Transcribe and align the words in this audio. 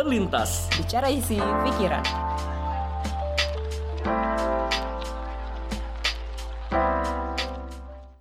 Terlintas. 0.00 0.64
Bicara 0.80 1.12
isi 1.12 1.36
pikiran. 1.36 2.00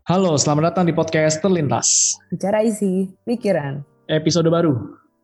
Halo, 0.04 0.36
selamat 0.36 0.76
datang 0.76 0.92
di 0.92 0.92
podcast 0.92 1.40
Terlintas. 1.40 2.20
Bicara 2.36 2.68
isi 2.68 3.08
pikiran. 3.24 3.80
Episode 4.12 4.52
baru. 4.52 4.76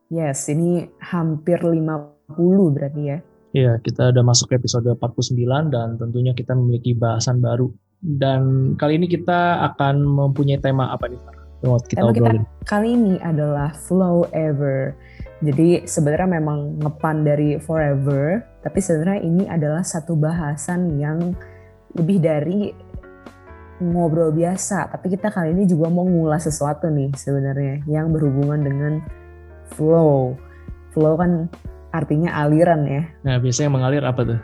Yes, 0.07 0.47
ini 0.47 0.87
hampir 1.03 1.59
50 1.59 2.39
berarti 2.71 3.03
ya. 3.03 3.19
Iya, 3.51 3.75
kita 3.83 4.15
udah 4.15 4.23
masuk 4.23 4.55
ke 4.55 4.55
episode 4.55 4.87
49 4.87 5.35
dan 5.75 5.99
tentunya 5.99 6.31
kita 6.31 6.55
memiliki 6.55 6.95
bahasan 6.95 7.43
baru. 7.43 7.67
Dan 7.99 8.71
kali 8.79 8.95
ini 8.95 9.11
kita 9.11 9.59
akan 9.75 10.07
mempunyai 10.07 10.63
tema 10.63 10.87
apa 10.95 11.11
nih, 11.11 11.19
kita 11.19 11.99
tema 11.99 12.11
kita 12.15 12.31
kali 12.63 12.93
ini 12.93 13.15
adalah 13.21 13.73
flow 13.73 14.29
ever. 14.31 14.93
Jadi 15.45 15.85
sebenarnya 15.85 16.41
memang 16.41 16.81
ngepan 16.81 17.21
dari 17.21 17.61
forever, 17.61 18.41
tapi 18.65 18.81
sebenarnya 18.81 19.21
ini 19.21 19.43
adalah 19.45 19.85
satu 19.85 20.17
bahasan 20.17 20.97
yang 20.97 21.37
lebih 21.93 22.17
dari 22.17 22.73
ngobrol 23.77 24.33
biasa. 24.33 24.89
Tapi 24.89 25.13
kita 25.13 25.29
kali 25.29 25.53
ini 25.53 25.69
juga 25.69 25.93
mau 25.93 26.07
ngulas 26.07 26.49
sesuatu 26.49 26.89
nih 26.89 27.13
sebenarnya 27.13 27.85
yang 27.85 28.09
berhubungan 28.09 28.65
dengan 28.65 28.93
flow. 29.77 30.33
Flow 30.97 31.13
kan 31.13 31.45
artinya 31.93 32.41
aliran 32.41 32.81
ya. 32.89 33.03
Nah, 33.21 33.37
biasanya 33.37 33.69
mengalir 33.69 34.01
apa 34.01 34.21
tuh? 34.25 34.39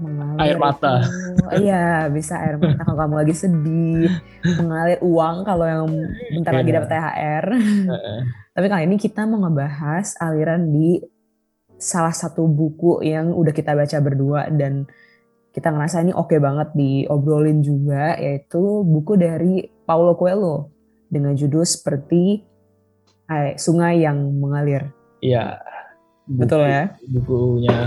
Mengalir 0.00 0.40
Air 0.40 0.56
mata. 0.56 0.94
itu- 0.98 1.12
Iya, 1.62 1.86
bisa 2.08 2.34
air 2.38 2.56
mata 2.56 2.80
kalau 2.80 2.98
kamu 2.98 3.14
lagi 3.20 3.34
sedih. 3.34 4.08
Mengalir 4.56 4.98
uang 5.00 5.36
kalau 5.42 5.64
yang 5.64 5.84
bentar 6.32 6.52
lagi 6.54 6.70
Iya. 6.70 6.76
dapat 6.76 6.90
THR. 6.90 7.44
Heeh. 7.90 8.18
Tapi 8.50 8.66
kali 8.66 8.82
ini 8.84 8.96
kita 8.96 9.24
mau 9.24 9.40
ngebahas 9.40 10.16
aliran 10.18 10.68
di 10.68 10.98
salah 11.76 12.12
satu 12.12 12.44
buku 12.44 13.00
yang 13.00 13.32
udah 13.32 13.50
kita 13.50 13.72
baca 13.72 13.96
berdua 13.98 14.48
dan 14.50 14.84
kita 15.50 15.68
ngerasa 15.68 16.00
ini 16.00 16.12
oke 16.12 16.36
banget 16.36 16.68
diobrolin 16.72 17.58
juga 17.58 18.14
yaitu 18.14 18.60
buku 18.82 19.16
dari 19.16 19.52
Paulo 19.82 20.14
Coelho 20.14 20.70
dengan 21.06 21.32
judul 21.32 21.64
seperti 21.64 22.44
eh, 23.26 23.54
Sungai 23.54 24.00
yang 24.00 24.18
Mengalir. 24.36 24.90
Iya. 25.20 25.58
Betul 26.26 26.62
ya? 26.64 26.94
Bukunya 27.06 27.78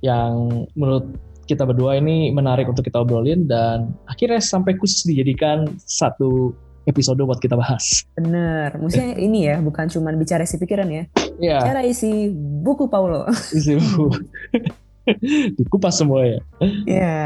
yang 0.00 0.32
menurut 0.72 1.06
kita 1.50 1.66
berdua 1.66 1.98
ini 1.98 2.30
menarik 2.30 2.70
untuk 2.70 2.86
kita 2.86 3.02
obrolin 3.02 3.50
dan 3.50 3.90
akhirnya 4.06 4.38
sampai 4.38 4.78
khusus 4.78 5.02
dijadikan 5.02 5.66
satu 5.82 6.54
episode 6.86 7.18
buat 7.26 7.42
kita 7.42 7.58
bahas. 7.58 8.06
Bener, 8.14 8.78
maksudnya 8.78 9.18
ini 9.18 9.50
ya 9.50 9.58
bukan 9.58 9.90
cuma 9.90 10.14
bicara 10.14 10.46
isi 10.46 10.56
pikiran 10.56 10.88
ya, 10.88 11.04
Iya, 11.42 11.58
cara 11.58 11.80
isi 11.82 12.30
buku 12.34 12.86
Paulo. 12.86 13.26
isi 13.58 13.74
buku. 13.74 14.06
Dikupas 15.58 15.98
semua 15.98 16.22
ya. 16.22 16.40
Ya, 16.86 17.18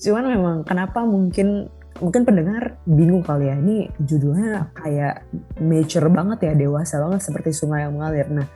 cuman 0.00 0.24
memang 0.24 0.56
kenapa 0.64 1.04
mungkin 1.04 1.68
mungkin 2.00 2.24
pendengar 2.24 2.80
bingung 2.88 3.20
kali 3.20 3.52
ya 3.52 3.60
ini 3.60 3.92
judulnya 4.00 4.72
kayak 4.72 5.28
mature 5.60 6.08
banget 6.08 6.48
ya 6.48 6.52
dewasa 6.56 6.96
banget 6.96 7.20
seperti 7.20 7.52
sungai 7.52 7.84
yang 7.84 7.98
mengalir. 7.98 8.26
Nah, 8.32 8.46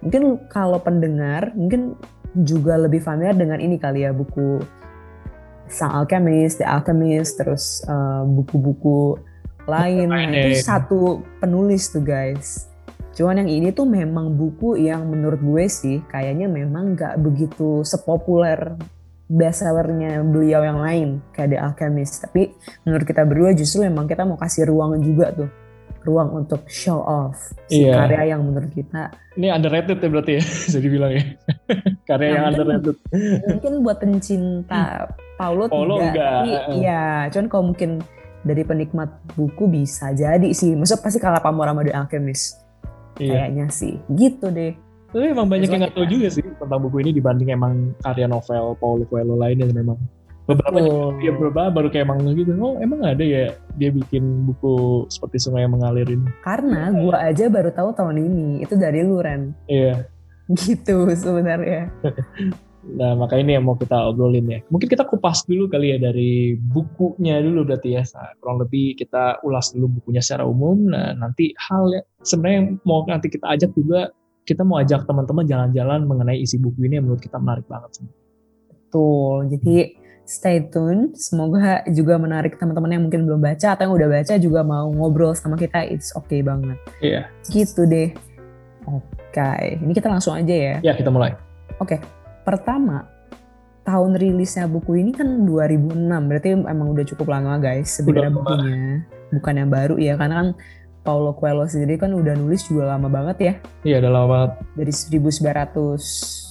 mungkin 0.00 0.40
kalau 0.48 0.80
pendengar 0.80 1.52
mungkin 1.52 1.98
juga 2.34 2.74
lebih 2.74 2.98
familiar 2.98 3.38
dengan 3.38 3.62
ini 3.62 3.78
kali 3.78 4.02
ya 4.02 4.10
buku 4.10 4.58
Sang 5.64 5.96
Alchemist, 5.96 6.60
The 6.60 6.66
Alchemist, 6.68 7.40
terus 7.40 7.80
eh, 7.86 8.22
buku-buku 8.28 9.16
lain. 9.64 10.12
Nah, 10.12 10.28
itu 10.28 10.60
satu 10.60 11.24
penulis 11.40 11.88
tuh 11.88 12.04
guys. 12.04 12.68
Cuman 13.14 13.46
yang 13.46 13.50
ini 13.50 13.68
tuh 13.70 13.86
memang 13.86 14.34
buku 14.34 14.74
yang 14.76 15.06
menurut 15.06 15.38
gue 15.38 15.64
sih 15.70 16.02
kayaknya 16.10 16.50
memang 16.50 16.98
nggak 16.98 17.14
begitu 17.22 17.86
sepopuler 17.86 18.74
bestsellernya 19.30 20.20
beliau 20.20 20.60
yang 20.60 20.82
lain 20.82 21.08
kayak 21.32 21.54
The 21.54 21.58
Alchemist. 21.62 22.26
Tapi 22.26 22.52
menurut 22.84 23.06
kita 23.06 23.22
berdua 23.24 23.56
justru 23.56 23.86
memang 23.86 24.04
kita 24.10 24.26
mau 24.26 24.36
kasih 24.36 24.68
ruang 24.68 25.00
juga 25.00 25.32
tuh. 25.32 25.48
Ruang 26.04 26.36
untuk 26.36 26.68
show 26.68 27.00
off 27.00 27.40
si 27.64 27.80
Iya. 27.80 28.04
karya 28.04 28.36
yang 28.36 28.44
menurut 28.44 28.68
kita. 28.70 29.08
Ini 29.34 29.50
underrated 29.50 29.98
ya 29.98 30.08
berarti 30.08 30.32
ya, 30.36 30.42
bisa 30.62 30.78
dibilang 30.78 31.10
ya. 31.10 31.24
Karya 32.04 32.20
Nah, 32.20 32.28
yang 32.28 32.44
mungkin- 32.44 32.60
underrated. 32.60 32.96
Mungkin 33.48 33.72
buat 33.80 33.96
pencinta 33.98 35.08
Paulo, 35.34 35.64
Paulo 35.66 35.96
tidak. 35.98 36.12
enggak. 36.12 36.30
Tapi 36.30 36.50
iya, 36.76 37.02
cuman 37.28 37.46
kalau 37.48 37.64
mungkin 37.66 37.90
dari 38.40 38.62
penikmat 38.62 39.08
buku 39.32 39.64
bisa 39.66 40.12
jadi 40.12 40.48
sih. 40.50 40.76
Maksudnya 40.76 41.00
pasti 41.00 41.18
kalah 41.18 41.40
pamor 41.40 41.64
sama 41.64 41.80
The 41.80 41.92
Alchemist. 41.92 42.60
Iya. 43.16 43.48
Kayaknya 43.48 43.66
sih. 43.70 43.94
Gitu 44.06 44.46
deh. 44.48 44.76
Tapi 45.08 45.24
emang 45.26 45.46
banyak 45.46 45.66
yang 45.66 45.80
nggak 45.80 45.94
tahu 45.94 46.04
juga 46.04 46.26
sih 46.28 46.42
tentang 46.44 46.80
buku 46.80 47.00
ini 47.00 47.10
dibanding 47.10 47.48
emang 47.48 47.72
karya 47.98 48.26
novel 48.26 48.76
Paulo 48.76 49.06
Coelho 49.06 49.34
lainnya 49.34 49.64
memang. 49.66 49.96
Beberapa 50.44 50.76
Betul. 50.76 51.24
ya 51.24 51.32
beberapa 51.32 51.62
baru 51.72 51.88
kayak 51.88 52.04
emang 52.04 52.20
gitu. 52.36 52.52
Oh 52.60 52.76
emang 52.76 53.00
ada 53.00 53.24
ya 53.24 53.56
dia 53.80 53.88
bikin 53.88 54.44
buku 54.44 55.08
seperti 55.08 55.40
sungai 55.40 55.64
yang 55.64 55.72
mengalir 55.72 56.04
ini. 56.04 56.28
Karena 56.44 56.92
gua 56.92 57.24
aja 57.24 57.48
baru 57.48 57.72
tahu 57.72 57.96
tahun 57.96 58.20
ini. 58.20 58.60
Itu 58.60 58.76
dari 58.76 59.00
lu 59.00 59.24
Ren. 59.24 59.56
Iya. 59.68 60.04
Gitu 60.52 61.08
sebenarnya. 61.16 61.88
Nah 62.84 63.16
maka 63.16 63.40
ini 63.40 63.56
yang 63.56 63.64
mau 63.64 63.80
kita 63.80 63.96
obrolin 64.12 64.44
ya. 64.44 64.60
Mungkin 64.68 64.84
kita 64.92 65.08
kupas 65.08 65.48
dulu 65.48 65.72
kali 65.72 65.96
ya 65.96 65.98
dari 65.98 66.52
bukunya 66.60 67.40
dulu 67.40 67.64
berarti 67.64 67.96
ya. 67.96 68.04
Nah, 68.04 68.36
kurang 68.44 68.60
lebih 68.60 69.00
kita 69.00 69.40
ulas 69.40 69.72
dulu 69.72 70.00
bukunya 70.00 70.20
secara 70.20 70.44
umum. 70.44 70.92
Nah 70.92 71.16
nanti 71.16 71.56
hal 71.56 71.88
yang 71.88 72.04
sebenarnya 72.20 72.56
yang 72.60 72.68
mau 72.84 73.00
nanti 73.08 73.32
kita 73.32 73.46
ajak 73.56 73.72
juga 73.72 74.12
kita 74.44 74.60
mau 74.60 74.76
ajak 74.84 75.08
teman-teman 75.08 75.48
jalan-jalan 75.48 76.04
mengenai 76.04 76.36
isi 76.36 76.60
buku 76.60 76.84
ini 76.84 77.00
yang 77.00 77.08
menurut 77.08 77.24
kita 77.24 77.40
menarik 77.40 77.64
banget. 77.64 78.04
sih. 78.04 78.06
Betul. 78.68 79.48
Jadi 79.48 80.03
stay 80.24 80.64
tune. 80.68 81.12
Semoga 81.16 81.84
juga 81.92 82.16
menarik 82.20 82.56
teman-teman 82.56 82.90
yang 82.96 83.02
mungkin 83.08 83.24
belum 83.28 83.40
baca 83.40 83.76
atau 83.76 83.88
yang 83.88 83.94
udah 83.94 84.08
baca 84.08 84.34
juga 84.40 84.60
mau 84.64 84.88
ngobrol 84.92 85.32
sama 85.36 85.56
kita. 85.56 85.84
It's 85.88 86.12
okay 86.16 86.40
banget. 86.40 86.76
Iya. 87.00 87.28
Gitu 87.48 87.84
deh. 87.84 88.10
Oke. 88.88 89.80
Ini 89.80 89.92
kita 89.92 90.08
langsung 90.12 90.36
aja 90.36 90.54
ya. 90.54 90.76
Ya 90.80 90.92
kita 90.96 91.08
mulai. 91.12 91.36
Oke, 91.80 91.98
pertama 92.46 93.08
tahun 93.84 94.16
rilisnya 94.16 94.64
buku 94.64 94.96
ini 94.96 95.12
kan 95.12 95.44
2006, 95.44 96.08
berarti 96.08 96.48
emang 96.56 96.88
udah 96.96 97.04
cukup 97.04 97.26
lama 97.28 97.60
guys 97.60 98.00
sebenarnya 98.00 98.32
bukunya. 98.32 99.04
Bukan 99.34 99.54
yang 99.60 99.68
baru 99.68 100.00
ya, 100.00 100.16
karena 100.16 100.34
kan 100.40 100.48
Paulo 101.04 101.36
Coelho 101.36 101.68
sendiri 101.68 102.00
kan 102.00 102.16
udah 102.16 102.32
nulis 102.32 102.64
juga 102.64 102.96
lama 102.96 103.12
banget 103.12 103.36
ya, 103.36 103.52
Iya 103.84 103.96
udah 104.00 104.10
lama 104.14 104.26
banget. 104.32 104.50
dari 104.72 104.92
1900 104.94 106.43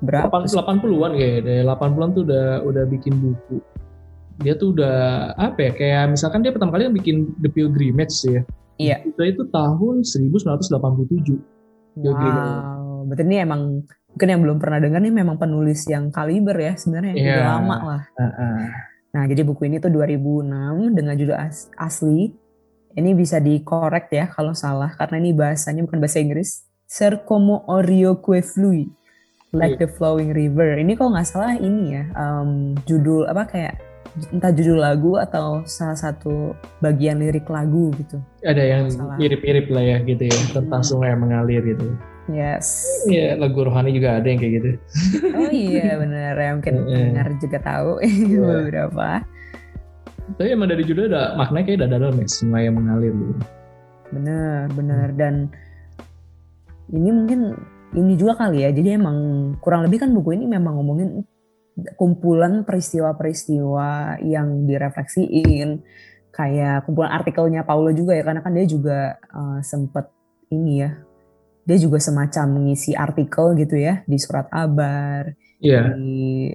berapa? 0.00 0.44
80-an 0.44 1.12
kayaknya. 1.14 1.40
Dari 1.42 1.62
80-an 1.62 2.10
tuh 2.12 2.22
udah 2.24 2.46
udah 2.62 2.84
bikin 2.86 3.14
buku. 3.16 3.58
Dia 4.36 4.52
tuh 4.54 4.76
udah 4.76 4.96
apa 5.32 5.58
ya? 5.58 5.70
Kayak 5.72 6.02
misalkan 6.12 6.44
dia 6.44 6.52
pertama 6.52 6.76
kali 6.76 6.88
yang 6.88 6.96
bikin 6.96 7.16
The 7.40 7.48
Pilgrimage 7.48 8.16
ya. 8.24 8.42
Iya. 8.76 8.96
Itu 9.04 9.20
itu 9.24 9.42
tahun 9.48 10.04
1987. 10.04 11.40
Wow, 11.96 13.08
berarti 13.08 13.24
ini 13.24 13.36
emang 13.40 13.80
mungkin 14.12 14.28
yang 14.28 14.40
belum 14.44 14.56
pernah 14.60 14.76
dengar 14.76 15.00
nih 15.00 15.14
memang 15.14 15.40
penulis 15.40 15.88
yang 15.88 16.12
kaliber 16.12 16.52
ya 16.52 16.76
sebenarnya 16.76 17.12
yang 17.16 17.24
Iya. 17.24 17.32
udah 17.32 17.48
lama 17.56 17.76
lah. 17.80 18.02
Nah, 19.16 19.24
jadi 19.24 19.48
buku 19.48 19.64
ini 19.64 19.80
tuh 19.80 19.88
2006 19.88 20.92
dengan 20.92 21.16
judul 21.16 21.36
as- 21.36 21.72
asli. 21.72 22.36
Ini 22.92 23.12
bisa 23.12 23.40
dikorek 23.40 24.08
ya 24.08 24.28
kalau 24.28 24.52
salah 24.52 24.92
karena 24.92 25.20
ini 25.20 25.32
bahasanya 25.32 25.84
bukan 25.84 26.00
bahasa 26.00 26.20
Inggris. 26.20 26.64
Ser 26.84 27.24
como 27.24 27.64
orio 27.66 28.20
que 28.20 28.40
flui, 28.40 28.88
like 29.56 29.76
the 29.76 29.88
flowing 29.88 30.30
river. 30.30 30.76
Ini 30.76 30.92
kalau 30.94 31.12
nggak 31.12 31.26
salah 31.26 31.54
ini 31.54 31.94
ya 31.94 32.04
em, 32.12 32.50
judul 32.84 33.26
apa 33.26 33.44
kayak 33.44 33.74
entah 34.32 34.48
judul 34.48 34.80
lagu 34.80 35.16
atau 35.16 35.60
salah 35.64 35.92
satu 35.94 36.52
bagian 36.80 37.20
lirik 37.20 37.44
lagu 37.46 37.92
gitu. 37.96 38.16
Ada 38.40 38.62
yang 38.62 38.82
mirip-mirip 39.16 39.68
lah 39.68 39.84
ya 39.84 39.96
gitu 40.00 40.24
ya 40.24 40.40
tentang 40.50 40.80
Hmm. 40.80 40.88
sungai 40.88 41.12
yang 41.12 41.20
mengalir 41.20 41.62
gitu. 41.62 41.88
Yes. 42.26 42.82
Iya 43.06 43.36
lagu 43.36 43.62
rohani 43.62 43.92
juga 43.92 44.18
ada 44.18 44.26
yang 44.26 44.40
kayak 44.40 44.54
gitu. 44.56 44.70
Oh 45.36 45.46
iya 45.46 45.94
bener 45.94 46.34
ya 46.34 46.50
mungkin 46.56 46.74
Mm-mm. 46.80 46.96
dengar 47.12 47.28
juga 47.38 47.58
tahu 47.60 47.90
Iya. 48.02 48.40
beberapa. 48.40 49.08
Tapi 50.26 50.48
emang 50.50 50.66
dari 50.66 50.82
judul 50.82 51.06
ada 51.06 51.38
maknanya 51.38 51.64
kayak 51.66 51.78
ada 51.84 52.02
dalam 52.02 52.16
ya 52.16 52.26
sungai 52.26 52.66
yang 52.66 52.74
mengalir 52.74 53.14
gitu. 53.14 53.34
Bener, 54.10 54.66
bener. 54.74 55.08
Dan 55.14 55.34
ini 56.88 57.10
mungkin 57.10 57.40
ini 57.94 58.18
juga 58.18 58.34
kali 58.34 58.66
ya. 58.66 58.70
Jadi 58.74 58.98
emang 58.98 59.16
kurang 59.62 59.86
lebih 59.86 60.02
kan 60.02 60.10
buku 60.10 60.34
ini 60.34 60.50
memang 60.50 60.80
ngomongin 60.80 61.22
kumpulan 61.94 62.64
peristiwa-peristiwa 62.64 64.18
yang 64.24 64.66
direfleksiin. 64.66 65.84
Kayak 66.32 66.84
kumpulan 66.84 67.12
artikelnya 67.14 67.62
Paulo 67.62 67.92
juga 67.94 68.16
ya. 68.16 68.26
Karena 68.26 68.40
kan 68.42 68.52
dia 68.56 68.66
juga 68.66 69.14
eh, 69.20 69.60
sempet 69.62 70.10
ini 70.50 70.82
ya. 70.82 70.90
Dia 71.66 71.78
juga 71.82 71.98
semacam 71.98 72.62
mengisi 72.62 72.94
artikel 72.94 73.58
gitu 73.58 73.74
ya 73.74 74.06
di 74.06 74.18
surat 74.22 74.46
kabar, 74.46 75.34
Iya. 75.58 75.98
di 75.98 76.54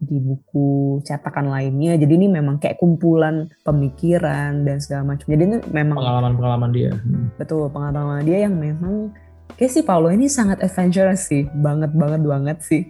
di 0.00 0.16
buku 0.16 1.02
cetakan 1.04 1.52
lainnya. 1.52 1.98
Jadi 2.00 2.12
ini 2.16 2.26
memang 2.30 2.56
kayak 2.56 2.80
kumpulan 2.80 3.50
pemikiran 3.66 4.64
dan 4.64 4.80
segala 4.80 5.12
macam. 5.12 5.26
Jadi 5.28 5.42
ini 5.44 5.56
memang 5.74 5.98
Pengalaman-pengalaman 5.98 6.70
dia. 6.72 6.90
Hmm. 6.94 7.28
betul 7.36 7.68
pengalaman 7.68 8.22
dia 8.24 8.48
yang 8.48 8.54
memang 8.56 9.12
kayak 9.58 9.72
si 9.72 9.80
Paulo 9.82 10.10
ini 10.10 10.30
sangat 10.30 10.62
adventurous 10.62 11.26
sih, 11.30 11.46
banget 11.50 11.90
banget 11.94 12.22
banget 12.22 12.58
sih. 12.62 12.82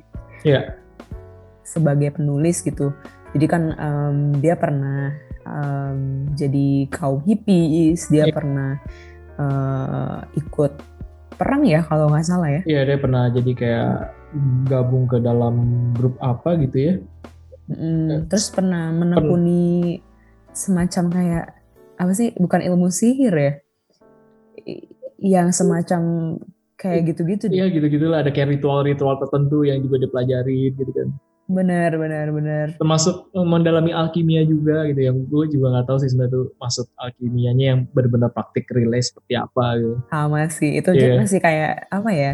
Iya. 0.45 0.53
Yeah. 0.53 0.65
Sebagai 1.65 2.19
penulis 2.19 2.61
gitu. 2.65 2.93
Jadi 3.37 3.47
kan 3.47 3.63
um, 3.79 4.35
dia 4.43 4.59
pernah 4.59 5.15
um, 5.47 6.27
jadi 6.35 6.91
kaum 6.91 7.23
hippies, 7.23 8.11
dia 8.11 8.27
yeah. 8.27 8.35
pernah 8.35 8.71
uh, 9.39 10.27
ikut 10.35 10.73
perang 11.39 11.65
ya 11.65 11.81
kalau 11.87 12.11
nggak 12.11 12.27
salah 12.27 12.51
ya. 12.51 12.61
Iya 12.67 12.75
yeah, 12.75 12.83
dia 12.85 12.99
pernah 12.99 13.25
jadi 13.31 13.53
kayak 13.55 13.95
gabung 14.67 15.07
ke 15.07 15.23
dalam 15.23 15.55
grup 15.95 16.19
apa 16.21 16.59
gitu 16.59 16.77
ya. 16.77 16.95
Mm, 17.71 18.27
terus 18.27 18.51
pernah 18.51 18.91
menekuni 18.91 20.03
Pen 20.03 20.11
semacam 20.51 21.05
kayak 21.15 21.47
apa 22.01 22.13
sih 22.17 22.35
bukan 22.35 22.61
ilmu 22.65 22.91
sihir 22.91 23.35
ya 23.35 23.53
yang 25.21 25.53
semacam 25.53 26.35
kayak 26.81 27.13
gitu-gitu 27.13 27.53
Iya 27.53 27.69
gitu-gitu 27.69 28.09
lah 28.09 28.25
ada 28.25 28.33
kayak 28.33 28.57
ritual-ritual 28.57 29.21
tertentu 29.21 29.69
yang 29.69 29.85
juga 29.85 30.01
dipelajari 30.01 30.73
gitu 30.73 30.93
kan. 30.97 31.13
Benar, 31.51 31.99
benar, 31.99 32.31
benar. 32.31 32.67
Termasuk 32.79 33.27
eh, 33.35 33.43
mendalami 33.43 33.91
alkimia 33.91 34.47
juga 34.47 34.87
gitu 34.87 35.03
yang 35.03 35.19
gue 35.27 35.45
juga 35.51 35.67
nggak 35.75 35.87
tahu 35.91 35.99
sih 35.99 36.09
sebenarnya 36.15 36.35
tuh 36.39 36.45
maksud 36.63 36.87
alkimianya 36.95 37.65
yang 37.75 37.81
benar-benar 37.91 38.31
praktik 38.31 38.71
relay 38.71 39.03
seperti 39.03 39.35
apa 39.35 39.65
gitu. 39.83 39.95
Sama 40.15 40.47
sih, 40.47 40.79
itu 40.79 40.91
yeah. 40.95 41.19
masih 41.19 41.43
kayak 41.43 41.91
apa 41.91 42.11
ya? 42.15 42.33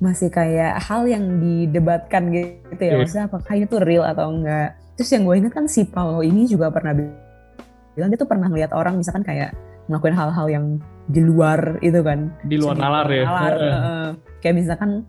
Masih 0.00 0.32
kayak 0.32 0.80
hal 0.80 1.04
yang 1.04 1.24
didebatkan 1.36 2.32
gitu 2.32 2.80
ya. 2.80 2.96
Yeah. 2.96 2.98
Maksudnya 3.04 3.24
apakah 3.28 3.54
itu 3.60 3.76
real 3.84 4.08
atau 4.08 4.32
enggak? 4.32 4.72
Terus 4.96 5.10
yang 5.12 5.22
gue 5.28 5.36
ingat 5.36 5.52
kan 5.52 5.66
si 5.68 5.84
Paulo 5.84 6.24
ini 6.24 6.48
juga 6.48 6.72
pernah 6.72 6.96
bilang 6.96 8.08
dia 8.08 8.16
tuh 8.16 8.28
pernah 8.28 8.48
ngeliat 8.48 8.72
orang 8.72 8.96
misalkan 8.96 9.20
kayak 9.20 9.52
ngelakuin 9.92 10.16
hal-hal 10.16 10.46
yang 10.48 10.64
di 11.10 11.20
luar 11.26 11.82
itu 11.82 12.00
kan. 12.00 12.30
Di 12.46 12.56
luar 12.56 12.78
nalar 12.78 13.06
ya? 13.10 13.24
nalar, 13.26 13.54
uh, 13.58 14.08
kayak 14.38 14.54
misalkan 14.62 15.04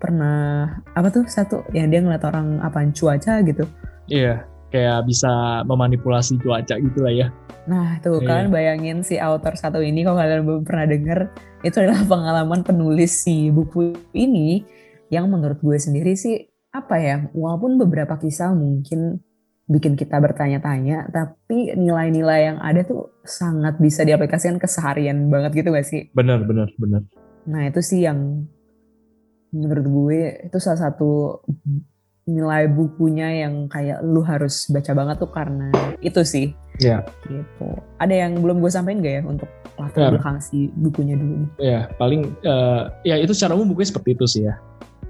pernah 0.00 0.66
apa 0.98 1.08
tuh 1.14 1.28
satu 1.28 1.62
yang 1.76 1.92
dia 1.92 2.02
ngeliat 2.02 2.24
orang 2.26 2.58
apa 2.64 2.82
cuaca 2.90 3.44
gitu. 3.44 3.64
Iya 4.10 4.48
kayak 4.72 5.04
bisa 5.04 5.62
memanipulasi 5.68 6.40
cuaca 6.40 6.74
gitu 6.80 6.98
lah 7.04 7.12
ya. 7.12 7.28
Nah 7.68 8.00
tuh 8.00 8.18
yeah. 8.24 8.26
kalian 8.26 8.48
bayangin 8.48 8.98
si 9.04 9.20
author 9.20 9.54
satu 9.54 9.84
ini 9.84 10.02
kalau 10.02 10.18
kalian 10.18 10.42
belum 10.48 10.62
pernah 10.64 10.88
denger 10.88 11.18
itu 11.62 11.76
adalah 11.78 12.02
pengalaman 12.16 12.60
penulis 12.64 13.12
si 13.12 13.52
buku 13.52 13.92
ini 14.16 14.64
yang 15.12 15.28
menurut 15.28 15.60
gue 15.60 15.76
sendiri 15.76 16.16
sih 16.16 16.40
apa 16.72 16.96
ya 16.96 17.16
walaupun 17.36 17.76
beberapa 17.76 18.16
kisah 18.16 18.56
mungkin 18.56 19.20
bikin 19.72 19.96
kita 19.96 20.20
bertanya-tanya, 20.20 21.08
tapi 21.08 21.72
nilai-nilai 21.72 22.52
yang 22.52 22.58
ada 22.60 22.84
tuh 22.84 23.16
sangat 23.24 23.80
bisa 23.80 24.04
diaplikasikan 24.04 24.60
keseharian 24.60 25.32
banget 25.32 25.64
gitu 25.64 25.72
gak 25.72 25.88
sih? 25.88 26.12
Bener, 26.12 26.44
bener, 26.44 26.68
bener. 26.76 27.08
Nah 27.48 27.64
itu 27.64 27.80
sih 27.80 28.04
yang 28.04 28.44
menurut 29.52 29.86
gue 29.88 30.20
itu 30.48 30.58
salah 30.60 30.92
satu 30.92 31.40
nilai 32.28 32.70
bukunya 32.70 33.48
yang 33.48 33.66
kayak 33.66 34.04
lu 34.04 34.22
harus 34.22 34.70
baca 34.70 34.92
banget 34.92 35.16
tuh 35.18 35.32
karena 35.32 35.68
itu 36.04 36.20
sih. 36.22 36.52
Iya. 36.80 37.04
Yeah. 37.04 37.42
Gitu. 37.42 37.68
Ada 38.00 38.14
yang 38.14 38.40
belum 38.40 38.64
gue 38.64 38.70
sampaikan 38.72 39.04
gak 39.04 39.14
ya 39.20 39.22
untuk 39.26 39.48
latar 39.76 40.00
yeah. 40.00 40.10
belakang 40.14 40.38
si 40.40 40.72
bukunya 40.78 41.14
dulu 41.16 41.34
nih? 41.44 41.50
Iya, 41.58 41.72
yeah, 41.72 41.82
paling 41.96 42.20
uh, 42.44 42.92
ya 43.04 43.16
itu 43.20 43.32
secara 43.36 43.56
umum 43.56 43.72
bukunya 43.72 43.88
seperti 43.92 44.08
itu 44.16 44.24
sih 44.28 44.42
ya. 44.48 44.54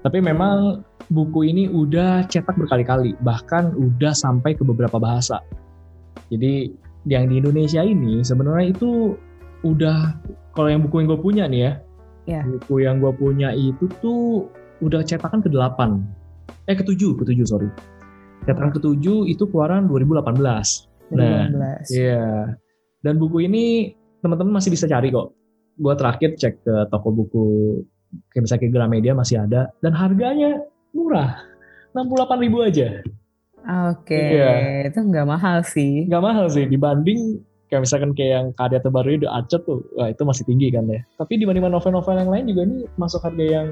Tapi 0.02 0.18
memang 0.18 0.82
buku 1.12 1.46
ini 1.46 1.70
udah 1.70 2.26
cetak 2.26 2.58
berkali-kali, 2.58 3.14
bahkan 3.22 3.70
udah 3.78 4.10
sampai 4.10 4.58
ke 4.58 4.66
beberapa 4.66 4.98
bahasa. 4.98 5.38
Jadi 6.32 6.74
yang 7.06 7.30
di 7.30 7.38
Indonesia 7.38 7.82
ini 7.82 8.22
sebenarnya 8.22 8.74
itu 8.74 9.14
udah 9.62 10.18
kalau 10.58 10.68
yang 10.70 10.82
buku 10.82 11.02
yang 11.02 11.08
gue 11.14 11.20
punya 11.22 11.44
nih 11.46 11.60
ya, 11.62 11.72
yeah. 12.26 12.44
buku 12.46 12.82
yang 12.82 12.98
gue 12.98 13.12
punya 13.14 13.54
itu 13.54 13.86
tuh 14.02 14.50
udah 14.82 15.06
cetakan 15.06 15.38
ke 15.38 15.50
delapan, 15.50 16.02
eh 16.66 16.74
ke 16.74 16.82
tujuh, 16.82 17.14
ke 17.14 17.22
tujuh 17.22 17.46
sorry. 17.46 17.70
Cetakan 18.42 18.74
ke 18.74 18.82
tujuh 18.82 19.30
itu 19.30 19.46
keluaran 19.46 19.86
2018. 19.86 20.34
2018. 21.12 21.54
Nah, 21.54 21.76
iya. 21.92 22.24
Dan 23.04 23.20
buku 23.20 23.44
ini 23.44 23.92
teman-teman 24.24 24.58
masih 24.58 24.72
bisa 24.72 24.88
cari 24.88 25.12
kok. 25.12 25.34
Gue 25.76 25.94
terakhir 25.96 26.36
cek 26.38 26.54
ke 26.64 26.74
toko 26.88 27.08
buku 27.10 27.46
kayak 28.32 28.42
misalnya 28.44 28.60
kayak 28.64 28.74
Gramedia 28.74 29.12
masih 29.16 29.36
ada 29.40 29.60
dan 29.80 29.92
harganya 29.96 30.60
murah 30.92 31.40
68 31.96 32.44
ribu 32.44 32.58
aja 32.64 33.00
oke 33.64 34.04
okay. 34.04 34.28
iya. 34.36 34.52
itu 34.88 35.00
nggak 35.00 35.26
mahal 35.28 35.64
sih 35.64 36.08
nggak 36.08 36.22
mahal 36.22 36.46
sih 36.52 36.68
dibanding 36.68 37.40
kayak 37.72 37.88
misalkan 37.88 38.12
kayak 38.12 38.32
yang 38.36 38.46
karya 38.52 38.78
terbaru 38.84 39.10
itu 39.16 39.28
Acet 39.28 39.64
tuh 39.64 39.80
wah 39.96 40.12
itu 40.12 40.22
masih 40.28 40.44
tinggi 40.44 40.68
kan 40.68 40.84
ya 40.88 41.00
tapi 41.16 41.40
dibanding 41.40 41.64
novel-novel 41.64 42.16
yang 42.20 42.30
lain 42.30 42.44
juga 42.52 42.62
ini 42.68 42.76
masuk 43.00 43.20
harga 43.24 43.44
yang 43.44 43.68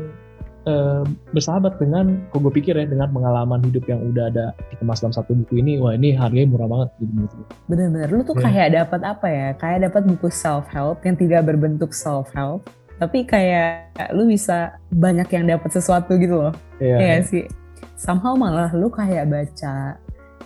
eh, 0.66 1.02
bersahabat 1.32 1.80
dengan 1.80 2.28
kok 2.28 2.40
gue 2.42 2.52
pikir 2.52 2.74
ya 2.76 2.84
dengan 2.84 3.08
pengalaman 3.08 3.64
hidup 3.64 3.84
yang 3.88 4.00
udah 4.12 4.28
ada 4.28 4.44
dikemas 4.72 5.00
dalam 5.00 5.14
satu 5.14 5.32
buku 5.32 5.60
ini 5.60 5.80
wah 5.80 5.96
ini 5.96 6.12
harganya 6.12 6.48
murah 6.52 6.68
banget 6.68 6.88
gitu 7.00 7.44
bener-bener. 7.70 8.08
Lu 8.12 8.22
tuh 8.26 8.36
yeah. 8.36 8.44
kayak 8.48 8.68
dapat 8.76 9.00
apa 9.06 9.26
ya? 9.28 9.48
Kayak 9.56 9.78
dapat 9.90 10.02
buku 10.10 10.28
self 10.28 10.66
help 10.68 11.00
yang 11.06 11.16
tidak 11.16 11.46
berbentuk 11.48 11.96
self 11.96 12.28
help 12.36 12.66
tapi 13.00 13.24
kayak 13.24 13.96
lu 14.12 14.28
bisa 14.28 14.76
banyak 14.92 15.24
yang 15.32 15.48
dapat 15.48 15.72
sesuatu 15.72 16.20
gitu 16.20 16.36
loh. 16.36 16.54
Iya 16.76 16.96
yeah. 17.00 17.24
sih. 17.24 17.48
Somehow 17.96 18.36
malah 18.36 18.68
lu 18.76 18.92
kayak 18.92 19.24
baca 19.24 19.96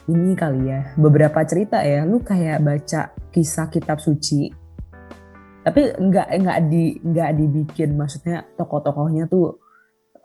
ini 0.07 0.39
kali 0.39 0.71
ya 0.71 0.95
beberapa 0.95 1.43
cerita 1.43 1.83
ya. 1.83 2.07
Lu 2.07 2.23
kayak 2.23 2.63
baca 2.63 3.11
kisah 3.35 3.67
kitab 3.67 3.99
suci. 3.99 4.55
Tapi 5.67 5.99
nggak 5.99 6.29
nggak 6.45 6.59
di 6.71 6.95
nggak 7.03 7.31
dibikin 7.35 7.99
maksudnya 7.99 8.47
tokoh-tokohnya 8.55 9.27
tuh 9.27 9.64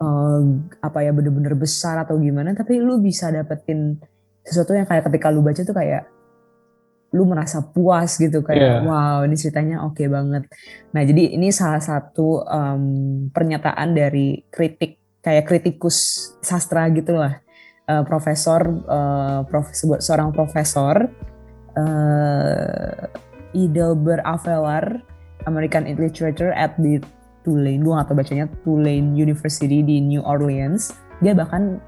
um, 0.00 0.66
apa 0.80 1.04
ya 1.04 1.12
bener-bener 1.12 1.54
besar 1.54 2.00
atau 2.00 2.16
gimana 2.16 2.56
tapi 2.56 2.80
lu 2.80 2.98
bisa 2.98 3.28
dapetin 3.30 4.00
sesuatu 4.42 4.72
yang 4.72 4.88
kayak 4.88 5.06
ketika 5.06 5.28
lu 5.28 5.44
baca 5.44 5.60
tuh 5.60 5.76
kayak 5.76 6.08
lu 7.10 7.26
merasa 7.26 7.58
puas 7.60 8.14
gitu 8.16 8.40
kayak 8.40 8.62
yeah. 8.62 8.86
wow 8.86 9.26
ini 9.26 9.34
ceritanya 9.34 9.82
oke 9.82 9.98
okay 9.98 10.06
banget. 10.06 10.46
Nah 10.94 11.02
jadi 11.02 11.34
ini 11.34 11.50
salah 11.50 11.82
satu 11.82 12.46
um, 12.46 12.84
pernyataan 13.34 13.98
dari 13.98 14.46
kritik 14.46 15.02
kayak 15.18 15.44
kritikus 15.50 16.30
sastra 16.38 16.86
gitulah 16.94 17.42
uh, 17.90 18.06
profesor 18.06 18.62
uh, 18.86 19.42
prof, 19.42 19.74
seorang 19.98 20.30
profesor 20.30 21.10
uh, 21.74 23.10
Idelber 23.58 24.22
Avelar 24.22 25.02
American 25.50 25.90
Literature 25.90 26.54
at 26.54 26.78
the 26.78 27.02
Tulane 27.40 27.80
gue 27.80 27.92
gak 27.92 28.06
tau 28.12 28.16
bacanya 28.16 28.46
Tulane 28.62 29.16
University 29.16 29.80
di 29.80 30.00
New 30.04 30.20
Orleans 30.20 30.92
dia 31.20 31.36
bahkan 31.36 31.80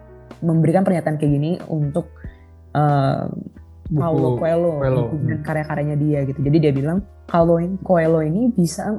memberikan 0.44 0.82
pernyataan 0.84 1.16
kayak 1.16 1.32
gini 1.32 1.52
untuk 1.70 2.10
uh, 2.76 3.30
Paulo 3.92 4.40
Coelho, 4.40 4.80
Coelho. 4.80 5.04
dan 5.28 5.40
karya-karyanya 5.44 5.96
dia 6.00 6.24
gitu. 6.24 6.40
Jadi 6.40 6.56
dia 6.58 6.72
bilang 6.72 7.04
kalau 7.28 7.60
Coelho 7.84 8.24
ini 8.24 8.48
bisa 8.48 8.96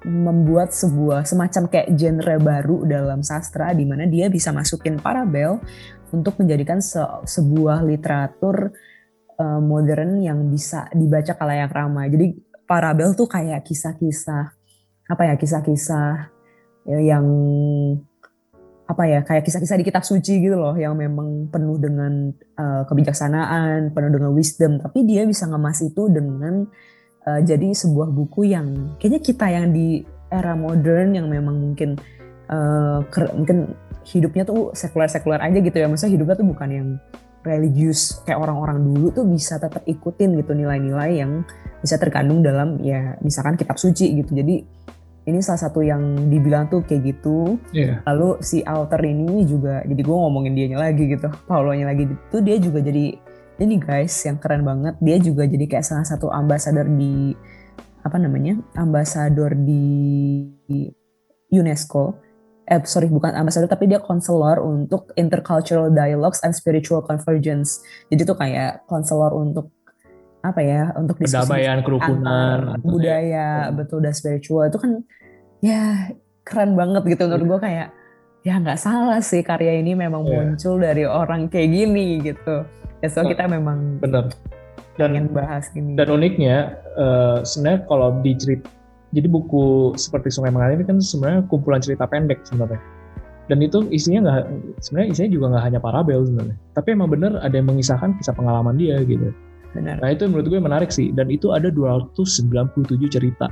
membuat 0.00 0.72
sebuah 0.72 1.28
semacam 1.28 1.68
kayak 1.68 1.92
genre 1.92 2.36
baru 2.40 2.88
dalam 2.88 3.20
sastra 3.20 3.76
di 3.76 3.84
mana 3.84 4.08
dia 4.08 4.32
bisa 4.32 4.48
masukin 4.48 4.96
parabel 4.96 5.60
untuk 6.08 6.40
menjadikan 6.40 6.80
se 6.80 7.04
sebuah 7.28 7.84
literatur 7.84 8.72
uh, 9.36 9.60
modern 9.60 10.24
yang 10.24 10.40
bisa 10.48 10.88
dibaca 10.96 11.36
kalayak 11.36 11.68
ramai. 11.68 12.08
Jadi 12.08 12.32
parabel 12.64 13.12
tuh 13.12 13.28
kayak 13.28 13.60
kisah-kisah 13.68 14.59
apa 15.10 15.22
ya 15.26 15.34
kisah-kisah 15.34 16.30
yang 16.86 17.26
apa 18.90 19.02
ya 19.06 19.20
kayak 19.22 19.46
kisah-kisah 19.46 19.78
di 19.78 19.86
kitab 19.86 20.02
suci 20.02 20.42
gitu 20.42 20.58
loh 20.58 20.74
yang 20.74 20.98
memang 20.98 21.46
penuh 21.46 21.78
dengan 21.78 22.34
uh, 22.58 22.82
kebijaksanaan, 22.90 23.94
penuh 23.94 24.10
dengan 24.10 24.34
wisdom, 24.34 24.82
tapi 24.82 25.06
dia 25.06 25.22
bisa 25.22 25.46
ngemas 25.46 25.78
itu 25.86 26.10
dengan 26.10 26.66
uh, 27.26 27.40
jadi 27.42 27.70
sebuah 27.70 28.10
buku 28.10 28.50
yang 28.50 28.98
kayaknya 28.98 29.20
kita 29.22 29.46
yang 29.46 29.70
di 29.70 30.02
era 30.26 30.58
modern 30.58 31.14
yang 31.14 31.30
memang 31.30 31.70
mungkin 31.70 31.94
uh, 32.50 32.98
mungkin 33.34 33.78
hidupnya 34.10 34.42
tuh 34.42 34.74
sekuler-sekuler 34.74 35.38
aja 35.38 35.58
gitu 35.62 35.76
ya, 35.78 35.86
maksudnya 35.86 36.18
hidupnya 36.18 36.34
tuh 36.42 36.48
bukan 36.50 36.68
yang 36.74 36.88
religius 37.46 38.20
kayak 38.26 38.42
orang-orang 38.42 38.84
dulu 38.84 39.14
tuh 39.14 39.24
bisa 39.24 39.56
tetap 39.56 39.86
ikutin 39.86 40.34
gitu 40.34 40.52
nilai-nilai 40.52 41.24
yang 41.24 41.46
bisa 41.80 41.96
terkandung 41.96 42.44
dalam 42.44 42.76
ya 42.82 43.16
misalkan 43.24 43.56
kitab 43.56 43.78
suci 43.78 44.18
gitu. 44.18 44.34
Jadi 44.34 44.60
ini 45.30 45.40
salah 45.40 45.62
satu 45.62 45.80
yang 45.80 46.26
dibilang 46.26 46.66
tuh 46.66 46.82
kayak 46.82 47.14
gitu. 47.14 47.56
Yeah. 47.70 48.02
Lalu 48.04 48.42
si 48.42 48.60
author 48.66 48.98
ini 49.06 49.46
juga, 49.46 49.86
jadi 49.86 50.02
gue 50.02 50.16
ngomongin 50.18 50.52
dianya 50.58 50.78
lagi 50.82 51.06
gitu, 51.06 51.30
Paulonya 51.46 51.86
lagi 51.88 52.10
itu 52.10 52.36
dia 52.42 52.56
juga 52.58 52.82
jadi 52.82 53.14
ini 53.60 53.76
guys 53.76 54.12
yang 54.26 54.40
keren 54.40 54.66
banget. 54.66 54.98
Dia 54.98 55.16
juga 55.20 55.44
jadi 55.46 55.64
kayak 55.68 55.86
salah 55.86 56.06
satu 56.08 56.32
ambasador 56.32 56.88
di 56.88 57.36
apa 58.00 58.16
namanya 58.16 58.56
ambasador 58.74 59.52
di 59.54 59.84
UNESCO. 61.52 62.16
Eh 62.70 62.80
sorry 62.86 63.10
bukan 63.10 63.34
ambasador 63.34 63.68
tapi 63.68 63.90
dia 63.90 64.00
konselor 64.00 64.62
untuk 64.62 65.12
intercultural 65.18 65.90
dialogues 65.92 66.40
and 66.40 66.56
spiritual 66.56 67.04
convergence. 67.04 67.84
Jadi 68.08 68.22
tuh 68.24 68.38
kayak 68.38 68.88
konselor 68.88 69.36
untuk 69.36 69.74
apa 70.40 70.60
ya 70.64 70.82
untuk 70.96 71.20
perdamaian 71.20 71.84
kerukunan 71.84 72.80
budaya 72.80 73.68
hmm. 73.68 73.76
betul 73.76 74.00
dan 74.00 74.16
spiritual 74.16 74.64
itu 74.64 74.80
kan 74.80 75.04
ya 75.60 76.08
keren 76.48 76.72
banget 76.72 77.04
gitu 77.12 77.28
menurut 77.28 77.46
gue 77.56 77.60
kayak 77.68 77.88
ya 78.40 78.56
nggak 78.56 78.80
salah 78.80 79.20
sih 79.20 79.44
karya 79.44 79.84
ini 79.84 79.92
memang 79.92 80.24
yeah. 80.24 80.32
muncul 80.40 80.80
dari 80.80 81.04
orang 81.04 81.52
kayak 81.52 81.68
gini 81.68 82.24
gitu. 82.24 82.64
Ya 83.04 83.08
so 83.12 83.24
kita 83.24 83.44
memang 83.48 84.00
bener. 84.00 84.32
Dan 84.96 85.16
ingin 85.16 85.32
bahas 85.32 85.72
gini. 85.72 85.96
dan 85.96 86.12
uniknya 86.12 86.76
uh, 86.96 87.40
sebenarnya 87.40 87.88
kalau 87.88 88.20
dicerit 88.20 88.60
jadi 89.16 89.26
buku 89.32 89.96
seperti 89.96 90.28
Sungai 90.28 90.52
Mengalir 90.52 90.76
ini 90.76 90.84
kan 90.84 90.98
sebenarnya 91.00 91.48
kumpulan 91.48 91.80
cerita 91.80 92.04
pendek 92.04 92.44
sebenarnya. 92.44 92.80
Dan 93.48 93.58
itu 93.64 93.88
isinya 93.92 94.28
nggak 94.28 94.42
sebenarnya 94.84 95.08
isinya 95.12 95.30
juga 95.32 95.46
nggak 95.56 95.64
hanya 95.68 95.80
parabel 95.80 96.20
sebenarnya. 96.24 96.56
Tapi 96.76 96.88
emang 96.96 97.08
bener 97.08 97.32
ada 97.40 97.54
yang 97.56 97.68
mengisahkan 97.68 98.16
kisah 98.20 98.36
pengalaman 98.36 98.76
dia 98.76 99.00
gitu 99.04 99.32
Benar. 99.70 100.02
nah 100.02 100.10
itu 100.10 100.26
menurut 100.26 100.50
gue 100.50 100.58
menarik 100.58 100.90
sih 100.90 101.14
dan 101.14 101.30
itu 101.30 101.54
ada 101.54 101.70
297 101.70 102.74
cerita 103.06 103.46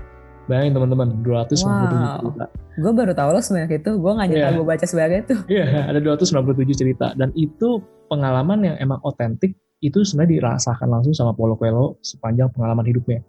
Bayangin 0.49 0.81
teman-teman, 0.81 1.09
297 1.21 1.61
wow. 1.61 2.17
cerita. 2.25 2.45
Gue 2.81 2.93
baru 2.97 3.13
tahu 3.13 3.29
lo 3.37 3.41
sebanyak 3.45 3.85
itu, 3.85 3.91
gue 4.01 4.13
gak 4.17 4.27
nyangka 4.33 4.49
yeah. 4.49 4.57
gue 4.57 4.65
baca 4.65 4.85
sebanyak 4.89 5.19
itu. 5.29 5.35
Iya, 5.45 5.65
yeah, 5.69 5.85
ada 5.93 6.01
297 6.01 6.73
cerita. 6.73 7.13
Dan 7.21 7.37
itu 7.37 7.85
pengalaman 8.09 8.65
yang 8.65 8.77
emang 8.81 8.97
otentik, 9.05 9.53
itu 9.85 10.01
sebenarnya 10.01 10.41
dirasakan 10.41 10.89
langsung 10.89 11.13
sama 11.13 11.37
Paulo 11.37 11.55
Coelho 11.61 12.01
sepanjang 12.01 12.49
pengalaman 12.57 12.89
hidupnya. 12.89 13.21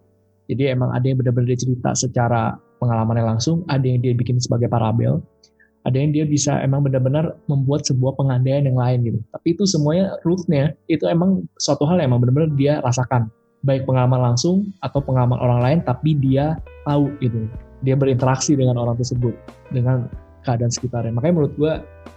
Jadi 0.48 0.64
emang 0.72 0.96
ada 0.96 1.06
yang 1.06 1.20
benar-benar 1.20 1.54
dia 1.54 1.60
cerita 1.60 1.92
secara 1.94 2.56
pengalamannya 2.80 3.36
langsung, 3.36 3.68
ada 3.68 3.84
yang 3.84 4.00
dia 4.00 4.16
bikin 4.16 4.40
sebagai 4.40 4.72
parabel, 4.72 5.20
ada 5.88 5.96
yang 5.96 6.12
dia 6.12 6.28
bisa 6.28 6.60
emang 6.60 6.84
benar-benar 6.84 7.40
membuat 7.48 7.88
sebuah 7.88 8.20
pengandaian 8.20 8.68
yang 8.68 8.76
lain 8.76 9.00
gitu. 9.08 9.20
Tapi 9.32 9.48
itu 9.56 9.64
semuanya 9.64 10.20
rootnya 10.28 10.76
itu 10.92 11.08
emang 11.08 11.48
suatu 11.60 11.88
hal 11.88 12.04
yang 12.04 12.12
emang 12.12 12.28
benar-benar 12.28 12.52
dia 12.60 12.74
rasakan 12.84 13.32
baik 13.64 13.84
pengalaman 13.84 14.32
langsung 14.32 14.72
atau 14.80 15.04
pengalaman 15.04 15.40
orang 15.40 15.60
lain 15.60 15.80
tapi 15.84 16.16
dia 16.16 16.56
tahu 16.88 17.12
gitu 17.20 17.44
dia 17.84 17.96
berinteraksi 17.96 18.56
dengan 18.56 18.80
orang 18.80 18.96
tersebut 18.96 19.36
dengan 19.72 20.08
keadaan 20.48 20.72
sekitarnya 20.72 21.12
makanya 21.12 21.44
menurut 21.44 21.54
gue 21.60 21.74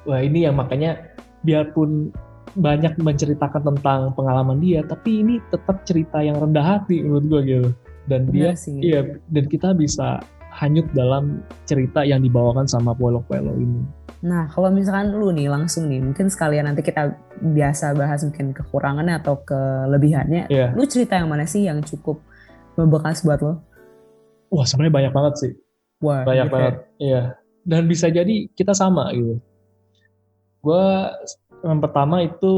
wah 0.07 0.21
ini 0.23 0.47
yang 0.47 0.55
makanya 0.55 1.03
biarpun 1.43 2.15
banyak 2.55 2.95
menceritakan 3.01 3.75
tentang 3.75 4.15
pengalaman 4.15 4.63
dia 4.63 4.87
tapi 4.87 5.25
ini 5.25 5.43
tetap 5.51 5.83
cerita 5.83 6.23
yang 6.23 6.39
rendah 6.39 6.79
hati 6.79 7.03
menurut 7.03 7.27
gue 7.27 7.41
gitu 7.49 7.69
dan 8.07 8.29
Benar 8.29 8.35
dia 8.35 8.51
sih. 8.55 8.79
iya 8.79 9.01
dan 9.31 9.45
kita 9.51 9.75
bisa 9.75 10.23
hanyut 10.53 10.87
dalam 10.93 11.41
cerita 11.65 12.05
yang 12.05 12.21
dibawakan 12.21 12.69
sama 12.69 12.93
Paulo 12.93 13.25
Coelho 13.25 13.57
ini 13.57 14.03
Nah, 14.23 14.47
kalau 14.47 14.71
misalkan 14.71 15.11
lu 15.11 15.35
nih 15.35 15.51
langsung 15.51 15.91
nih, 15.91 15.99
mungkin 15.99 16.31
sekalian 16.31 16.71
nanti 16.71 16.87
kita 16.87 17.11
biasa 17.43 17.99
bahas 17.99 18.23
mungkin 18.23 18.55
kekurangannya 18.55 19.19
atau 19.19 19.43
kelebihannya. 19.43 20.47
Yeah. 20.47 20.71
Lu 20.79 20.87
cerita 20.87 21.19
yang 21.19 21.27
mana 21.27 21.43
sih 21.43 21.67
yang 21.67 21.83
cukup 21.83 22.23
membekas 22.79 23.27
buat 23.27 23.43
lo? 23.43 23.59
Wah, 24.55 24.63
sebenarnya 24.63 24.95
banyak 24.95 25.13
banget 25.13 25.35
sih. 25.43 25.53
Wah, 25.99 26.23
banyak 26.23 26.47
gitu 26.47 26.55
ya? 26.55 26.55
banget. 26.55 26.75
Iya. 27.03 27.23
Dan 27.67 27.83
bisa 27.91 28.07
jadi 28.15 28.47
kita 28.55 28.79
sama 28.79 29.11
gitu. 29.11 29.43
Gue 30.63 30.87
yang 31.67 31.83
pertama 31.83 32.23
itu 32.23 32.55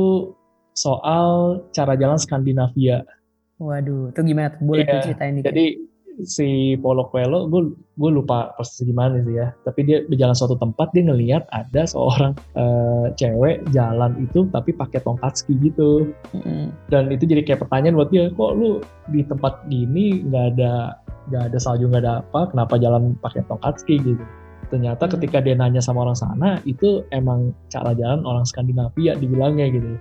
soal 0.76 1.64
cara 1.72 1.96
jalan 1.96 2.20
Skandinavia. 2.20 3.08
Waduh, 3.56 4.12
itu 4.12 4.20
gimana? 4.20 4.52
Boleh 4.60 4.84
yeah. 4.84 5.00
ceritain 5.00 5.40
dikit. 5.40 5.48
Jadi 5.48 5.80
si 6.22 6.78
Paulo 6.78 7.10
Coelho 7.10 7.50
gue 7.50 7.74
gue 7.74 8.10
lupa 8.14 8.54
persis 8.54 8.86
gimana 8.86 9.18
sih 9.26 9.34
ya 9.34 9.50
tapi 9.66 9.82
dia 9.82 10.06
berjalan 10.06 10.36
suatu 10.36 10.54
tempat 10.54 10.94
dia 10.94 11.02
ngelihat 11.10 11.42
ada 11.50 11.82
seorang 11.82 12.38
uh, 12.54 13.10
cewek 13.18 13.66
jalan 13.74 14.14
itu 14.22 14.46
tapi 14.54 14.70
pakai 14.70 15.02
tongkat 15.02 15.34
ski 15.34 15.58
gitu 15.58 16.14
mm. 16.30 16.70
dan 16.94 17.10
itu 17.10 17.26
jadi 17.26 17.42
kayak 17.42 17.66
pertanyaan 17.66 17.98
buat 17.98 18.10
dia 18.14 18.30
kok 18.30 18.52
lu 18.54 18.78
di 19.10 19.26
tempat 19.26 19.66
gini 19.66 20.22
nggak 20.30 20.54
ada 20.54 20.94
nggak 21.34 21.42
ada 21.50 21.58
salju 21.58 21.90
nggak 21.90 22.02
ada 22.06 22.22
apa 22.22 22.40
kenapa 22.54 22.74
jalan 22.78 23.18
pakai 23.18 23.42
tongkat 23.50 23.74
ski 23.82 23.98
gitu 23.98 24.24
ternyata 24.70 25.10
mm. 25.10 25.12
ketika 25.18 25.38
dia 25.42 25.58
nanya 25.58 25.82
sama 25.82 26.06
orang 26.06 26.18
sana 26.18 26.62
itu 26.62 27.02
emang 27.10 27.50
cara 27.66 27.90
jalan 27.98 28.22
orang 28.22 28.46
Skandinavia 28.46 29.18
dibilangnya 29.18 29.66
gitu 29.66 29.98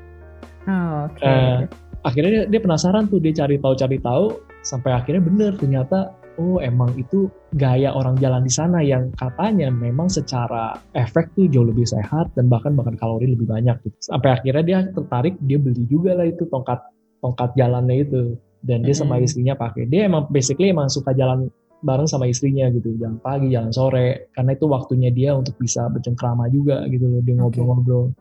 oh, 0.69 1.09
okay. 1.09 1.25
uh, 1.25 1.57
akhirnya 2.05 2.45
dia, 2.45 2.57
dia 2.57 2.61
penasaran 2.61 3.09
tuh 3.09 3.17
dia 3.17 3.33
cari 3.33 3.57
tahu 3.57 3.73
cari 3.73 3.97
tahu 3.97 4.52
sampai 4.63 4.95
akhirnya 4.95 5.21
bener 5.21 5.51
ternyata 5.59 6.15
oh 6.41 6.57
emang 6.61 6.89
itu 6.97 7.29
gaya 7.53 7.93
orang 7.93 8.17
jalan 8.17 8.41
di 8.41 8.49
sana 8.49 8.81
yang 8.81 9.13
katanya 9.17 9.69
memang 9.69 10.09
secara 10.09 10.77
efek 10.97 11.29
tuh 11.37 11.45
jauh 11.49 11.67
lebih 11.67 11.85
sehat 11.85 12.31
dan 12.33 12.49
bahkan 12.49 12.73
bahkan 12.73 12.97
kalori 12.97 13.29
lebih 13.29 13.45
banyak 13.45 13.77
gitu. 13.85 13.97
Sampai 14.01 14.39
akhirnya 14.41 14.63
dia 14.65 14.79
tertarik 14.89 15.37
dia 15.45 15.61
beli 15.61 15.85
juga 15.85 16.17
lah 16.17 16.25
itu 16.25 16.47
tongkat 16.49 16.81
tongkat 17.21 17.53
jalannya 17.53 17.97
itu. 18.01 18.23
Dan 18.63 18.79
dia 18.87 18.95
sama 18.95 19.19
istrinya 19.19 19.59
pakai. 19.59 19.91
Dia 19.91 20.07
emang 20.07 20.31
basically 20.31 20.71
emang 20.71 20.87
suka 20.87 21.11
jalan 21.11 21.51
bareng 21.83 22.07
sama 22.07 22.31
istrinya 22.31 22.71
gitu. 22.71 22.95
Jalan 22.95 23.19
pagi 23.19 23.51
jalan 23.51 23.75
sore. 23.75 24.31
Karena 24.31 24.55
itu 24.55 24.65
waktunya 24.71 25.11
dia 25.11 25.35
untuk 25.35 25.59
bisa 25.59 25.91
bercengkrama 25.91 26.47
juga 26.47 26.87
gitu 26.87 27.11
loh 27.11 27.19
dia 27.19 27.35
ngobrol-ngobrol. 27.35 28.15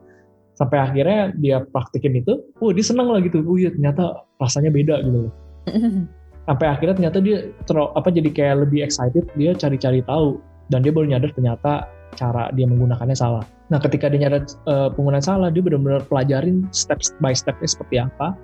Sampai 0.53 0.83
akhirnya 0.83 1.31
dia 1.39 1.63
praktekin 1.63 2.19
itu 2.19 2.43
oh 2.59 2.75
dia 2.75 2.83
seneng 2.83 3.07
lah 3.07 3.23
gitu. 3.23 3.39
Oh 3.47 3.55
iya 3.55 3.71
ternyata 3.71 4.27
rasanya 4.35 4.69
beda 4.69 4.99
gitu 5.07 5.31
loh 5.31 5.33
sampai 6.47 6.67
akhirnya 6.67 6.95
ternyata 6.95 7.19
dia 7.23 7.37
ter, 7.63 7.75
apa 7.77 8.07
jadi 8.11 8.29
kayak 8.29 8.55
lebih 8.67 8.83
excited 8.83 9.25
dia 9.39 9.55
cari-cari 9.55 10.03
tahu 10.03 10.39
dan 10.71 10.83
dia 10.83 10.91
baru 10.91 11.07
nyadar 11.11 11.31
ternyata 11.35 11.87
cara 12.13 12.53
dia 12.53 12.69
menggunakannya 12.69 13.17
salah. 13.17 13.43
Nah 13.73 13.81
ketika 13.81 14.11
dia 14.11 14.29
nyadar 14.29 14.45
uh, 14.69 14.89
penggunaan 14.93 15.23
salah 15.23 15.49
dia 15.49 15.65
benar-benar 15.65 16.05
pelajarin 16.05 16.67
step 16.69 17.01
by 17.23 17.33
stepnya 17.33 17.67
seperti 17.67 17.95
apa 18.03 18.37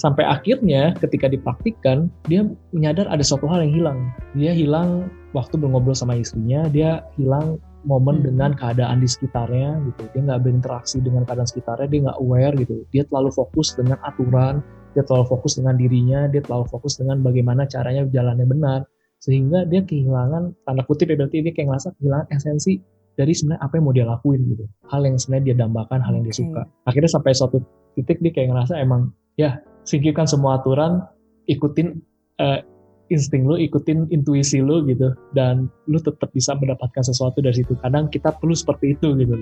sampai 0.00 0.26
akhirnya 0.26 0.96
ketika 0.98 1.30
dipraktikkan 1.30 2.10
dia 2.26 2.42
menyadar 2.74 3.06
ada 3.06 3.22
suatu 3.22 3.46
hal 3.46 3.62
yang 3.62 3.72
hilang. 3.72 3.98
Dia 4.34 4.52
hilang 4.56 5.12
waktu 5.36 5.60
ngobrol 5.62 5.94
sama 5.94 6.18
istrinya, 6.18 6.66
dia 6.66 7.06
hilang 7.14 7.62
momen 7.86 8.22
hmm. 8.22 8.26
dengan 8.32 8.50
keadaan 8.54 9.02
di 9.02 9.08
sekitarnya 9.10 9.78
gitu. 9.92 10.02
Dia 10.14 10.20
nggak 10.32 10.40
berinteraksi 10.42 10.98
dengan 11.02 11.22
keadaan 11.26 11.48
sekitarnya, 11.48 11.86
dia 11.90 12.00
nggak 12.08 12.18
aware 12.18 12.54
gitu. 12.58 12.76
Dia 12.90 13.02
terlalu 13.06 13.30
fokus 13.34 13.74
dengan 13.78 13.98
aturan, 14.02 14.62
dia 14.92 15.02
terlalu 15.04 15.26
fokus 15.28 15.58
dengan 15.58 15.74
dirinya, 15.76 16.28
dia 16.28 16.40
terlalu 16.44 16.68
fokus 16.68 17.00
dengan 17.00 17.20
bagaimana 17.24 17.64
caranya 17.68 18.04
jalannya 18.08 18.46
benar, 18.46 18.80
sehingga 19.18 19.64
dia 19.66 19.82
kehilangan 19.82 20.66
tanda 20.68 20.82
kutip 20.84 21.08
ya 21.08 21.16
berarti 21.16 21.40
dia 21.42 21.52
kayak 21.52 21.68
ngerasa 21.72 21.88
kehilangan 21.98 22.26
esensi 22.32 22.78
dari 23.12 23.32
sebenarnya 23.36 23.60
apa 23.60 23.72
yang 23.76 23.84
mau 23.84 23.94
dia 23.94 24.06
lakuin 24.08 24.40
gitu, 24.48 24.64
hal 24.88 25.00
yang 25.04 25.16
sebenarnya 25.20 25.44
dia 25.52 25.56
dambakan, 25.64 26.00
hal 26.00 26.12
yang 26.16 26.24
dia 26.24 26.36
suka. 26.36 26.62
Akhirnya 26.88 27.10
sampai 27.12 27.36
suatu 27.36 27.60
titik 27.92 28.24
dia 28.24 28.32
kayak 28.32 28.48
ngerasa 28.56 28.80
emang 28.80 29.12
ya 29.36 29.60
singkirkan 29.84 30.24
semua 30.24 30.56
aturan, 30.56 31.04
ikutin 31.44 32.00
uh, 32.40 32.64
insting 33.12 33.44
lu, 33.44 33.60
ikutin 33.60 34.08
intuisi 34.08 34.64
lu 34.64 34.80
gitu, 34.88 35.12
dan 35.36 35.68
lu 35.84 36.00
tetap 36.00 36.32
bisa 36.32 36.56
mendapatkan 36.56 37.04
sesuatu 37.04 37.44
dari 37.44 37.60
situ. 37.60 37.76
Kadang 37.84 38.08
kita 38.08 38.32
perlu 38.32 38.56
seperti 38.56 38.96
itu 38.96 39.12
gitu, 39.20 39.36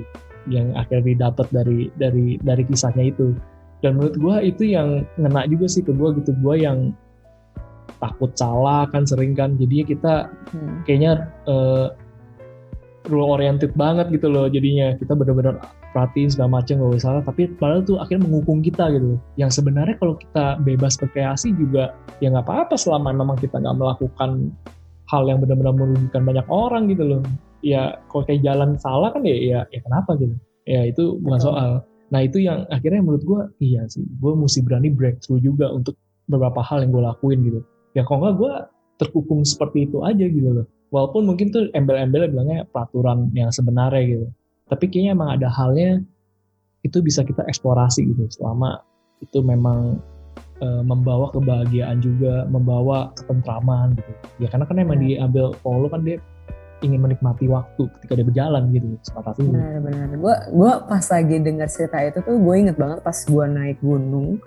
yang 0.51 0.75
akhirnya 0.75 1.15
didapat 1.15 1.47
dari 1.55 1.87
dari 1.95 2.35
dari 2.43 2.63
kisahnya 2.67 3.15
itu 3.15 3.31
dan 3.81 3.97
menurut 3.97 4.17
gue 4.17 4.37
itu 4.45 4.63
yang 4.77 5.09
ngena 5.17 5.49
juga 5.49 5.67
sih 5.69 5.81
ke 5.81 5.93
gue 5.93 6.09
gitu. 6.21 6.37
Gue 6.45 6.61
yang 6.61 6.93
takut 8.01 8.33
salah 8.37 8.85
kan 8.93 9.09
sering 9.09 9.33
kan. 9.33 9.57
Jadinya 9.57 9.85
kita 9.89 10.15
hmm. 10.53 10.85
kayaknya 10.85 11.13
uh, 11.49 11.93
rule 13.09 13.33
oriented 13.33 13.73
banget 13.73 14.13
gitu 14.13 14.29
loh 14.29 14.53
jadinya. 14.53 14.93
Kita 15.01 15.17
benar-benar 15.17 15.65
perhatiin 15.97 16.29
segala 16.29 16.61
macam 16.61 16.77
gak 16.93 17.01
salah. 17.01 17.23
Tapi 17.25 17.57
padahal 17.57 17.83
tuh 17.89 17.97
akhirnya 17.97 18.29
menghukum 18.29 18.61
kita 18.61 18.93
gitu 18.93 19.17
yang 19.41 19.49
sebenarnya 19.49 19.97
kalau 19.97 20.15
kita 20.21 20.61
bebas 20.61 21.01
berkreasi 21.01 21.57
juga 21.57 21.97
ya 22.21 22.29
nggak 22.29 22.45
apa-apa 22.45 22.77
selama 22.77 23.17
memang 23.17 23.41
kita 23.41 23.57
nggak 23.57 23.77
melakukan 23.81 24.53
hal 25.09 25.27
yang 25.27 25.41
benar-benar 25.43 25.75
merugikan 25.75 26.23
banyak 26.29 26.47
orang 26.53 26.85
gitu 26.93 27.05
loh. 27.17 27.21
Ya 27.65 27.97
kalau 28.13 28.29
kayak 28.29 28.45
jalan 28.45 28.77
salah 28.77 29.09
kan 29.09 29.25
ya 29.25 29.37
ya, 29.37 29.61
ya 29.73 29.81
kenapa 29.81 30.21
gitu. 30.21 30.37
Ya 30.69 30.85
itu 30.85 31.17
bukan 31.25 31.41
Betul. 31.41 31.49
soal 31.49 31.71
Nah 32.11 32.21
itu 32.27 32.43
yang 32.43 32.67
akhirnya 32.69 33.01
menurut 33.03 33.23
gue 33.23 33.41
iya 33.63 33.87
sih, 33.87 34.03
gue 34.03 34.33
mesti 34.35 34.61
berani 34.67 34.91
breakthrough 34.91 35.39
juga 35.39 35.71
untuk 35.71 35.95
beberapa 36.27 36.63
hal 36.63 36.83
yang 36.83 36.91
gue 36.95 37.03
lakuin 37.07 37.39
gitu. 37.47 37.61
Ya 37.95 38.03
kalau 38.07 38.27
nggak 38.27 38.37
gue 38.39 38.55
terkukung 39.03 39.47
seperti 39.47 39.87
itu 39.87 40.03
aja 40.03 40.27
gitu 40.27 40.51
loh. 40.63 40.67
Walaupun 40.91 41.23
mungkin 41.27 41.55
tuh 41.55 41.71
embel-embel 41.73 42.31
bilangnya 42.31 42.67
peraturan 42.67 43.31
yang 43.33 43.55
sebenarnya 43.55 44.03
gitu. 44.07 44.27
Tapi 44.71 44.91
kayaknya 44.91 45.13
emang 45.15 45.31
ada 45.39 45.49
halnya 45.51 46.03
itu 46.83 46.99
bisa 46.99 47.23
kita 47.23 47.47
eksplorasi 47.47 48.07
gitu 48.11 48.27
selama 48.31 48.83
itu 49.23 49.39
memang 49.45 50.01
e, 50.59 50.67
membawa 50.83 51.31
kebahagiaan 51.31 52.03
juga, 52.03 52.47
membawa 52.51 53.15
ketentraman 53.19 53.95
gitu. 53.99 54.13
Ya 54.43 54.49
karena 54.51 54.67
kan 54.67 54.77
emang 54.83 54.99
iya. 55.03 55.23
diambil 55.23 55.55
Paulo 55.63 55.87
kan 55.87 56.03
dia 56.03 56.19
ingin 56.81 57.01
menikmati 57.01 57.47
waktu 57.47 57.89
ketika 57.99 58.13
dia 58.17 58.27
berjalan 58.27 58.63
gitu 58.73 58.87
semata 59.05 59.37
ini. 59.39 59.53
Benar-benar. 59.53 60.09
Gue 60.17 60.37
gue 60.53 60.73
pas 60.89 61.05
lagi 61.05 61.37
dengar 61.41 61.69
cerita 61.69 61.97
itu 62.01 62.19
tuh 62.25 62.37
gue 62.41 62.55
inget 62.57 62.77
banget 62.77 62.99
pas 63.05 63.17
gue 63.17 63.45
naik 63.47 63.79
gunung 63.85 64.41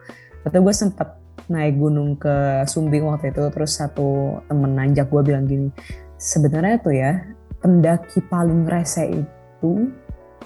atau 0.43 0.59
gue 0.59 0.73
sempat 0.75 1.17
naik 1.47 1.75
gunung 1.75 2.15
ke 2.15 2.63
Sumbing 2.67 3.03
waktu 3.07 3.35
itu 3.35 3.43
terus 3.51 3.75
satu 3.75 4.39
temen 4.47 4.75
nanjak 4.75 5.11
gue 5.11 5.21
bilang 5.23 5.43
gini 5.43 5.67
sebenarnya 6.15 6.77
tuh 6.79 6.95
ya 6.95 7.19
pendaki 7.59 8.23
paling 8.31 8.63
rese 8.67 9.23
itu 9.23 9.91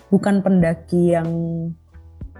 bukan 0.09 0.41
pendaki 0.41 1.13
yang 1.13 1.29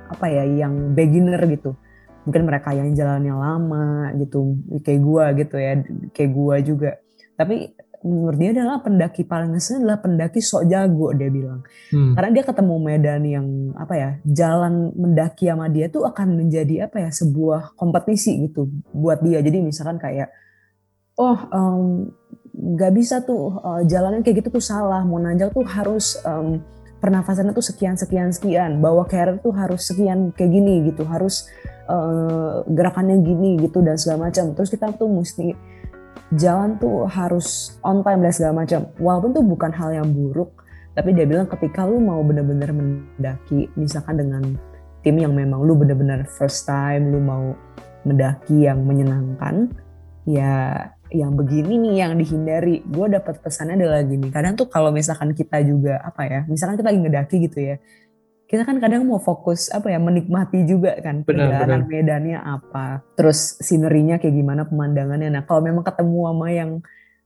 apa 0.08 0.26
ya 0.32 0.44
yang 0.48 0.96
beginner 0.96 1.42
gitu 1.46 1.76
mungkin 2.24 2.44
mereka 2.44 2.76
yang 2.76 2.92
jalannya 2.96 3.36
lama 3.36 4.12
gitu 4.20 4.58
kayak 4.84 5.02
gue 5.04 5.26
gitu 5.44 5.56
ya 5.60 5.72
kayak 6.12 6.32
gue 6.32 6.56
juga 6.64 6.92
tapi 7.38 7.72
menurut 8.08 8.40
dia 8.40 8.52
adalah 8.56 8.80
pendaki 8.80 9.28
paling 9.28 9.52
ngeselin 9.52 9.84
adalah 9.84 10.00
pendaki 10.00 10.40
sok 10.40 10.64
jago 10.72 11.12
dia 11.12 11.28
bilang. 11.28 11.62
Hmm. 11.92 12.16
karena 12.16 12.30
dia 12.32 12.44
ketemu 12.48 12.76
medan 12.80 13.22
yang 13.28 13.48
apa 13.76 13.94
ya 13.96 14.10
jalan 14.24 14.92
mendaki 14.96 15.52
sama 15.52 15.68
dia 15.68 15.92
tuh 15.92 16.08
akan 16.08 16.28
menjadi 16.40 16.88
apa 16.88 17.04
ya 17.04 17.10
sebuah 17.12 17.76
kompetisi 17.76 18.48
gitu 18.48 18.72
buat 18.96 19.20
dia. 19.20 19.44
Jadi 19.44 19.60
misalkan 19.60 20.00
kayak 20.00 20.32
oh 21.20 21.38
nggak 22.56 22.92
um, 22.92 22.98
bisa 22.98 23.22
tuh 23.22 23.60
uh, 23.60 23.84
jalannya 23.84 24.24
kayak 24.24 24.44
gitu 24.46 24.58
tuh 24.58 24.64
salah. 24.64 25.04
Mau 25.04 25.20
nanjak 25.20 25.52
tuh 25.52 25.68
harus 25.68 26.16
um, 26.24 26.64
pernafasannya 27.04 27.54
tuh 27.54 27.66
sekian 27.66 28.00
sekian 28.00 28.32
sekian. 28.34 28.80
Bawa 28.80 29.06
carrier 29.06 29.38
tuh 29.44 29.54
harus 29.54 29.86
sekian 29.86 30.32
kayak 30.34 30.52
gini 30.56 30.88
gitu. 30.90 31.04
Harus 31.06 31.46
uh, 31.90 32.64
gerakannya 32.68 33.22
gini 33.22 33.58
gitu 33.62 33.82
dan 33.84 33.98
segala 34.00 34.30
macam. 34.30 34.54
Terus 34.54 34.70
kita 34.72 34.94
tuh 34.96 35.10
mesti 35.10 35.77
jalan 36.36 36.76
tuh 36.76 37.08
harus 37.08 37.80
on 37.86 38.04
time 38.04 38.20
dan 38.20 38.34
segala 38.36 38.66
macam. 38.66 38.92
Walaupun 39.00 39.32
tuh 39.32 39.46
bukan 39.48 39.72
hal 39.72 39.96
yang 39.96 40.08
buruk, 40.12 40.68
tapi 40.98 41.16
dia 41.16 41.24
bilang 41.24 41.48
ketika 41.48 41.88
lu 41.88 42.04
mau 42.04 42.20
bener-bener 42.26 42.74
mendaki, 42.74 43.72
misalkan 43.80 44.20
dengan 44.20 44.44
tim 45.06 45.16
yang 45.16 45.32
memang 45.32 45.64
lu 45.64 45.78
bener-bener 45.78 46.28
first 46.28 46.68
time, 46.68 47.14
lu 47.14 47.24
mau 47.24 47.56
mendaki 48.04 48.68
yang 48.68 48.84
menyenangkan, 48.84 49.72
ya 50.28 50.76
yang 51.08 51.40
begini 51.40 51.80
nih 51.80 51.94
yang 52.04 52.20
dihindari. 52.20 52.84
Gue 52.84 53.08
dapat 53.08 53.40
pesannya 53.40 53.80
adalah 53.80 54.04
gini, 54.04 54.28
kadang 54.28 54.60
tuh 54.60 54.68
kalau 54.68 54.92
misalkan 54.92 55.32
kita 55.32 55.64
juga 55.64 56.04
apa 56.04 56.28
ya, 56.28 56.40
misalkan 56.52 56.76
kita 56.76 56.92
lagi 56.92 57.00
ngedaki 57.00 57.36
gitu 57.48 57.60
ya, 57.62 57.76
kita 58.48 58.64
kan 58.64 58.80
kadang 58.80 59.04
mau 59.04 59.20
fokus 59.20 59.68
apa 59.68 59.92
ya 59.92 60.00
menikmati 60.00 60.64
juga 60.64 60.96
kan 61.04 61.28
perjalanan 61.28 61.84
medannya 61.84 62.40
apa. 62.40 63.04
Terus 63.20 63.60
sinerinya 63.60 64.16
kayak 64.16 64.36
gimana 64.40 64.64
pemandangannya. 64.64 65.28
Nah 65.36 65.44
kalau 65.44 65.60
memang 65.60 65.84
ketemu 65.84 66.20
sama 66.32 66.48
yang 66.56 66.72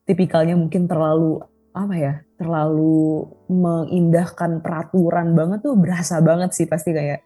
tipikalnya 0.09 0.57
mungkin 0.57 0.89
terlalu 0.89 1.45
apa 1.71 1.95
ya 1.95 2.13
terlalu 2.35 3.29
mengindahkan 3.47 4.65
peraturan 4.65 5.37
banget 5.37 5.61
tuh 5.61 5.77
berasa 5.77 6.19
banget 6.19 6.57
sih 6.57 6.65
pasti 6.65 6.91
kayak 6.91 7.21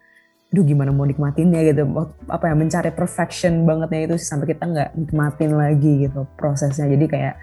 aduh 0.51 0.61
gimana 0.67 0.91
mau 0.91 1.07
nikmatinnya 1.07 1.63
gitu. 1.63 1.87
Apa 2.27 2.51
ya 2.51 2.55
mencari 2.59 2.91
perfection 2.91 3.63
bangetnya 3.63 4.11
itu 4.11 4.15
sampai 4.19 4.51
kita 4.51 4.63
nggak 4.67 4.89
nikmatin 4.91 5.55
lagi 5.55 6.03
gitu 6.03 6.27
prosesnya. 6.35 6.91
Jadi 6.91 7.07
kayak 7.07 7.35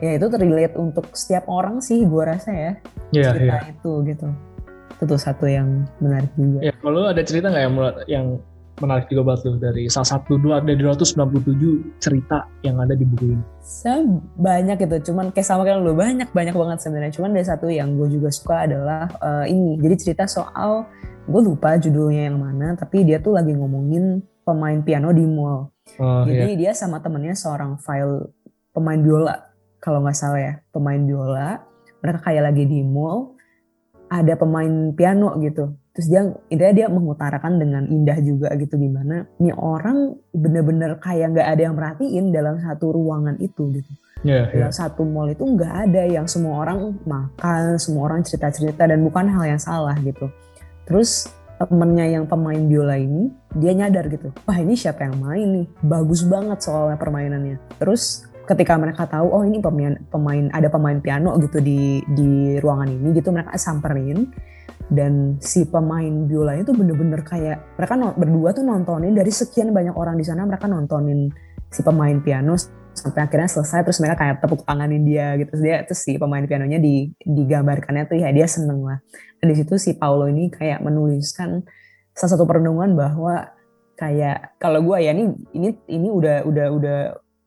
ya 0.00 0.16
itu 0.16 0.26
terlihat 0.26 0.74
untuk 0.78 1.12
setiap 1.14 1.44
orang 1.50 1.78
sih 1.82 2.06
gue 2.06 2.22
rasa 2.24 2.50
ya 2.54 2.72
yeah, 3.12 3.34
cerita 3.34 3.56
yeah. 3.58 3.72
itu 3.74 3.92
gitu 4.06 4.28
itu 5.00 5.08
tuh 5.08 5.16
satu 5.16 5.48
yang 5.48 5.88
menarik 5.96 6.28
juga. 6.36 6.60
Ya, 6.60 6.76
kalau 6.76 7.08
ada 7.08 7.24
cerita 7.24 7.48
nggak 7.48 7.64
yang 7.64 7.74
yang 8.04 8.26
menarik 8.84 9.08
juga 9.08 9.32
buat 9.32 9.40
lu 9.48 9.56
dari 9.56 9.88
salah 9.88 10.08
satu 10.16 10.36
dua 10.36 10.60
dari 10.60 10.76
297 10.76 12.00
cerita 12.00 12.44
yang 12.60 12.76
ada 12.84 12.92
di 12.92 13.08
buku 13.08 13.32
ini? 13.32 13.44
Saya 13.64 14.04
banyak 14.36 14.76
itu, 14.76 15.12
cuman 15.12 15.32
kayak 15.32 15.48
sama 15.48 15.64
kayak 15.64 15.80
lu 15.80 15.96
banyak 15.96 16.28
banyak 16.36 16.52
banget 16.52 16.78
sebenarnya. 16.84 17.12
Cuman 17.16 17.32
ada 17.32 17.48
satu 17.48 17.72
yang 17.72 17.96
gue 17.96 18.12
juga 18.12 18.28
suka 18.28 18.68
adalah 18.68 19.08
uh, 19.24 19.48
ini. 19.48 19.80
Jadi 19.80 19.94
cerita 20.04 20.28
soal 20.28 20.84
gue 21.24 21.40
lupa 21.40 21.80
judulnya 21.80 22.28
yang 22.28 22.36
mana, 22.36 22.76
tapi 22.76 23.04
dia 23.08 23.24
tuh 23.24 23.40
lagi 23.40 23.56
ngomongin 23.56 24.20
pemain 24.44 24.80
piano 24.84 25.16
di 25.16 25.24
mall. 25.24 25.72
Oh, 25.96 26.28
Jadi 26.28 26.56
iya. 26.56 26.60
dia 26.60 26.72
sama 26.76 27.00
temennya 27.00 27.32
seorang 27.32 27.80
file 27.80 28.36
pemain 28.76 29.00
biola 29.00 29.48
kalau 29.80 30.04
nggak 30.04 30.16
salah 30.16 30.40
ya, 30.40 30.54
pemain 30.76 31.00
biola. 31.00 31.64
Mereka 32.00 32.20
kayak 32.24 32.52
lagi 32.52 32.64
di 32.64 32.80
mall 32.80 33.39
ada 34.10 34.34
pemain 34.34 34.90
piano 34.92 35.38
gitu. 35.38 35.78
Terus 35.94 36.06
dia 36.10 36.22
intinya 36.50 36.74
dia 36.74 36.86
mengutarakan 36.90 37.62
dengan 37.62 37.82
indah 37.86 38.18
juga 38.22 38.50
gitu 38.58 38.78
gimana 38.78 39.26
nih 39.38 39.54
orang 39.54 40.18
bener-bener 40.34 40.98
kayak 40.98 41.34
nggak 41.34 41.48
ada 41.50 41.62
yang 41.62 41.74
merhatiin 41.78 42.34
dalam 42.34 42.58
satu 42.58 42.90
ruangan 42.90 43.38
itu 43.38 43.70
gitu. 43.74 43.90
Yeah, 44.20 44.52
dalam 44.52 44.68
yeah. 44.68 44.76
satu 44.76 45.06
mall 45.06 45.32
itu 45.32 45.46
nggak 45.46 45.88
ada 45.88 46.02
yang 46.04 46.26
semua 46.28 46.66
orang 46.66 47.00
makan 47.08 47.80
semua 47.80 48.12
orang 48.12 48.20
cerita-cerita 48.20 48.84
dan 48.84 49.00
bukan 49.00 49.30
hal 49.30 49.56
yang 49.56 49.62
salah 49.62 49.94
gitu. 50.02 50.28
Terus 50.84 51.30
temennya 51.60 52.18
yang 52.20 52.24
pemain 52.24 52.60
biola 52.64 52.96
ini 52.96 53.28
dia 53.52 53.76
nyadar 53.76 54.08
gitu 54.08 54.32
wah 54.48 54.56
ini 54.56 54.72
siapa 54.74 55.04
yang 55.06 55.20
main 55.20 55.48
nih? 55.62 55.66
Bagus 55.84 56.26
banget 56.26 56.58
soalnya 56.64 56.98
permainannya. 56.98 57.58
Terus 57.78 58.29
ketika 58.50 58.74
mereka 58.74 59.06
tahu 59.06 59.30
oh 59.30 59.46
ini 59.46 59.62
pemain 59.62 59.94
pemain 60.10 60.50
ada 60.50 60.66
pemain 60.66 60.98
piano 60.98 61.38
gitu 61.38 61.62
di 61.62 62.02
di 62.10 62.58
ruangan 62.58 62.90
ini 62.90 63.14
gitu 63.14 63.30
mereka 63.30 63.54
samperin. 63.54 64.26
Dan 64.90 65.38
si 65.38 65.70
pemain 65.70 66.26
biola 66.26 66.58
itu 66.58 66.74
bener-bener 66.74 67.22
kayak 67.22 67.78
mereka 67.78 67.94
no, 67.94 68.10
berdua 68.18 68.50
tuh 68.50 68.66
nontonin 68.66 69.14
dari 69.14 69.30
sekian 69.30 69.70
banyak 69.70 69.94
orang 69.94 70.18
di 70.18 70.26
sana 70.26 70.42
mereka 70.42 70.66
nontonin 70.66 71.30
si 71.70 71.86
pemain 71.86 72.18
piano 72.18 72.58
sampai 72.90 73.22
akhirnya 73.22 73.46
selesai 73.46 73.86
terus 73.86 74.02
mereka 74.02 74.18
kayak 74.18 74.42
tepuk 74.42 74.66
tanganin 74.66 75.06
dia 75.06 75.38
gitu. 75.38 75.54
Dia 75.62 75.86
terus 75.86 76.02
si 76.02 76.18
pemain 76.18 76.42
pianonya 76.42 76.82
di 76.82 77.06
digambarkannya 77.22 78.10
tuh 78.10 78.18
ya 78.18 78.34
dia 78.34 78.50
seneng 78.50 78.82
lah. 78.82 78.98
Dan 79.38 79.54
di 79.54 79.56
situ 79.62 79.78
si 79.78 79.94
Paulo 79.94 80.26
ini 80.26 80.50
kayak 80.50 80.82
menuliskan 80.82 81.62
salah 82.10 82.30
satu 82.34 82.42
perenungan 82.44 82.98
bahwa 82.98 83.46
kayak 83.94 84.58
kalau 84.58 84.80
gue 84.82 84.96
ya 85.06 85.12
ini 85.14 85.28
ini 85.54 85.68
ini 85.86 86.08
udah 86.08 86.48
udah 86.48 86.66
udah 86.72 86.98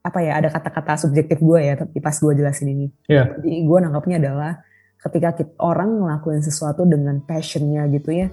apa 0.04 0.18
ya 0.20 0.36
ada 0.36 0.52
kata-kata 0.52 1.00
subjektif 1.08 1.40
gue 1.40 1.60
ya 1.64 1.74
tapi 1.80 1.96
pas 1.98 2.12
gue 2.12 2.32
jelasin 2.36 2.68
ini. 2.68 2.86
Yeah. 3.08 3.32
jadi 3.40 3.64
gue 3.64 3.78
nangkapnya 3.80 4.16
adalah 4.20 4.60
ketika 5.00 5.40
kita, 5.40 5.52
orang 5.64 6.04
ngelakuin 6.04 6.44
sesuatu 6.44 6.84
dengan 6.84 7.24
passionnya 7.24 7.88
gitu 7.88 8.12
ya 8.12 8.28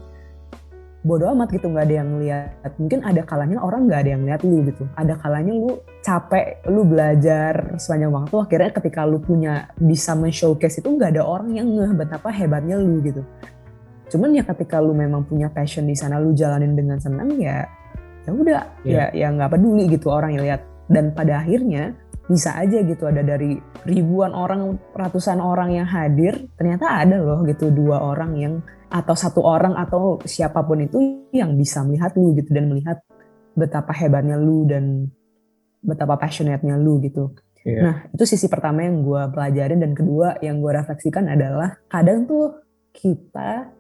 bodoh 1.02 1.34
amat 1.34 1.50
gitu 1.58 1.66
nggak 1.66 1.86
ada 1.90 1.96
yang 2.06 2.10
lihat 2.22 2.74
mungkin 2.78 3.02
ada 3.02 3.26
kalanya 3.26 3.58
orang 3.58 3.90
nggak 3.90 4.00
ada 4.06 4.10
yang 4.14 4.24
lihat 4.26 4.42
lu 4.46 4.62
gitu. 4.70 4.86
Ada 4.94 5.18
kalanya 5.18 5.54
lu 5.58 5.82
capek 6.06 6.62
lu 6.70 6.82
belajar 6.86 7.54
sepanjang 7.82 8.14
waktu 8.14 8.36
akhirnya 8.38 8.72
ketika 8.78 9.02
lu 9.10 9.18
punya 9.18 9.66
bisa 9.82 10.14
men-showcase 10.14 10.78
itu 10.78 10.90
nggak 10.94 11.18
ada 11.18 11.24
orang 11.26 11.58
yang 11.58 11.68
ngeh 11.74 11.98
betapa 11.98 12.30
hebatnya 12.30 12.78
lu 12.78 13.02
gitu. 13.02 13.26
Cuman 14.14 14.38
ya 14.38 14.46
ketika 14.46 14.78
lu 14.78 14.94
memang 14.94 15.26
punya 15.26 15.50
passion 15.50 15.90
di 15.90 15.98
sana 15.98 16.22
lu 16.22 16.38
jalanin 16.38 16.78
dengan 16.78 17.02
senang 17.02 17.34
ya 17.42 17.66
ya 18.22 18.30
udah 18.30 18.62
yeah. 18.86 19.10
ya 19.10 19.26
ya 19.26 19.28
nggak 19.34 19.58
peduli 19.58 19.90
gitu 19.90 20.14
orang 20.14 20.38
yang 20.38 20.46
lihat 20.46 20.62
dan 20.92 21.16
pada 21.16 21.40
akhirnya 21.40 21.96
bisa 22.28 22.56
aja 22.56 22.84
gitu 22.84 23.08
ada 23.08 23.24
dari 23.24 23.60
ribuan 23.88 24.32
orang 24.32 24.80
ratusan 24.96 25.40
orang 25.44 25.76
yang 25.76 25.88
hadir 25.88 26.48
ternyata 26.56 27.02
ada 27.02 27.18
loh 27.20 27.44
gitu 27.48 27.72
dua 27.72 28.00
orang 28.00 28.32
yang 28.40 28.54
atau 28.92 29.16
satu 29.16 29.44
orang 29.44 29.76
atau 29.80 30.20
siapa 30.28 30.64
pun 30.68 30.84
itu 30.84 31.28
yang 31.32 31.56
bisa 31.56 31.84
melihat 31.88 32.12
lu 32.20 32.36
gitu 32.36 32.52
dan 32.52 32.68
melihat 32.68 33.00
betapa 33.56 33.92
hebatnya 33.96 34.36
lu 34.36 34.68
dan 34.68 35.08
betapa 35.82 36.20
passionate-nya 36.20 36.76
lu 36.76 37.00
gitu. 37.00 37.32
Yeah. 37.64 37.84
Nah 37.84 37.96
itu 38.12 38.24
sisi 38.28 38.52
pertama 38.52 38.84
yang 38.84 39.04
gue 39.04 39.22
pelajarin 39.32 39.80
dan 39.80 39.92
kedua 39.96 40.40
yang 40.44 40.60
gue 40.60 40.72
refleksikan 40.76 41.32
adalah 41.32 41.80
kadang 41.88 42.28
tuh 42.28 42.64
kita 42.92 43.72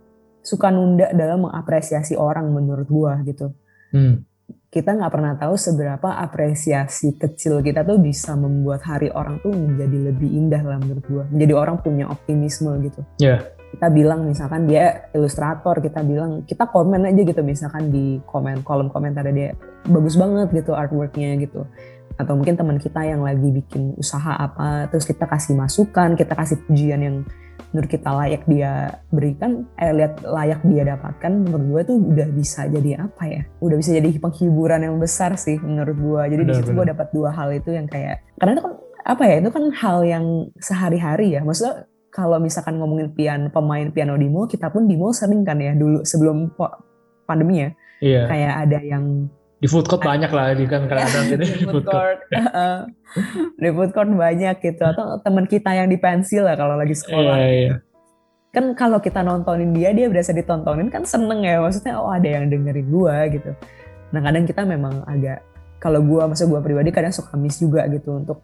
suka 0.41 0.71
nunda 0.71 1.12
dalam 1.12 1.43
mengapresiasi 1.43 2.15
orang 2.15 2.52
menurut 2.52 2.88
gue 2.88 3.13
gitu. 3.32 3.47
Hmm 3.91 4.31
kita 4.72 4.96
nggak 4.96 5.12
pernah 5.12 5.36
tahu 5.36 5.60
seberapa 5.60 6.16
apresiasi 6.16 7.20
kecil 7.20 7.60
kita 7.60 7.84
tuh 7.84 8.00
bisa 8.00 8.40
membuat 8.40 8.88
hari 8.88 9.12
orang 9.12 9.44
tuh 9.44 9.52
menjadi 9.52 10.16
lebih 10.16 10.32
indah 10.32 10.64
lah 10.64 10.80
menurut 10.80 11.04
gue. 11.12 11.24
Menjadi 11.28 11.54
orang 11.60 11.84
punya 11.84 12.08
optimisme 12.08 12.72
gitu. 12.88 13.04
Yeah. 13.20 13.52
Kita 13.76 13.92
bilang 13.92 14.32
misalkan 14.32 14.72
dia 14.72 15.12
ilustrator, 15.12 15.84
kita 15.84 16.08
bilang 16.08 16.48
kita 16.48 16.72
komen 16.72 17.04
aja 17.04 17.20
gitu 17.20 17.44
misalkan 17.44 17.92
di 17.92 18.24
komen 18.24 18.64
kolom 18.64 18.88
komentar 18.88 19.28
dia 19.36 19.52
bagus 19.92 20.16
banget 20.16 20.56
gitu 20.56 20.72
artworknya 20.72 21.36
gitu. 21.44 21.68
Atau 22.16 22.40
mungkin 22.40 22.56
teman 22.56 22.80
kita 22.80 23.04
yang 23.04 23.28
lagi 23.28 23.52
bikin 23.52 24.00
usaha 24.00 24.40
apa, 24.40 24.88
terus 24.88 25.04
kita 25.04 25.28
kasih 25.28 25.52
masukan, 25.60 26.16
kita 26.16 26.32
kasih 26.32 26.64
pujian 26.64 27.00
yang 27.04 27.18
menurut 27.72 27.90
kita 27.90 28.10
layak 28.12 28.44
dia 28.48 29.00
berikan 29.12 29.64
eh 29.80 29.92
lihat 29.96 30.20
layak 30.24 30.60
dia 30.68 30.84
dapatkan 30.84 31.32
menurut 31.48 31.66
gue 31.68 31.82
tuh 31.88 31.98
udah 31.98 32.28
bisa 32.36 32.68
jadi 32.68 33.08
apa 33.08 33.24
ya? 33.28 33.42
Udah 33.64 33.76
bisa 33.80 33.92
jadi 33.96 34.10
penghiburan 34.20 34.84
yang 34.84 34.96
besar 35.00 35.36
sih 35.40 35.56
menurut 35.60 35.96
gue 35.96 36.22
jadi 36.36 36.44
di 36.44 36.54
situ 36.56 36.72
gue 36.76 36.86
dapat 36.92 37.08
dua 37.16 37.32
hal 37.32 37.50
itu 37.56 37.72
yang 37.72 37.88
kayak 37.88 38.24
karena 38.38 38.60
itu 38.60 38.64
kan 38.64 38.74
apa 39.02 39.24
ya 39.26 39.36
itu 39.42 39.50
kan 39.50 39.64
hal 39.74 39.98
yang 40.04 40.26
sehari-hari 40.60 41.36
ya. 41.36 41.42
Maksudnya 41.42 41.88
kalau 42.12 42.38
misalkan 42.44 42.76
ngomongin 42.78 43.16
pian 43.16 43.42
pemain 43.50 43.88
piano 43.90 44.20
di 44.20 44.28
mall 44.28 44.52
kita 44.52 44.68
pun 44.68 44.86
di 44.86 45.00
mall 45.00 45.16
sering 45.16 45.48
kan 45.48 45.58
ya 45.58 45.72
dulu 45.72 46.04
sebelum 46.04 46.52
pandemi 47.24 47.66
ya. 47.68 47.72
Iya. 48.02 48.26
kayak 48.26 48.54
ada 48.66 48.80
yang 48.82 49.30
di 49.62 49.69
food 49.69 49.86
court 49.86 50.02
banyak 50.02 50.34
lah 50.34 50.58
di 50.58 50.65
kan 50.65 50.89
kadang-kadang 50.89 51.38
di 51.62 51.69
food 51.69 51.86
court. 51.86 52.19
di 53.62 53.69
food 53.69 53.91
court 53.93 54.10
banyak 54.10 54.58
gitu 54.58 54.82
atau 54.82 55.21
teman 55.21 55.45
kita 55.45 55.69
yang 55.78 55.86
di 55.86 56.02
pensil 56.02 56.50
lah 56.50 56.58
kalau 56.58 56.74
lagi 56.74 56.97
sekolah. 56.97 57.38
Iya, 57.38 57.50
iya. 57.54 57.74
kan 58.52 58.76
kalau 58.76 59.00
kita 59.00 59.24
nontonin 59.24 59.71
dia 59.71 59.95
dia 59.95 60.12
berasa 60.12 60.36
ditontonin 60.36 60.91
kan 60.91 61.08
seneng 61.08 61.45
ya 61.45 61.63
maksudnya 61.63 61.95
oh 61.95 62.12
ada 62.12 62.26
yang 62.26 62.50
dengerin 62.50 62.89
gua 62.89 63.30
gitu. 63.30 63.54
Nah 64.12 64.19
kadang 64.19 64.43
kita 64.50 64.65
memang 64.65 65.06
agak 65.08 65.45
kalau 65.78 66.02
gua 66.04 66.26
masa 66.28 66.50
gua 66.50 66.60
pribadi 66.60 66.89
kadang 66.91 67.13
suka 67.13 67.38
miss 67.38 67.62
juga 67.62 67.86
gitu 67.88 68.17
untuk 68.17 68.43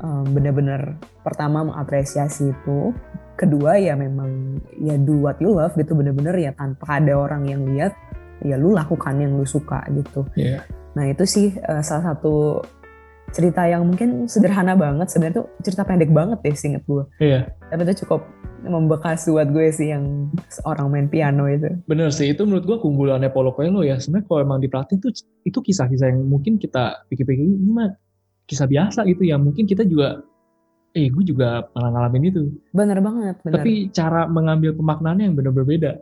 um, 0.00 0.24
bener-bener 0.32 0.96
pertama 1.20 1.68
mengapresiasi 1.68 2.50
itu. 2.50 2.96
Kedua 3.36 3.76
ya 3.76 3.92
memang 3.92 4.58
ya 4.80 4.96
do 4.96 5.20
what 5.20 5.36
you 5.44 5.52
love 5.52 5.76
gitu 5.76 5.92
bener-bener 5.92 6.32
ya 6.40 6.56
tanpa 6.56 6.96
ada 6.96 7.12
orang 7.12 7.44
yang 7.44 7.68
lihat 7.68 7.92
ya 8.46 8.56
lu 8.56 8.70
lakukan 8.72 9.18
yang 9.18 9.34
lu 9.34 9.46
suka 9.46 9.82
gitu. 9.90 10.22
Yeah. 10.38 10.62
Nah 10.94 11.10
itu 11.10 11.26
sih 11.26 11.52
uh, 11.66 11.82
salah 11.82 12.14
satu 12.14 12.62
cerita 13.34 13.66
yang 13.66 13.84
mungkin 13.84 14.30
sederhana 14.30 14.78
banget. 14.78 15.10
Sebenarnya 15.10 15.42
tuh 15.42 15.46
cerita 15.66 15.82
pendek 15.82 16.14
banget 16.14 16.38
deh 16.46 16.54
singkat 16.54 16.82
gue 16.86 17.04
iya. 17.18 17.50
Tapi 17.68 17.82
itu 17.82 18.06
cukup 18.06 18.22
membekas 18.66 19.28
buat 19.28 19.50
gue 19.52 19.68
sih 19.70 19.92
yang 19.92 20.30
seorang 20.48 20.90
main 20.90 21.06
piano 21.10 21.46
itu. 21.50 21.70
Bener 21.86 22.10
sih 22.14 22.32
itu 22.32 22.42
menurut 22.46 22.64
gue 22.66 22.78
keunggulannya 22.78 23.30
Paulo 23.30 23.52
Coelho 23.54 23.82
ya. 23.82 23.98
Sebenarnya 23.98 24.26
kalau 24.26 24.40
emang 24.42 24.58
diperhatiin 24.62 24.98
tuh 25.02 25.12
itu 25.46 25.58
kisah-kisah 25.58 26.14
yang 26.14 26.26
mungkin 26.26 26.58
kita 26.58 27.06
pikir-pikir 27.10 27.44
ini 27.44 27.70
mah 27.70 27.90
kisah 28.46 28.66
biasa 28.66 29.06
gitu 29.10 29.26
ya. 29.26 29.36
Mungkin 29.36 29.66
kita 29.66 29.86
juga 29.86 30.22
eh 30.96 31.12
gue 31.12 31.24
juga 31.28 31.68
pernah 31.68 31.92
ngalamin 31.92 32.24
itu. 32.32 32.42
Bener 32.72 32.98
banget 33.04 33.36
bener. 33.44 33.60
tapi 33.60 33.72
cara 33.92 34.24
mengambil 34.24 34.72
pemaknaannya 34.72 35.24
yang 35.28 35.36
benar 35.36 35.52
berbeda 35.52 35.92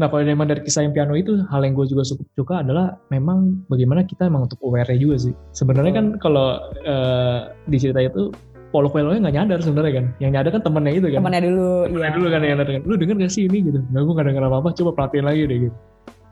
Nah 0.00 0.08
kalau 0.08 0.24
memang 0.24 0.48
dari 0.48 0.64
kisah 0.64 0.88
yang 0.88 0.96
piano 0.96 1.12
itu 1.12 1.44
hal 1.52 1.60
yang 1.60 1.76
gue 1.76 1.84
juga 1.84 2.08
suka, 2.08 2.24
suka 2.32 2.64
adalah 2.64 2.96
memang 3.12 3.68
bagaimana 3.68 4.00
kita 4.00 4.32
emang 4.32 4.48
untuk 4.48 4.56
aware 4.64 4.88
juga 4.96 5.20
sih. 5.20 5.36
Sebenarnya 5.52 5.92
kan 5.92 6.06
kalau 6.16 6.56
uh, 6.88 7.52
di 7.68 7.76
cerita 7.76 8.00
itu 8.00 8.32
Paulo 8.72 8.88
Coelho 8.88 9.12
nggak 9.12 9.36
nyadar 9.36 9.60
sebenarnya 9.60 10.00
kan. 10.00 10.06
Yang 10.16 10.30
nyadar 10.40 10.50
kan 10.56 10.62
temennya 10.64 10.92
itu 10.96 11.06
kan. 11.12 11.20
Temennya 11.20 11.42
dulu. 11.44 11.70
Temennya 11.84 12.08
iya. 12.08 12.16
dulu 12.16 12.26
kan 12.32 12.40
yang 12.40 12.50
nyadar 12.56 12.68
kan. 12.72 12.82
Lu 12.88 12.94
denger 12.96 13.16
gak 13.20 13.32
sih 13.36 13.42
ini 13.44 13.58
gitu. 13.60 13.80
Nah 13.92 14.00
gue 14.00 14.14
gak 14.16 14.26
denger 14.32 14.44
apa-apa 14.48 14.68
coba 14.72 14.90
perhatiin 14.96 15.26
lagi 15.28 15.40
deh 15.44 15.58
gitu. 15.68 15.76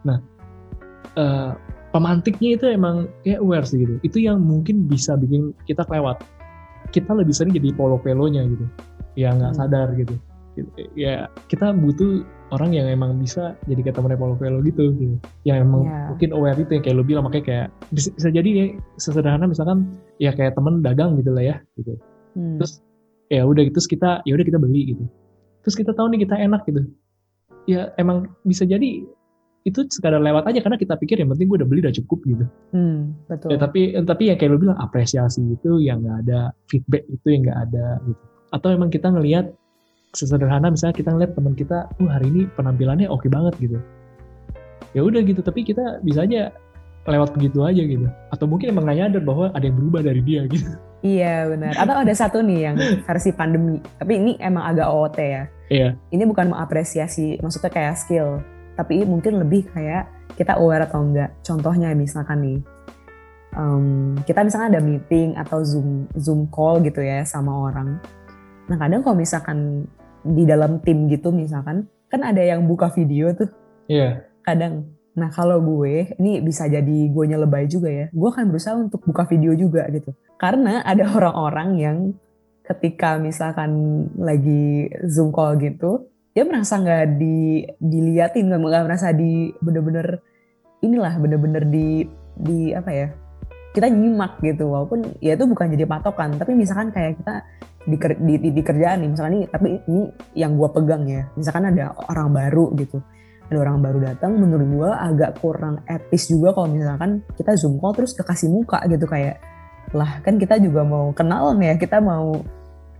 Nah 0.08 0.18
uh, 1.20 1.50
pemantiknya 1.92 2.50
itu 2.56 2.64
emang 2.72 3.12
kayak 3.20 3.44
aware 3.44 3.68
sih 3.68 3.84
gitu. 3.84 3.94
Itu 4.00 4.16
yang 4.16 4.40
mungkin 4.40 4.88
bisa 4.88 5.12
bikin 5.20 5.52
kita 5.68 5.84
kelewat. 5.84 6.24
Kita 6.88 7.12
lebih 7.12 7.36
sering 7.36 7.52
jadi 7.52 7.68
Paulo 7.76 8.00
Coelho-nya 8.00 8.48
gitu. 8.48 8.64
Ya 9.12 9.36
nggak 9.36 9.52
hmm. 9.52 9.60
sadar 9.60 9.92
gitu. 9.92 10.16
Ya 10.96 11.28
kita 11.52 11.76
butuh 11.76 12.24
orang 12.48 12.70
yang 12.72 12.88
emang 12.88 13.16
bisa 13.20 13.56
jadi 13.68 13.80
kayak 13.84 13.96
temennya 14.00 14.18
Paulo 14.18 14.34
Coelho 14.40 14.60
gitu, 14.64 14.92
gitu. 14.96 15.16
yang 15.44 15.68
emang 15.68 15.84
yeah. 15.84 16.08
mungkin 16.08 16.30
aware 16.32 16.56
itu 16.56 16.72
yang 16.72 16.84
kayak 16.84 16.96
lo 16.96 17.04
bilang 17.04 17.24
makanya 17.28 17.44
kayak 17.44 17.66
bisa, 17.92 18.08
bisa 18.16 18.28
jadi 18.32 18.48
ya 18.48 18.64
sesederhana 18.96 19.44
misalkan 19.44 19.92
ya 20.16 20.32
kayak 20.32 20.56
temen 20.56 20.80
dagang 20.80 21.16
gitu 21.20 21.30
lah 21.32 21.44
ya 21.44 21.56
gitu 21.76 22.00
hmm. 22.36 22.56
terus 22.60 22.80
ya 23.28 23.44
udah 23.44 23.62
gitu 23.68 23.74
terus 23.76 23.88
kita 23.88 24.10
ya 24.24 24.32
udah 24.32 24.46
kita 24.48 24.58
beli 24.60 24.96
gitu 24.96 25.04
terus 25.60 25.76
kita 25.76 25.92
tahu 25.92 26.08
nih 26.12 26.24
kita 26.24 26.34
enak 26.40 26.64
gitu 26.64 26.82
ya 27.68 27.92
emang 28.00 28.32
bisa 28.48 28.64
jadi 28.64 29.04
itu 29.68 29.84
sekadar 29.92 30.24
lewat 30.24 30.48
aja 30.48 30.64
karena 30.64 30.80
kita 30.80 30.96
pikir 30.96 31.20
yang 31.20 31.28
penting 31.36 31.52
gue 31.52 31.60
udah 31.60 31.68
beli 31.68 31.84
udah 31.84 31.92
cukup 31.92 32.24
gitu. 32.24 32.44
Hmm, 32.72 33.12
betul. 33.28 33.52
Ya, 33.52 33.58
tapi 33.60 33.92
tapi 34.00 34.22
yang 34.32 34.38
kayak 34.40 34.50
lo 34.56 34.58
bilang 34.58 34.78
apresiasi 34.80 35.44
itu 35.44 35.76
yang 35.82 36.00
nggak 36.00 36.24
ada 36.24 36.56
feedback 36.72 37.04
itu 37.12 37.26
yang 37.28 37.44
nggak 37.44 37.60
ada 37.68 37.86
gitu. 38.08 38.22
Atau 38.54 38.68
emang 38.72 38.88
kita 38.88 39.12
ngelihat 39.12 39.52
sesederhana 40.12 40.72
misalnya 40.72 40.96
kita 40.96 41.10
ngeliat 41.12 41.32
teman 41.36 41.54
kita, 41.56 41.88
uh 41.88 42.10
hari 42.10 42.28
ini 42.32 42.42
penampilannya 42.56 43.08
oke 43.08 43.26
okay 43.26 43.30
banget 43.32 43.54
gitu. 43.60 43.78
Ya 44.96 45.04
udah 45.04 45.20
gitu, 45.20 45.40
tapi 45.44 45.64
kita 45.68 46.00
bisa 46.00 46.24
aja 46.24 46.52
lewat 47.08 47.36
begitu 47.36 47.64
aja 47.64 47.82
gitu. 47.82 48.08
Atau 48.32 48.48
mungkin 48.48 48.72
emang 48.72 48.88
nggak 48.88 48.98
nyadar 49.00 49.22
bahwa 49.24 49.46
ada 49.52 49.64
yang 49.64 49.76
berubah 49.76 50.00
dari 50.04 50.20
dia 50.24 50.44
gitu. 50.48 50.68
Iya 50.98 51.46
benar. 51.46 51.72
Atau 51.78 51.94
ada 51.94 52.14
satu 52.16 52.38
nih 52.42 52.58
yang 52.70 52.76
versi 53.06 53.30
pandemi, 53.30 53.78
tapi 54.00 54.12
ini 54.18 54.32
emang 54.42 54.64
agak 54.66 54.88
OOT 54.90 55.18
ya. 55.20 55.44
Iya. 55.68 55.88
Ini 56.10 56.24
bukan 56.26 56.50
mengapresiasi, 56.50 57.38
maksudnya 57.38 57.70
kayak 57.70 58.00
skill, 58.00 58.42
tapi 58.74 59.04
mungkin 59.04 59.38
lebih 59.38 59.68
kayak 59.70 60.10
kita 60.34 60.58
aware 60.58 60.88
atau 60.88 61.04
enggak. 61.04 61.30
Contohnya 61.46 61.94
misalkan 61.94 62.38
nih, 62.42 62.58
um, 63.54 64.16
kita 64.26 64.42
misalnya 64.42 64.78
ada 64.78 64.80
meeting 64.82 65.38
atau 65.38 65.62
zoom 65.62 66.08
zoom 66.18 66.50
call 66.50 66.82
gitu 66.82 66.98
ya 66.98 67.22
sama 67.22 67.70
orang. 67.70 68.00
Nah 68.68 68.76
kadang 68.76 69.00
kalau 69.00 69.16
misalkan 69.16 69.88
di 70.24 70.42
dalam 70.48 70.82
tim 70.82 71.06
gitu 71.06 71.30
misalkan 71.30 71.86
kan 72.08 72.20
ada 72.24 72.40
yang 72.40 72.64
buka 72.64 72.88
video 72.92 73.32
tuh. 73.36 73.48
Iya. 73.88 74.00
Yeah. 74.00 74.12
kadang. 74.44 74.96
Nah 75.12 75.28
kalau 75.28 75.60
gue 75.60 76.16
ini 76.16 76.40
bisa 76.40 76.64
jadi 76.64 77.12
gue 77.12 77.24
lebay 77.36 77.68
juga 77.68 77.92
ya. 77.92 78.06
Gue 78.10 78.28
akan 78.32 78.48
berusaha 78.48 78.74
untuk 78.80 79.04
buka 79.04 79.28
video 79.28 79.52
juga 79.52 79.84
gitu. 79.92 80.16
Karena 80.40 80.80
ada 80.82 81.04
orang-orang 81.16 81.70
yang 81.76 81.98
ketika 82.64 83.16
misalkan 83.16 84.04
lagi 84.20 84.92
zoom 85.08 85.32
call 85.32 85.56
gitu 85.56 86.04
dia 86.36 86.44
merasa 86.44 86.76
nggak 86.76 87.16
di 87.16 87.64
diliatin 87.80 88.52
nggak 88.52 88.84
merasa 88.84 89.08
di 89.16 89.48
bener-bener 89.64 90.20
inilah 90.84 91.16
bener-bener 91.16 91.64
di 91.64 92.04
di 92.36 92.76
apa 92.76 92.90
ya 92.92 93.08
kita 93.72 93.88
nyimak 93.88 94.40
gitu. 94.40 94.68
Walaupun 94.68 95.20
ya 95.20 95.36
itu 95.36 95.44
bukan 95.44 95.76
jadi 95.76 95.84
patokan 95.84 96.40
tapi 96.40 96.56
misalkan 96.56 96.88
kayak 96.88 97.20
kita 97.20 97.44
di, 97.88 97.96
di, 97.96 98.34
di, 98.36 98.48
di 98.52 98.62
kerjaan 98.62 99.00
nih 99.00 99.08
misalkan 99.08 99.32
ini 99.40 99.46
tapi 99.48 99.68
ini 99.88 100.02
yang 100.36 100.60
gue 100.60 100.68
pegang 100.68 101.08
ya. 101.08 101.24
Misalkan 101.32 101.72
ada 101.72 101.96
orang 102.12 102.28
baru 102.36 102.76
gitu. 102.76 103.00
Ada 103.48 103.58
orang 103.64 103.80
baru 103.80 103.98
datang 104.04 104.36
menurut 104.36 104.68
gue 104.68 104.90
agak 104.92 105.40
kurang 105.40 105.80
etis 105.88 106.28
juga 106.28 106.52
kalau 106.52 106.68
misalkan 106.68 107.24
kita 107.32 107.56
zoom 107.56 107.80
call 107.80 107.96
terus 107.96 108.12
kekasih 108.12 108.52
muka 108.52 108.84
gitu 108.92 109.08
kayak 109.08 109.40
lah 109.96 110.20
kan 110.20 110.36
kita 110.36 110.60
juga 110.60 110.84
mau 110.84 111.16
kenal 111.16 111.56
nih 111.56 111.72
ya. 111.72 111.74
Kita 111.80 112.04
mau 112.04 112.36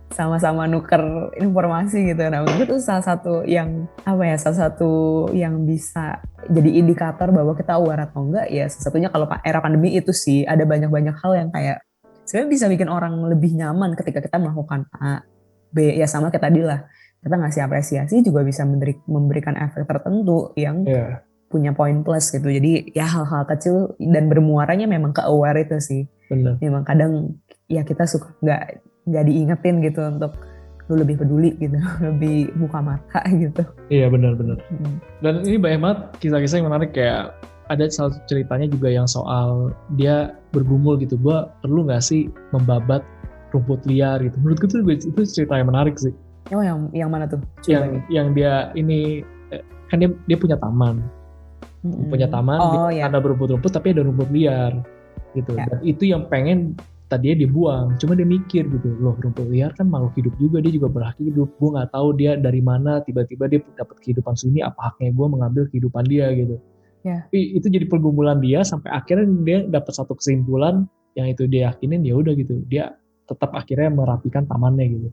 sama-sama 0.09 0.65
nuker 0.65 1.37
informasi 1.37 2.09
gitu. 2.09 2.21
Nah 2.33 2.41
itu 2.57 2.81
salah 2.81 3.05
satu 3.05 3.45
yang 3.45 3.85
apa 4.01 4.25
ya 4.25 4.35
salah 4.41 4.67
satu 4.69 4.91
yang 5.37 5.69
bisa 5.69 6.17
jadi 6.49 6.81
indikator 6.81 7.29
bahwa 7.29 7.53
kita 7.53 7.77
aware 7.77 8.09
atau 8.09 8.25
enggak 8.25 8.49
ya 8.49 8.65
salah 8.73 8.89
satunya 8.89 9.09
kalau 9.13 9.29
era 9.45 9.61
pandemi 9.61 9.93
itu 9.93 10.09
sih. 10.09 10.41
Ada 10.49 10.65
banyak-banyak 10.65 11.13
hal 11.13 11.31
yang 11.37 11.49
kayak 11.53 11.85
sebenarnya 12.29 12.49
bisa 12.53 12.65
bikin 12.69 12.89
orang 12.93 13.17
lebih 13.25 13.57
nyaman 13.57 13.97
ketika 13.97 14.21
kita 14.21 14.37
melakukan 14.37 14.85
A, 14.93 15.25
B, 15.73 15.97
ya 15.97 16.05
sama 16.05 16.29
kayak 16.29 16.45
tadi 16.45 16.61
lah. 16.61 16.85
Kita 17.19 17.35
ngasih 17.35 17.65
apresiasi 17.65 18.21
juga 18.21 18.45
bisa 18.45 18.63
memberi, 18.69 18.93
memberikan 19.09 19.57
efek 19.57 19.89
tertentu 19.89 20.53
yang 20.53 20.85
yeah. 20.85 21.25
punya 21.49 21.73
poin 21.73 22.05
plus 22.05 22.29
gitu. 22.29 22.45
Jadi 22.45 22.93
ya 22.93 23.09
hal-hal 23.09 23.49
kecil 23.49 23.97
dan 23.97 24.29
bermuaranya 24.29 24.85
memang 24.85 25.11
ke 25.11 25.25
aware 25.25 25.57
itu 25.57 25.81
sih. 25.81 26.05
Bener. 26.29 26.61
Memang 26.61 26.85
kadang 26.85 27.33
ya 27.65 27.81
kita 27.81 28.05
suka 28.05 28.29
nggak 28.45 28.61
nggak 29.09 29.23
diingetin 29.25 29.75
gitu 29.81 29.99
untuk 30.05 30.37
lu 30.87 31.01
lebih 31.01 31.19
peduli 31.19 31.57
gitu, 31.57 31.75
lebih 32.07 32.53
buka 32.55 32.79
mata 32.79 33.19
gitu. 33.25 33.65
Iya 33.89 34.07
benar-benar. 34.13 34.61
Hmm. 34.69 35.01
Dan 35.19 35.33
ini 35.43 35.57
banyak 35.57 35.79
banget 35.81 35.99
kisah-kisah 36.21 36.55
yang 36.61 36.69
menarik 36.69 36.93
kayak 36.93 37.35
ada 37.69 37.85
salah 37.87 38.17
satu 38.17 38.25
ceritanya 38.25 38.67
juga 38.67 38.89
yang 38.89 39.05
soal 39.05 39.71
dia 39.95 40.33
bergumul 40.51 40.97
gitu. 40.97 41.15
Gue 41.21 41.45
perlu 41.61 41.85
nggak 41.85 42.01
sih 42.01 42.27
membabat 42.51 43.05
rumput 43.53 43.85
liar 43.85 44.19
gitu? 44.25 44.35
Menurutku 44.41 44.65
tuh 44.67 44.81
itu 44.89 45.21
cerita 45.25 45.55
yang 45.55 45.69
menarik 45.69 45.95
sih. 45.95 46.11
Oh 46.49 46.65
yang 46.65 46.89
yang 46.91 47.13
mana 47.13 47.29
tuh? 47.29 47.39
Coba 47.61 47.69
yang 47.69 47.85
ini. 47.85 47.99
yang 48.09 48.27
dia 48.33 48.53
ini 48.73 48.99
eh, 49.53 49.61
kan 49.93 50.01
dia 50.01 50.09
dia 50.25 50.37
punya 50.37 50.57
taman. 50.57 50.99
Hmm. 51.79 52.11
punya 52.11 52.27
taman 52.27 52.59
oh, 52.59 52.91
dia, 52.91 52.99
ya. 52.99 53.03
ada 53.07 53.23
berumput-rumput 53.23 53.71
tapi 53.71 53.95
ada 53.95 54.03
rumput 54.03 54.27
liar 54.35 54.83
gitu. 55.31 55.55
Ya. 55.55 55.63
dan 55.63 55.79
itu 55.79 56.11
yang 56.11 56.27
pengen 56.27 56.75
tadinya 57.07 57.45
dibuang. 57.45 57.95
Cuma 58.01 58.19
dia 58.19 58.27
mikir 58.27 58.67
gitu 58.67 58.99
loh 58.99 59.15
rumput 59.15 59.47
liar 59.47 59.71
kan 59.77 59.87
makhluk 59.87 60.11
hidup 60.19 60.33
juga 60.41 60.59
dia 60.59 60.73
juga 60.73 60.89
berhak 60.91 61.15
hidup. 61.21 61.47
Gue 61.55 61.69
nggak 61.77 61.93
tahu 61.95 62.17
dia 62.17 62.35
dari 62.35 62.59
mana 62.59 62.99
tiba-tiba 63.05 63.45
dia 63.47 63.63
dapat 63.77 63.95
kehidupan 64.01 64.35
sini 64.35 64.59
apa 64.59 64.91
haknya 64.91 65.13
gue 65.13 65.27
mengambil 65.29 65.63
kehidupan 65.71 66.03
dia 66.09 66.33
gitu 66.33 66.57
Yeah. 67.07 67.23
Tapi 67.27 67.55
itu 67.55 67.67
jadi 67.71 67.85
pergumulan 67.87 68.43
dia 68.43 68.63
sampai 68.67 68.91
akhirnya 68.91 69.27
dia 69.47 69.57
dapat 69.67 69.93
satu 69.95 70.19
kesimpulan 70.19 70.83
yang 71.15 71.31
itu 71.31 71.47
dia 71.47 71.71
yakinin 71.71 72.03
ya 72.03 72.15
udah 72.19 72.35
gitu. 72.35 72.59
Dia 72.67 72.95
tetap 73.29 73.55
akhirnya 73.55 73.93
merapikan 73.93 74.43
tamannya 74.49 74.85
gitu. 74.89 75.09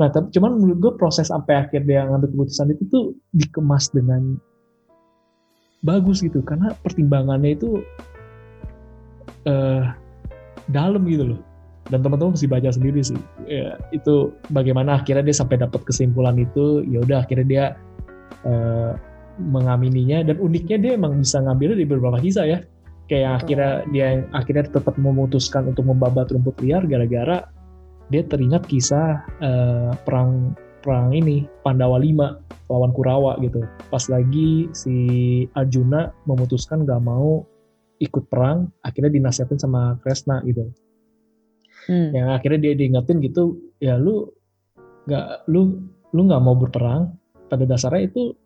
Nah, 0.00 0.08
tapi 0.08 0.32
cuman 0.32 0.56
menurut 0.56 0.78
gue 0.80 0.92
proses 0.96 1.28
sampai 1.28 1.60
akhir 1.68 1.84
dia 1.84 2.08
ngambil 2.08 2.32
keputusan 2.32 2.72
itu 2.72 2.82
tuh 2.88 3.04
dikemas 3.36 3.92
dengan 3.92 4.40
bagus 5.84 6.24
gitu 6.24 6.40
karena 6.44 6.72
pertimbangannya 6.80 7.56
itu 7.56 7.84
uh, 9.48 9.92
dalam 10.68 11.04
gitu 11.08 11.36
loh 11.36 11.40
dan 11.88 12.04
teman-teman 12.04 12.36
mesti 12.36 12.46
baca 12.46 12.70
sendiri 12.70 13.00
sih 13.02 13.18
ya, 13.48 13.80
itu 13.90 14.30
bagaimana 14.52 15.00
akhirnya 15.00 15.26
dia 15.26 15.36
sampai 15.36 15.58
dapat 15.58 15.80
kesimpulan 15.82 16.38
itu 16.38 16.84
ya 16.86 17.02
udah 17.02 17.24
akhirnya 17.24 17.46
dia 17.48 17.64
uh, 18.46 18.94
mengamininya 19.40 20.22
dan 20.22 20.36
uniknya 20.36 20.76
dia 20.76 20.92
emang 20.94 21.16
bisa 21.18 21.40
ngambilnya 21.40 21.80
di 21.80 21.86
beberapa 21.88 22.20
kisah 22.20 22.46
ya. 22.46 22.58
Kayak 23.10 23.42
akhirnya 23.42 23.72
dia 23.90 24.06
akhirnya 24.30 24.64
tetap 24.70 24.94
memutuskan 24.94 25.72
untuk 25.72 25.88
membabat 25.88 26.30
rumput 26.30 26.62
liar 26.62 26.86
gara-gara 26.86 27.48
dia 28.10 28.22
teringat 28.26 28.66
kisah 28.70 29.22
uh, 29.42 29.90
perang 30.06 30.54
perang 30.82 31.10
ini 31.14 31.46
Pandawa 31.66 31.98
5 31.98 32.70
lawan 32.70 32.92
Kurawa 32.94 33.34
gitu. 33.42 33.66
Pas 33.90 34.04
lagi 34.06 34.70
si 34.70 34.94
Arjuna 35.58 36.14
memutuskan 36.30 36.86
gak 36.86 37.02
mau 37.02 37.42
ikut 37.98 38.30
perang 38.30 38.70
akhirnya 38.86 39.10
dinasihatin 39.10 39.58
sama 39.58 39.98
Kresna 40.00 40.40
gitu. 40.46 40.70
Hmm. 41.88 42.12
yang 42.12 42.28
akhirnya 42.36 42.70
dia 42.70 42.74
diingetin 42.76 43.24
gitu 43.24 43.56
ya 43.80 43.96
lu 43.96 44.28
nggak 45.08 45.48
lu 45.48 45.80
lu 46.12 46.20
nggak 46.28 46.42
mau 46.44 46.52
berperang 46.52 47.16
pada 47.48 47.64
dasarnya 47.64 48.12
itu 48.12 48.36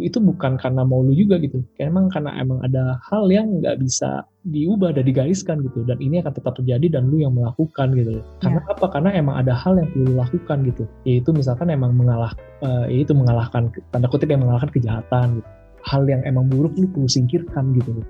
itu 0.00 0.18
bukan 0.18 0.56
karena 0.60 0.82
mau 0.82 1.04
lu 1.04 1.12
juga 1.12 1.36
gitu. 1.38 1.60
Kayak 1.76 1.92
emang 1.92 2.06
karena 2.10 2.30
emang 2.40 2.58
ada 2.64 2.98
hal 3.08 3.28
yang 3.28 3.60
nggak 3.60 3.78
bisa 3.80 4.24
diubah 4.46 4.94
dan 4.96 5.04
digariskan 5.04 5.62
gitu. 5.64 5.84
Dan 5.84 5.98
ini 6.00 6.20
akan 6.22 6.32
tetap 6.32 6.56
terjadi 6.58 6.98
dan 6.98 7.12
lu 7.12 7.20
yang 7.20 7.36
melakukan 7.36 7.92
gitu. 7.94 8.20
Karena 8.40 8.60
ya. 8.62 8.72
apa? 8.72 8.86
Karena 8.90 9.10
emang 9.14 9.36
ada 9.40 9.52
hal 9.56 9.78
yang 9.78 9.88
perlu 9.92 10.04
lu 10.10 10.14
lakukan 10.18 10.58
gitu. 10.66 10.84
Yaitu 11.06 11.30
misalkan 11.32 11.68
emang 11.72 11.92
mengalah 11.94 12.32
uh, 12.64 12.86
yaitu 12.88 13.12
mengalahkan 13.12 13.68
tanda 13.92 14.08
kutip 14.08 14.28
yang 14.28 14.42
mengalahkan 14.42 14.70
kejahatan 14.72 15.40
gitu. 15.40 15.48
Hal 15.86 16.02
yang 16.10 16.22
emang 16.26 16.50
buruk 16.50 16.74
lu 16.74 16.90
perlu 16.90 17.06
singkirkan 17.06 17.76
gitu. 17.78 18.02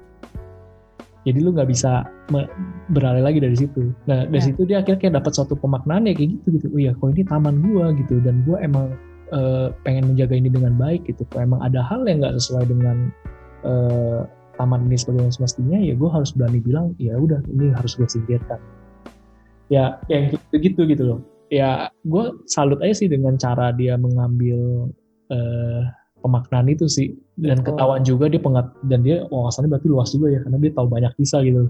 Jadi 1.27 1.43
lu 1.43 1.51
nggak 1.51 1.67
bisa 1.67 2.07
beralih 2.95 3.27
lagi 3.27 3.43
dari 3.43 3.59
situ. 3.59 3.91
Nah 4.07 4.31
dari 4.31 4.39
yeah. 4.39 4.47
situ 4.47 4.63
dia 4.63 4.77
akhirnya 4.79 5.01
kayak 5.03 5.15
dapat 5.19 5.33
suatu 5.35 5.59
pemaknaan 5.59 6.07
ya 6.07 6.15
kayak 6.15 6.39
gitu 6.39 6.47
gitu. 6.55 6.67
Oh 6.71 6.79
iya 6.79 6.95
kok 6.95 7.11
ini 7.11 7.27
taman 7.27 7.59
gua 7.67 7.91
gitu. 7.99 8.23
Dan 8.23 8.47
gua 8.47 8.63
emang 8.63 8.95
uh, 9.33 9.73
pengen 9.83 10.13
menjaga 10.13 10.35
ini 10.37 10.51
dengan 10.53 10.75
baik 10.77 11.07
gitu. 11.09 11.27
Kalau 11.33 11.49
emang 11.55 11.61
ada 11.65 11.81
hal 11.83 12.07
yang 12.07 12.23
nggak 12.23 12.37
sesuai 12.39 12.65
dengan 12.69 13.11
uh, 13.67 14.27
taman 14.57 14.89
ini 14.89 14.97
sebagai 14.97 15.29
semestinya 15.37 15.77
ya 15.77 15.93
gue 15.93 16.09
harus 16.09 16.33
berani 16.33 16.65
bilang 16.65 16.97
ya 16.97 17.15
udah 17.17 17.41
ini 17.51 17.73
harus 17.75 17.97
gue 17.97 18.09
singkirkan. 18.09 18.61
Ya 19.73 19.99
yang 20.07 20.31
gitu 20.33 20.55
gitu 20.63 20.81
gitu 20.87 21.03
loh. 21.05 21.21
Ya 21.51 21.91
gue 22.07 22.25
salut 22.51 22.83
aja 22.83 23.05
sih 23.05 23.09
dengan 23.11 23.39
cara 23.39 23.71
dia 23.75 23.95
mengambil 23.99 24.91
uh, 25.31 25.83
pemaknaan 26.23 26.71
itu 26.71 26.87
sih. 26.91 27.15
Dan 27.37 27.61
ketahuan 27.61 28.01
juga 28.01 28.33
dia 28.33 28.41
pengat 28.41 28.73
dan 28.89 29.05
dia 29.05 29.29
wawasannya 29.29 29.69
berarti 29.69 29.89
luas 29.93 30.11
juga 30.15 30.33
ya 30.33 30.41
karena 30.43 30.59
dia 30.59 30.73
tahu 30.73 30.87
banyak 30.89 31.13
kisah 31.21 31.41
gitu. 31.45 31.69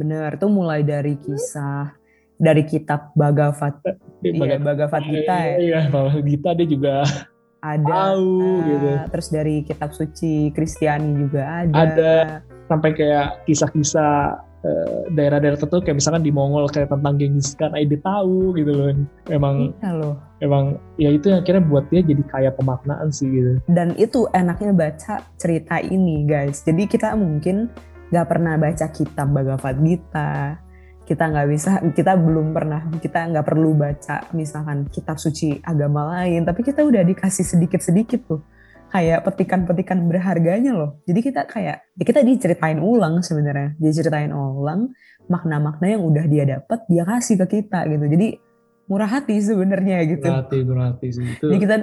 Bener 0.00 0.36
tuh 0.40 0.50
mulai 0.50 0.80
dari 0.84 1.16
kisah 1.20 1.92
dari 2.38 2.62
kitab 2.62 3.10
Bhagavad 3.18 3.82
iya, 4.22 4.56
Bhagavad 4.58 5.02
Gita 5.04 5.36
ya. 5.36 5.56
Iya, 5.58 5.80
Bhagavad 5.90 6.24
Gita 6.24 6.50
dia 6.54 6.66
juga 6.66 6.94
ada 7.58 8.14
tahu 8.14 8.62
gitu. 8.66 8.90
Terus 9.10 9.28
dari 9.34 9.56
kitab 9.66 9.90
suci 9.90 10.54
Kristiani 10.54 11.10
juga 11.18 11.66
ada. 11.66 11.74
Ada 11.74 12.12
sampai 12.70 12.90
kayak 12.94 13.42
kisah-kisah 13.50 14.38
uh, 14.62 15.00
daerah-daerah 15.10 15.58
tertentu 15.58 15.82
kayak 15.82 15.98
misalkan 15.98 16.22
di 16.22 16.30
Mongol 16.30 16.70
kayak 16.70 16.94
tentang 16.94 17.18
Genghis 17.18 17.58
Khan, 17.58 17.74
dia 17.74 18.00
tahu 18.02 18.54
gitu 18.54 18.70
loh. 18.70 18.94
Emang 19.26 19.74
iya 19.82 19.90
loh. 19.90 20.14
Emang 20.38 20.78
ya 21.02 21.10
itu 21.10 21.34
yang 21.34 21.42
akhirnya 21.42 21.64
buat 21.66 21.84
dia 21.90 22.06
jadi 22.06 22.22
kayak 22.30 22.54
pemaknaan 22.54 23.10
sih 23.10 23.26
gitu. 23.26 23.58
Dan 23.66 23.98
itu 23.98 24.30
enaknya 24.30 24.70
baca 24.70 25.26
cerita 25.34 25.82
ini 25.82 26.22
guys. 26.22 26.62
Jadi 26.62 26.86
kita 26.86 27.18
mungkin 27.18 27.66
nggak 28.14 28.28
pernah 28.30 28.54
baca 28.56 28.86
kitab 28.88 29.34
Bhagavad 29.34 29.76
Gita, 29.82 30.62
kita 31.08 31.24
nggak 31.24 31.48
bisa 31.48 31.80
kita 31.96 32.12
belum 32.20 32.52
pernah 32.52 32.84
kita 33.00 33.32
nggak 33.32 33.46
perlu 33.48 33.72
baca 33.72 34.28
misalkan 34.36 34.84
kitab 34.92 35.16
suci 35.16 35.56
agama 35.64 36.20
lain 36.20 36.44
tapi 36.44 36.60
kita 36.60 36.84
udah 36.84 37.00
dikasih 37.00 37.48
sedikit 37.48 37.80
sedikit 37.80 38.20
tuh 38.28 38.44
kayak 38.88 39.20
petikan-petikan 39.24 40.00
berharganya 40.08 40.72
loh. 40.72 40.90
Jadi 41.04 41.20
kita 41.20 41.44
kayak 41.44 41.76
ya 41.92 42.04
kita 42.04 42.24
diceritain 42.24 42.80
ulang 42.80 43.20
sebenarnya 43.20 43.76
diceritain 43.76 44.32
ulang 44.32 44.92
makna-makna 45.28 45.96
yang 45.96 46.02
udah 46.08 46.24
dia 46.24 46.44
dapat 46.48 46.88
dia 46.88 47.04
kasih 47.04 47.36
ke 47.44 47.60
kita 47.60 47.84
gitu. 47.84 48.04
Jadi 48.08 48.28
murah 48.88 49.08
hati 49.08 49.36
sebenarnya 49.44 49.96
gitu. 50.08 50.28
Murah 50.28 50.40
hati 50.44 50.58
murah 50.64 50.86
hati 50.92 51.08
sih 51.12 51.24
itu 51.24 51.44
jadi 51.44 51.58
kita 51.60 51.76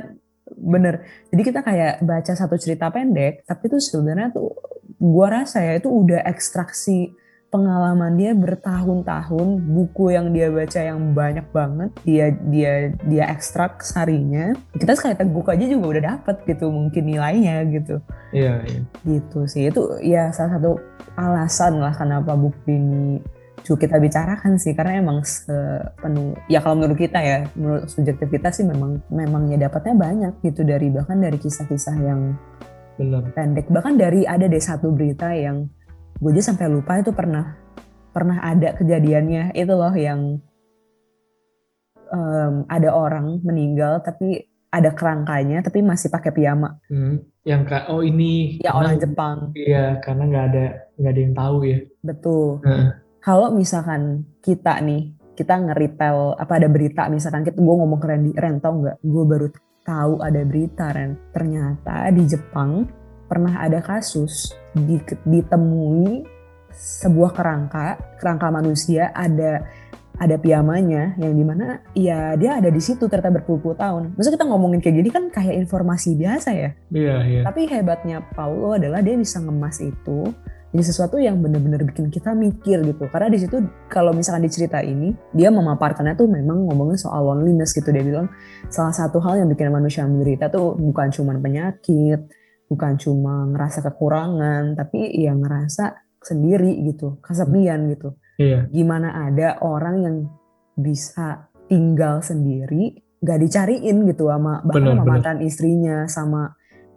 bener. 0.58 0.96
Jadi 1.30 1.42
kita 1.46 1.60
kayak 1.62 1.94
baca 2.02 2.34
satu 2.34 2.58
cerita 2.58 2.90
pendek 2.90 3.46
tapi 3.46 3.64
itu 3.70 3.78
sebenarnya 3.78 4.34
tuh 4.34 4.58
gua 4.98 5.42
rasa 5.42 5.62
ya 5.62 5.78
itu 5.78 5.90
udah 5.90 6.26
ekstraksi 6.26 7.14
pengalaman 7.56 8.20
dia 8.20 8.36
bertahun-tahun, 8.36 9.48
buku 9.64 10.12
yang 10.12 10.36
dia 10.36 10.52
baca 10.52 10.80
yang 10.84 11.16
banyak 11.16 11.48
banget, 11.56 11.90
dia 12.04 12.36
dia 12.52 12.92
dia 13.08 13.24
ekstrak 13.32 13.80
sarinya. 13.80 14.52
Kita 14.76 14.92
sekali 14.92 15.16
buku 15.32 15.48
aja 15.56 15.66
juga 15.72 15.86
udah 15.96 16.04
dapet 16.20 16.36
gitu 16.44 16.68
mungkin 16.68 17.08
nilainya 17.08 17.64
gitu. 17.72 18.04
Iya, 18.36 18.60
iya. 18.68 18.82
Gitu 19.08 19.40
sih. 19.48 19.72
Itu 19.72 19.96
ya 20.04 20.36
salah 20.36 20.60
satu 20.60 20.76
alasan 21.16 21.80
lah 21.80 21.96
kenapa 21.96 22.36
buku 22.36 22.60
ini 22.68 23.24
juga 23.66 23.90
kita 23.90 23.98
bicarakan 23.98 24.62
sih 24.62 24.78
karena 24.78 25.02
emang 25.02 25.26
sepenuh 25.26 26.38
ya 26.46 26.62
kalau 26.62 26.78
menurut 26.78 27.02
kita 27.02 27.18
ya 27.18 27.50
menurut 27.58 27.90
subjektif 27.90 28.30
kita 28.30 28.54
sih 28.54 28.62
memang 28.62 29.02
memang 29.10 29.50
ya 29.50 29.58
dapatnya 29.58 29.98
banyak 29.98 30.34
gitu 30.46 30.62
dari 30.62 30.94
bahkan 30.94 31.18
dari 31.18 31.42
kisah-kisah 31.42 31.98
yang 31.98 32.38
Benar. 33.02 33.34
pendek 33.34 33.66
bahkan 33.74 33.98
dari 33.98 34.22
ada 34.24 34.46
deh 34.46 34.62
satu 34.62 34.94
berita 34.94 35.34
yang 35.34 35.66
gue 36.16 36.32
aja 36.32 36.52
sampai 36.52 36.72
lupa 36.72 37.00
itu 37.00 37.12
pernah 37.12 37.60
pernah 38.16 38.40
ada 38.40 38.72
kejadiannya 38.80 39.52
itu 39.52 39.74
loh 39.76 39.92
yang 39.92 40.40
um, 42.08 42.64
ada 42.72 42.90
orang 42.96 43.44
meninggal 43.44 44.00
tapi 44.00 44.48
ada 44.72 44.92
kerangkanya 44.92 45.64
tapi 45.64 45.80
masih 45.80 46.12
pakai 46.12 46.32
piyama. 46.36 46.80
Hmm, 46.92 47.24
yang 47.48 47.64
kak 47.64 47.88
oh 47.88 48.04
ini 48.04 48.60
ya 48.60 48.76
orang 48.76 49.00
Jepang. 49.00 49.56
Iya 49.56 50.04
karena 50.04 50.24
nggak 50.28 50.46
ada 50.52 50.66
nggak 51.00 51.12
ada 51.12 51.22
yang 51.22 51.36
tahu 51.36 51.58
ya. 51.64 51.80
Betul. 52.04 52.48
Hmm. 52.64 52.88
Kalau 53.24 53.48
misalkan 53.56 54.28
kita 54.44 54.80
nih 54.84 55.16
kita 55.36 55.60
ngeritel 55.60 56.40
apa 56.40 56.54
ada 56.56 56.68
berita 56.72 57.12
misalkan 57.12 57.44
kita 57.44 57.60
gue 57.60 57.76
ngomong 57.76 58.00
ke 58.00 58.08
Randy 58.08 58.32
Ren 58.40 58.64
tau 58.64 58.80
nggak 58.80 59.04
gue 59.04 59.24
baru 59.28 59.48
tahu 59.84 60.24
ada 60.24 60.42
berita 60.48 60.96
Ren 60.96 61.20
ternyata 61.36 62.08
di 62.16 62.24
Jepang 62.24 62.88
pernah 63.28 63.60
ada 63.60 63.84
kasus 63.84 64.56
ditemui 65.24 66.28
sebuah 66.76 67.32
kerangka 67.32 67.96
kerangka 68.20 68.48
manusia 68.52 69.10
ada 69.16 69.64
ada 70.16 70.36
piyamanya 70.40 71.16
yang 71.20 71.36
di 71.36 71.44
mana 71.44 71.84
ya 71.92 72.40
dia 72.40 72.60
ada 72.60 72.72
di 72.72 72.80
situ 72.80 73.08
ternyata 73.12 73.36
berpuluh-puluh 73.40 73.76
tahun. 73.76 74.04
Maksudnya 74.16 74.36
kita 74.40 74.48
ngomongin 74.48 74.80
kayak 74.80 74.96
gini 74.96 75.10
kan 75.12 75.24
kayak 75.28 75.56
informasi 75.60 76.16
biasa 76.16 76.50
ya. 76.56 76.70
Iya, 76.92 77.16
iya. 77.28 77.42
Tapi 77.44 77.68
hebatnya 77.68 78.24
Paulo 78.32 78.80
adalah 78.80 79.04
dia 79.04 79.16
bisa 79.20 79.44
ngemas 79.44 79.84
itu 79.84 80.32
jadi 80.76 80.92
sesuatu 80.92 81.16
yang 81.16 81.40
benar-benar 81.40 81.88
bikin 81.88 82.12
kita 82.12 82.36
mikir 82.36 82.84
gitu. 82.84 83.08
Karena 83.08 83.32
di 83.32 83.40
situ 83.40 83.64
kalau 83.88 84.12
misalkan 84.12 84.44
di 84.44 84.52
cerita 84.52 84.84
ini 84.84 85.16
dia 85.32 85.48
memaparkannya 85.48 86.20
tuh 86.20 86.28
memang 86.28 86.68
ngomongin 86.68 87.00
soal 87.00 87.32
loneliness 87.32 87.72
gitu. 87.72 87.96
Dia 87.96 88.04
bilang 88.04 88.28
salah 88.68 88.92
satu 88.92 89.24
hal 89.24 89.40
yang 89.40 89.48
bikin 89.48 89.72
manusia 89.72 90.04
menderita 90.04 90.52
tuh 90.52 90.76
bukan 90.76 91.16
cuma 91.16 91.32
penyakit, 91.40 92.28
bukan 92.66 92.98
cuma 92.98 93.46
ngerasa 93.50 93.86
kekurangan 93.86 94.74
tapi 94.74 95.12
ya 95.14 95.34
ngerasa 95.38 95.96
sendiri 96.22 96.74
gitu 96.90 97.22
kesepian 97.22 97.90
gitu. 97.94 98.18
Iya. 98.36 98.68
gimana 98.68 99.32
ada 99.32 99.64
orang 99.64 99.96
yang 100.04 100.16
bisa 100.76 101.48
tinggal 101.72 102.20
sendiri 102.20 103.00
gak 103.24 103.40
dicariin 103.40 104.04
gitu 104.12 104.28
sama 104.28 104.60
bahkan 104.68 104.92
sama 104.92 105.04
mantan 105.08 105.38
istrinya 105.40 106.04
sama 106.12 106.52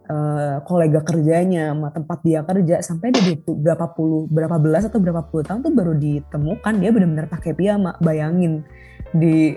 uh, 0.09 0.59
kolega 0.65 0.99
kerjanya 1.05 1.71
sama 1.71 1.93
tempat 1.93 2.19
dia 2.25 2.41
kerja 2.43 2.75
sampai 2.83 3.15
dia 3.15 3.37
berapa 3.39 3.85
puluh 3.93 4.25
berapa 4.27 4.57
belas 4.59 4.89
atau 4.89 4.99
berapa 4.99 5.23
puluh 5.29 5.45
tahun 5.45 5.63
tuh 5.63 5.73
baru 5.73 5.93
ditemukan 5.95 6.73
dia 6.81 6.89
benar-benar 6.91 7.27
pakai 7.29 7.53
piyama. 7.53 7.95
Bayangin 8.01 8.65
di 9.13 9.55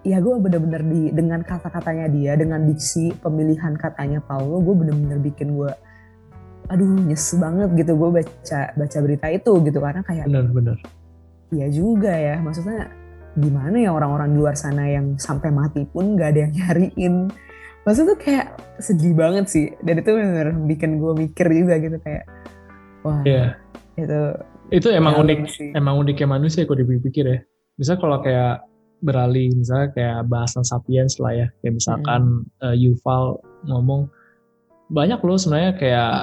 ya 0.00 0.16
gue 0.20 0.34
bener-bener 0.40 0.82
di 0.88 1.00
dengan 1.12 1.44
kata-katanya 1.44 2.08
dia 2.08 2.32
dengan 2.36 2.64
diksi 2.64 3.12
pemilihan 3.20 3.76
katanya 3.76 4.24
Paulo 4.24 4.64
gue 4.64 4.74
bener-bener 4.86 5.20
bikin 5.20 5.52
gue 5.56 5.72
aduh 6.72 6.88
nyes 7.04 7.34
banget 7.36 7.68
gitu 7.76 7.92
gue 7.98 8.10
baca 8.22 8.60
baca 8.72 8.98
berita 9.02 9.26
itu 9.28 9.52
gitu 9.66 9.78
karena 9.82 10.02
kayak 10.06 10.24
bener-bener 10.30 10.78
ya 11.52 11.66
juga 11.68 12.14
ya 12.14 12.38
maksudnya 12.40 12.88
gimana 13.36 13.76
ya 13.76 13.90
orang-orang 13.92 14.32
di 14.32 14.38
luar 14.38 14.56
sana 14.56 14.88
yang 14.88 15.18
sampai 15.20 15.50
mati 15.52 15.84
pun 15.86 16.16
gak 16.16 16.34
ada 16.34 16.40
yang 16.48 16.52
nyariin 16.54 17.14
maksudnya 17.84 18.14
tuh 18.14 18.18
kayak 18.22 18.46
sedih 18.80 19.12
banget 19.12 19.44
sih 19.50 19.66
dan 19.84 20.00
itu 20.00 20.10
bener 20.14 20.48
bikin 20.64 21.02
gue 21.02 21.12
mikir 21.28 21.46
juga 21.50 21.74
gitu 21.76 21.96
kayak 22.00 22.24
wah 23.04 23.20
yeah. 23.26 23.58
itu 23.98 24.18
itu 24.70 24.88
emang 24.94 25.18
unik 25.26 25.38
sih. 25.50 25.70
emang 25.74 25.98
uniknya 25.98 26.28
manusia 26.30 26.62
kalau 26.64 26.80
dipikir 26.80 27.24
ya 27.26 27.38
bisa 27.74 27.98
kalau 27.98 28.22
kayak 28.22 28.62
beralih 29.00 29.52
misalnya 29.56 29.88
kayak 29.96 30.18
bahasan 30.28 30.64
sapiens 30.64 31.16
lah 31.20 31.32
ya 31.32 31.46
kayak 31.64 31.74
misalkan 31.80 32.44
hmm. 32.44 32.64
uh, 32.64 32.76
Yuval 32.76 33.40
ngomong 33.68 34.08
banyak 34.92 35.20
loh 35.22 35.38
sebenarnya 35.40 35.72
kayak 35.80 36.14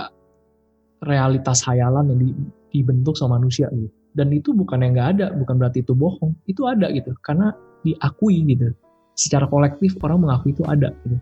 realitas 1.05 1.61
hayalan 1.65 2.13
yang 2.13 2.19
di, 2.21 2.29
dibentuk 2.73 3.17
sama 3.17 3.37
manusia 3.41 3.69
gitu 3.73 3.89
dan 4.17 4.33
itu 4.33 4.53
bukan 4.53 4.81
yang 4.81 4.97
nggak 4.97 5.09
ada 5.17 5.27
bukan 5.37 5.55
berarti 5.61 5.85
itu 5.85 5.93
bohong 5.93 6.33
itu 6.49 6.65
ada 6.65 6.89
gitu 6.89 7.13
karena 7.21 7.53
diakui 7.85 8.41
gitu 8.45 8.73
secara 9.17 9.45
kolektif 9.49 9.97
orang 10.01 10.25
mengakui 10.25 10.53
itu 10.53 10.65
ada 10.65 10.93
gitu 11.05 11.17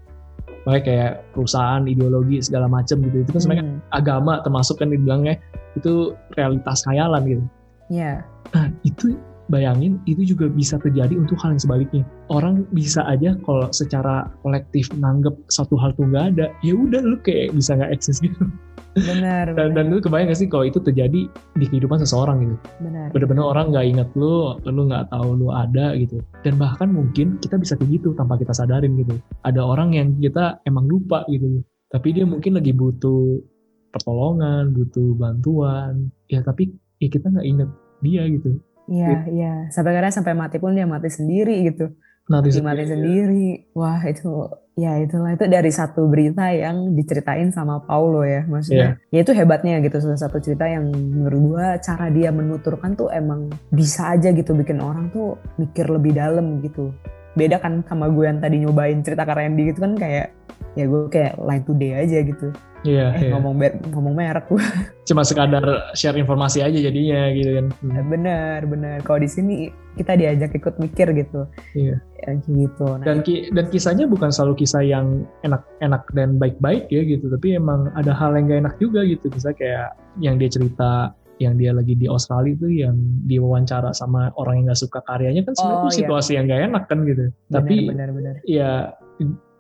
makanya 0.66 0.84
kayak 0.84 1.12
perusahaan 1.36 1.84
ideologi 1.86 2.42
segala 2.42 2.66
macam 2.66 3.00
gitu 3.06 3.22
itu 3.22 3.30
kan 3.32 3.42
sebenarnya 3.44 3.66
hmm. 3.68 3.80
agama 3.94 4.34
termasuk 4.42 4.82
kan 4.82 4.90
dibilangnya 4.90 5.38
itu 5.78 6.16
realitas 6.36 6.84
hayalan 6.88 7.24
gitu 7.28 7.46
Iya. 7.90 8.26
Yeah. 8.26 8.54
Nah 8.54 8.68
itu 8.82 9.18
bayangin 9.48 10.02
itu 10.10 10.36
juga 10.36 10.50
bisa 10.50 10.82
terjadi 10.82 11.14
untuk 11.16 11.38
hal 11.42 11.56
yang 11.56 11.62
sebaliknya. 11.62 12.04
Orang 12.32 12.66
bisa 12.74 13.06
aja 13.06 13.38
kalau 13.46 13.70
secara 13.70 14.30
kolektif 14.42 14.90
nanggep 14.98 15.34
satu 15.54 15.78
hal 15.78 15.94
tuh 15.94 16.10
nggak 16.10 16.26
ada 16.36 16.46
ya 16.66 16.74
udah 16.74 17.02
lu 17.02 17.18
kayak 17.22 17.54
bisa 17.54 17.78
nggak 17.78 17.92
eksis 17.94 18.22
gitu. 18.22 18.50
Benar 18.96 19.52
dan, 19.60 19.76
dan 19.76 19.92
lu 19.92 20.00
kebayang 20.00 20.32
gak 20.32 20.40
sih 20.40 20.48
kalau 20.48 20.64
itu 20.64 20.80
terjadi 20.80 21.28
di 21.28 21.66
kehidupan 21.68 22.00
seseorang 22.00 22.48
gitu? 22.48 22.56
Benar. 22.80 23.12
Bener-bener 23.12 23.44
orang 23.44 23.76
nggak 23.76 23.86
inget 23.92 24.10
lu 24.16 24.56
lu 24.64 24.82
nggak 24.88 25.12
tahu 25.12 25.36
lu 25.36 25.52
ada 25.52 25.92
gitu. 26.00 26.24
Dan 26.48 26.56
bahkan 26.56 26.88
mungkin 26.96 27.36
kita 27.44 27.60
bisa 27.60 27.76
kayak 27.76 28.00
gitu 28.00 28.16
tanpa 28.16 28.40
kita 28.40 28.56
sadarin 28.56 28.96
gitu. 28.96 29.20
Ada 29.44 29.60
orang 29.60 30.00
yang 30.00 30.16
kita 30.24 30.64
emang 30.64 30.88
lupa 30.88 31.28
gitu. 31.28 31.60
Tapi 31.92 32.08
dia 32.16 32.24
mungkin 32.24 32.56
lagi 32.56 32.72
butuh 32.72 33.44
pertolongan 33.92 34.72
butuh 34.72 35.12
bantuan. 35.20 36.08
Ya 36.32 36.40
tapi 36.40 36.72
ya 37.04 37.12
kita 37.12 37.28
nggak 37.36 37.48
inget 37.48 37.70
dia 38.00 38.24
gitu 38.28 38.60
Iya, 38.86 39.08
gitu. 39.12 39.28
iya. 39.38 39.54
Sampai 39.74 39.92
kadang 39.94 40.14
sampai 40.14 40.34
mati 40.38 40.58
pun 40.62 40.74
dia 40.78 40.86
mati 40.86 41.10
sendiri 41.10 41.66
gitu. 41.70 41.94
Nanti 42.26 42.58
Nikmatin 42.58 42.90
sendiri. 42.90 43.46
Wah 43.78 44.02
itu 44.10 44.50
ya 44.76 44.98
itulah 45.00 45.38
itu 45.38 45.46
dari 45.46 45.72
satu 45.72 46.10
berita 46.10 46.52
yang 46.52 46.98
diceritain 46.98 47.54
sama 47.54 47.86
Paulo 47.86 48.26
ya 48.26 48.42
maksudnya. 48.50 48.98
Iya. 49.14 49.14
Ya 49.14 49.20
itu 49.22 49.32
hebatnya 49.38 49.78
gitu 49.86 50.02
salah 50.02 50.18
satu 50.18 50.42
cerita 50.42 50.66
yang 50.66 50.90
menurut 50.90 51.42
gua 51.54 51.66
cara 51.78 52.10
dia 52.10 52.34
menuturkan 52.34 52.98
tuh 52.98 53.14
emang 53.14 53.54
bisa 53.70 54.18
aja 54.18 54.34
gitu 54.34 54.58
bikin 54.58 54.82
orang 54.82 55.14
tuh 55.14 55.38
mikir 55.62 55.86
lebih 55.86 56.18
dalam 56.18 56.66
gitu. 56.66 56.90
Beda 57.38 57.62
kan 57.62 57.86
sama 57.86 58.08
gue 58.08 58.26
yang 58.26 58.40
tadi 58.40 58.64
nyobain 58.64 59.04
cerita 59.04 59.28
Randy 59.28 59.76
gitu 59.76 59.84
kan 59.84 59.94
kayak 60.00 60.32
ya 60.80 60.88
gue 60.88 61.02
kayak 61.12 61.36
line 61.36 61.64
today 61.68 61.92
aja 61.94 62.20
gitu. 62.24 62.48
Iya, 62.86 63.08
Eh 63.12 63.22
iya. 63.24 63.32
ngomong 63.34 63.54
ber- 63.58 63.82
ngomong 63.88 64.14
merek 64.14 64.46
gue. 64.48 64.62
Cuma 65.10 65.22
sekadar 65.22 65.66
share 65.92 66.16
informasi 66.16 66.62
aja 66.62 66.78
jadinya 66.78 67.34
gitu 67.34 67.50
kan. 67.52 67.66
Hmm. 67.82 68.06
bener 68.08 68.60
bener. 68.64 68.98
Kalau 69.02 69.18
di 69.18 69.28
sini 69.28 69.56
kita 69.94 70.14
diajak 70.14 70.54
ikut 70.54 70.78
mikir 70.78 71.10
gitu. 71.12 71.50
Iya. 71.74 71.98
Ya, 71.98 72.30
gitu. 72.38 72.86
Nah, 72.86 73.02
Dan 73.04 73.22
ki- 73.22 73.50
dan 73.50 73.66
kisahnya 73.68 74.06
bukan 74.06 74.30
selalu 74.30 74.62
kisah 74.62 74.82
yang 74.82 75.26
enak-enak 75.42 76.06
dan 76.12 76.36
baik-baik 76.36 76.86
ya 76.88 77.02
gitu, 77.02 77.26
tapi 77.28 77.54
emang 77.54 77.90
ada 77.94 78.12
hal 78.12 78.34
yang 78.34 78.46
gak 78.46 78.62
enak 78.62 78.76
juga 78.78 79.02
gitu. 79.04 79.28
Misalnya 79.28 79.58
kayak 79.58 79.88
yang 80.20 80.36
dia 80.36 80.48
cerita 80.48 80.92
yang 81.36 81.54
dia 81.54 81.70
lagi 81.70 81.94
di 81.94 82.08
Australia 82.08 82.54
itu 82.54 82.68
yang 82.78 82.96
diwawancara 83.26 83.92
sama 83.92 84.32
orang 84.36 84.56
yang 84.58 84.66
gak 84.70 84.80
suka 84.80 85.00
karyanya 85.02 85.44
kan 85.44 85.52
sebenarnya 85.54 85.82
Oh, 85.82 85.90
iya. 85.90 86.00
situasi 86.00 86.32
yang 86.34 86.46
gak 86.46 86.62
enak 86.66 86.84
kan 86.86 87.00
gitu. 87.04 87.24
Tapi 87.50 87.76
bener 87.88 88.10
bener. 88.10 88.36
ya 88.44 88.96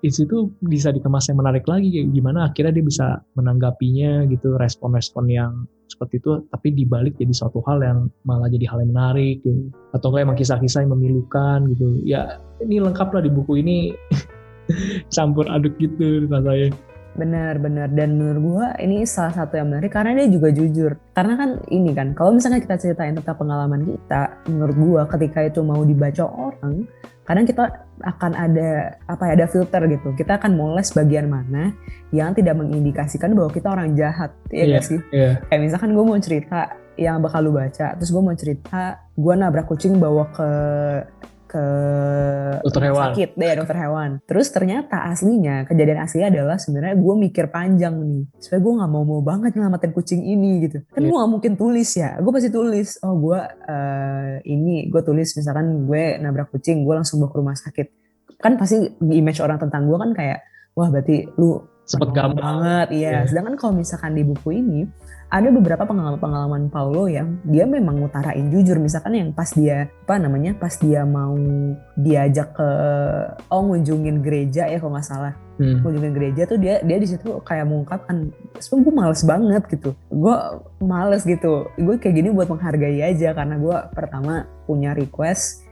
di 0.05 0.13
situ 0.13 0.53
bisa 0.61 0.93
dikemas 0.93 1.25
yang 1.33 1.41
menarik 1.41 1.65
lagi 1.65 1.89
gimana 2.13 2.45
akhirnya 2.45 2.77
dia 2.77 2.85
bisa 2.85 3.07
menanggapinya 3.33 4.29
gitu 4.29 4.53
respon-respon 4.53 5.25
yang 5.25 5.51
seperti 5.89 6.21
itu 6.21 6.45
tapi 6.53 6.77
dibalik 6.77 7.17
jadi 7.17 7.33
suatu 7.33 7.65
hal 7.65 7.81
yang 7.81 7.99
malah 8.21 8.45
jadi 8.45 8.69
hal 8.69 8.85
yang 8.85 8.93
menarik 8.93 9.41
gitu. 9.41 9.73
atau 9.97 10.13
enggak 10.13 10.21
emang 10.29 10.37
kisah-kisah 10.37 10.85
yang 10.85 10.93
memilukan 10.93 11.59
gitu 11.73 11.85
ya 12.05 12.37
ini 12.61 12.77
lengkap 12.77 13.09
lah 13.17 13.21
di 13.25 13.31
buku 13.33 13.65
ini 13.65 13.97
campur 15.15 15.49
aduk 15.49 15.73
gitu 15.81 16.29
rasanya 16.29 16.69
Benar, 17.15 17.63
benar. 17.63 17.87
Dan 17.95 18.19
menurut 18.19 18.41
gua 18.43 18.67
ini 18.75 19.07
salah 19.07 19.31
satu 19.31 19.55
yang 19.55 19.71
menarik 19.71 19.95
karena 19.95 20.19
dia 20.19 20.27
juga 20.27 20.51
jujur. 20.51 20.99
Karena 21.15 21.39
kan 21.39 21.63
ini 21.71 21.95
kan, 21.95 22.11
kalau 22.11 22.35
misalnya 22.35 22.59
kita 22.59 22.75
ceritain 22.75 23.15
tentang 23.15 23.39
pengalaman 23.39 23.87
kita, 23.87 24.35
menurut 24.51 24.75
gua 24.75 25.01
ketika 25.07 25.47
itu 25.47 25.63
mau 25.63 25.79
dibaca 25.87 26.27
orang, 26.27 26.83
kadang 27.23 27.47
kita 27.47 27.84
akan 28.05 28.31
ada 28.37 29.01
apa 29.09 29.23
ya, 29.27 29.31
ada 29.41 29.45
filter 29.49 29.81
gitu. 29.89 30.13
Kita 30.13 30.37
akan 30.37 30.53
moles 30.53 30.93
bagian 30.93 31.25
mana 31.25 31.73
yang 32.13 32.37
tidak 32.37 32.55
mengindikasikan 32.55 33.33
bahwa 33.33 33.49
kita 33.49 33.67
orang 33.73 33.97
jahat, 33.97 34.31
ya 34.53 34.63
Iya, 34.63 34.65
nggak 34.77 34.85
sih? 34.85 34.99
iya 35.09 35.41
Kayak 35.49 35.61
misalkan 35.65 35.89
gue 35.97 36.03
mau 36.05 36.19
cerita 36.21 36.59
yang 36.95 37.19
bakal 37.19 37.43
lu 37.43 37.51
baca, 37.51 37.97
terus 37.97 38.07
gue 38.13 38.21
mau 38.23 38.35
cerita 38.37 39.03
gue 39.17 39.33
nabrak 39.35 39.67
kucing 39.67 39.97
bawa 39.99 40.29
ke 40.31 40.49
ke 41.55 41.65
Dokter 42.67 42.83
hewan. 42.91 43.15
sakit 43.15 43.29
deh 43.39 43.51
dokter 43.55 43.77
hewan. 43.79 44.09
Terus 44.27 44.47
ternyata 44.51 45.07
aslinya 45.07 45.63
kejadian 45.63 46.03
aslinya 46.03 46.27
adalah 46.27 46.57
sebenarnya 46.59 46.95
gue 46.99 47.15
mikir 47.15 47.45
panjang 47.47 47.95
nih, 47.95 48.23
supaya 48.43 48.59
gue 48.59 48.73
nggak 48.75 48.91
mau 48.91 49.03
mau 49.07 49.21
banget 49.23 49.55
nyelamatin 49.55 49.91
kucing 49.95 50.21
ini 50.27 50.67
gitu. 50.67 50.83
Kan 50.91 50.99
Iya. 50.99 51.07
gue 51.07 51.15
nggak 51.15 51.31
mungkin 51.31 51.53
tulis 51.55 51.89
ya, 51.95 52.19
gue 52.19 52.31
pasti 52.35 52.49
tulis. 52.51 52.89
Oh 53.07 53.15
gue 53.15 53.39
eh, 53.47 54.33
ini 54.51 54.91
gue 54.91 55.01
tulis 55.05 55.31
misalkan 55.31 55.87
gue 55.87 56.03
nabrak 56.19 56.51
kucing, 56.51 56.83
gue 56.83 56.93
langsung 56.95 57.23
bawa 57.23 57.31
ke 57.31 57.37
rumah 57.39 57.55
sakit. 57.55 57.87
Kan 58.35 58.59
pasti 58.59 58.75
image 58.99 59.39
orang 59.39 59.55
tentang 59.55 59.87
gue 59.87 59.95
kan 59.95 60.11
kayak 60.11 60.43
wah 60.75 60.91
berarti 60.91 61.23
lu 61.39 61.63
sempet 61.85 62.11
Gampang 62.11 62.35
banget 62.35 62.87
iya. 62.91 63.09
Iya. 63.23 63.31
Sedangkan 63.31 63.55
kalau 63.55 63.73
misalkan 63.77 64.11
di 64.17 64.25
buku 64.25 64.59
ini 64.59 64.89
ada 65.29 65.49
beberapa 65.49 65.83
pengalaman-pengalaman 65.83 66.69
Paulo 66.69 67.09
yang 67.09 67.41
dia 67.43 67.65
memang 67.65 67.99
ngutarain 67.99 68.47
jujur. 68.53 68.77
Misalkan 68.77 69.17
yang 69.17 69.29
pas 69.33 69.49
dia 69.51 69.89
apa 70.05 70.21
namanya 70.21 70.53
pas 70.55 70.77
dia 70.77 71.01
mau 71.03 71.35
diajak 71.97 72.53
ke 72.55 72.69
oh 73.49 73.61
ngunjungin 73.65 74.21
gereja 74.21 74.69
ya 74.69 74.77
kalau 74.77 74.95
nggak 74.95 75.07
salah 75.07 75.33
Hmm. 75.55 75.79
ngunjungin 75.79 76.11
gereja 76.11 76.43
tuh 76.51 76.59
dia 76.59 76.83
dia 76.83 76.99
di 76.99 77.07
situ 77.07 77.39
kayak 77.47 77.63
mengungkapkan 77.71 78.27
sebenarnya 78.59 78.83
gue 78.83 78.95
males 78.99 79.21
banget 79.23 79.63
gitu 79.71 79.89
gue 80.11 80.35
males 80.83 81.23
gitu 81.23 81.71
gue 81.79 81.95
kayak 81.95 82.11
gini 82.11 82.29
buat 82.35 82.51
menghargai 82.51 82.99
aja 82.99 83.31
karena 83.31 83.55
gue 83.55 83.77
pertama 83.95 84.51
punya 84.67 84.91
request 84.91 85.63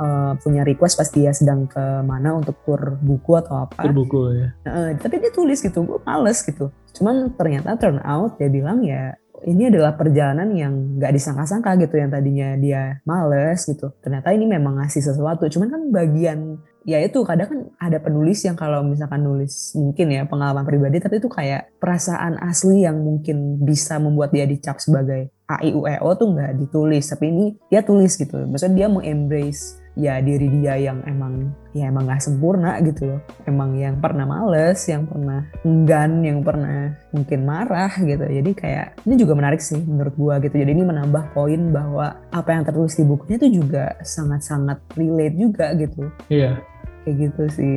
eh, 0.00 0.32
punya 0.40 0.62
request 0.64 0.96
pas 0.96 1.08
dia 1.12 1.30
sedang 1.36 1.68
ke 1.68 1.84
mana 2.02 2.34
untuk 2.34 2.56
tur 2.64 2.96
buku 2.98 3.36
atau 3.36 3.68
apa 3.68 3.84
berbuku 3.84 4.20
ya 4.34 4.48
Heeh, 4.64 4.88
tapi 4.96 5.20
dia 5.20 5.32
tulis 5.32 5.60
gitu, 5.60 5.84
gue 5.84 5.98
males 6.02 6.38
gitu. 6.40 6.72
Cuman 6.96 7.36
ternyata 7.36 7.76
turn 7.76 8.00
out 8.02 8.40
dia 8.40 8.48
bilang 8.48 8.82
ya 8.82 9.14
ini 9.40 9.72
adalah 9.72 9.96
perjalanan 9.96 10.52
yang 10.52 11.00
gak 11.00 11.16
disangka-sangka 11.16 11.80
gitu 11.80 11.96
yang 11.96 12.12
tadinya 12.12 12.56
dia 12.60 13.00
males 13.08 13.64
gitu. 13.64 13.88
Ternyata 14.04 14.36
ini 14.36 14.44
memang 14.44 14.80
ngasih 14.80 15.00
sesuatu. 15.00 15.48
Cuman 15.48 15.68
kan 15.72 15.82
bagian 15.88 16.60
ya 16.88 17.00
itu 17.00 17.20
kadang 17.24 17.48
kan 17.48 17.60
ada 17.76 18.00
penulis 18.00 18.40
yang 18.44 18.56
kalau 18.56 18.80
misalkan 18.80 19.20
nulis 19.20 19.76
mungkin 19.76 20.06
ya 20.16 20.24
pengalaman 20.24 20.64
pribadi 20.64 20.96
tapi 20.96 21.20
itu 21.20 21.28
kayak 21.28 21.76
perasaan 21.76 22.40
asli 22.40 22.88
yang 22.88 23.00
mungkin 23.04 23.60
bisa 23.60 24.00
membuat 24.00 24.32
dia 24.32 24.48
dicap 24.48 24.80
sebagai 24.80 25.28
A 25.44 25.60
I 25.60 25.76
U 25.76 25.84
E 25.84 26.00
O 26.00 26.16
tuh 26.16 26.32
nggak 26.32 26.56
ditulis 26.56 27.04
tapi 27.04 27.28
ini 27.28 27.46
dia 27.68 27.84
tulis 27.84 28.16
gitu 28.16 28.48
maksudnya 28.48 28.86
dia 28.86 28.88
mengembrace 28.88 29.76
ya 29.98 30.22
diri 30.22 30.46
dia 30.60 30.78
yang 30.78 31.02
emang 31.06 31.50
ya 31.74 31.90
emang 31.90 32.06
nggak 32.06 32.22
sempurna 32.22 32.78
gitu 32.82 33.14
loh. 33.14 33.20
Emang 33.46 33.74
yang 33.78 33.98
pernah 33.98 34.26
males 34.26 34.78
yang 34.86 35.06
pernah 35.06 35.46
enggan 35.66 36.22
yang 36.22 36.38
pernah 36.42 36.94
mungkin 37.10 37.40
marah 37.46 37.92
gitu. 37.98 38.22
Jadi 38.22 38.50
kayak 38.54 38.86
ini 39.06 39.14
juga 39.18 39.32
menarik 39.34 39.62
sih 39.62 39.78
menurut 39.82 40.14
gua 40.14 40.38
gitu. 40.42 40.54
Jadi 40.54 40.70
ini 40.70 40.84
menambah 40.86 41.34
poin 41.34 41.70
bahwa 41.74 42.14
apa 42.30 42.50
yang 42.54 42.62
tertulis 42.66 42.94
di 42.94 43.04
bukunya 43.06 43.36
itu 43.38 43.62
juga 43.62 43.94
sangat-sangat 44.02 44.78
relate 44.94 45.36
juga 45.38 45.66
gitu. 45.74 46.10
Iya. 46.30 46.58
Kayak 47.06 47.16
gitu 47.16 47.42
sih. 47.50 47.74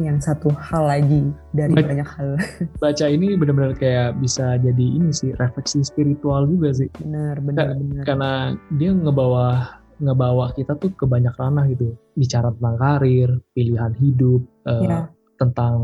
Yang 0.00 0.24
satu 0.24 0.48
hal 0.56 0.88
lagi 0.88 1.30
dari 1.52 1.76
Baik. 1.78 1.86
banyak 1.94 2.08
hal. 2.08 2.30
baca 2.82 3.06
ini 3.06 3.36
benar-benar 3.38 3.76
kayak 3.76 4.18
bisa 4.18 4.56
jadi 4.58 4.86
ini 4.98 5.12
sih 5.14 5.30
refleksi 5.36 5.84
spiritual 5.84 6.48
juga 6.48 6.74
sih. 6.74 6.88
Benar 6.98 7.38
benar 7.44 7.76
benar 7.76 8.04
karena 8.08 8.32
dia 8.80 8.90
ngebawa 8.96 9.81
ngebawa 10.02 10.50
kita 10.52 10.74
tuh 10.74 10.90
ke 10.92 11.06
banyak 11.06 11.32
ranah 11.32 11.70
gitu. 11.70 11.94
Bicara 12.12 12.50
tentang 12.50 12.76
karir 12.76 13.30
pilihan 13.54 13.92
hidup 13.96 14.42
eh, 14.66 14.82
Iya. 14.82 15.00
tentang 15.38 15.76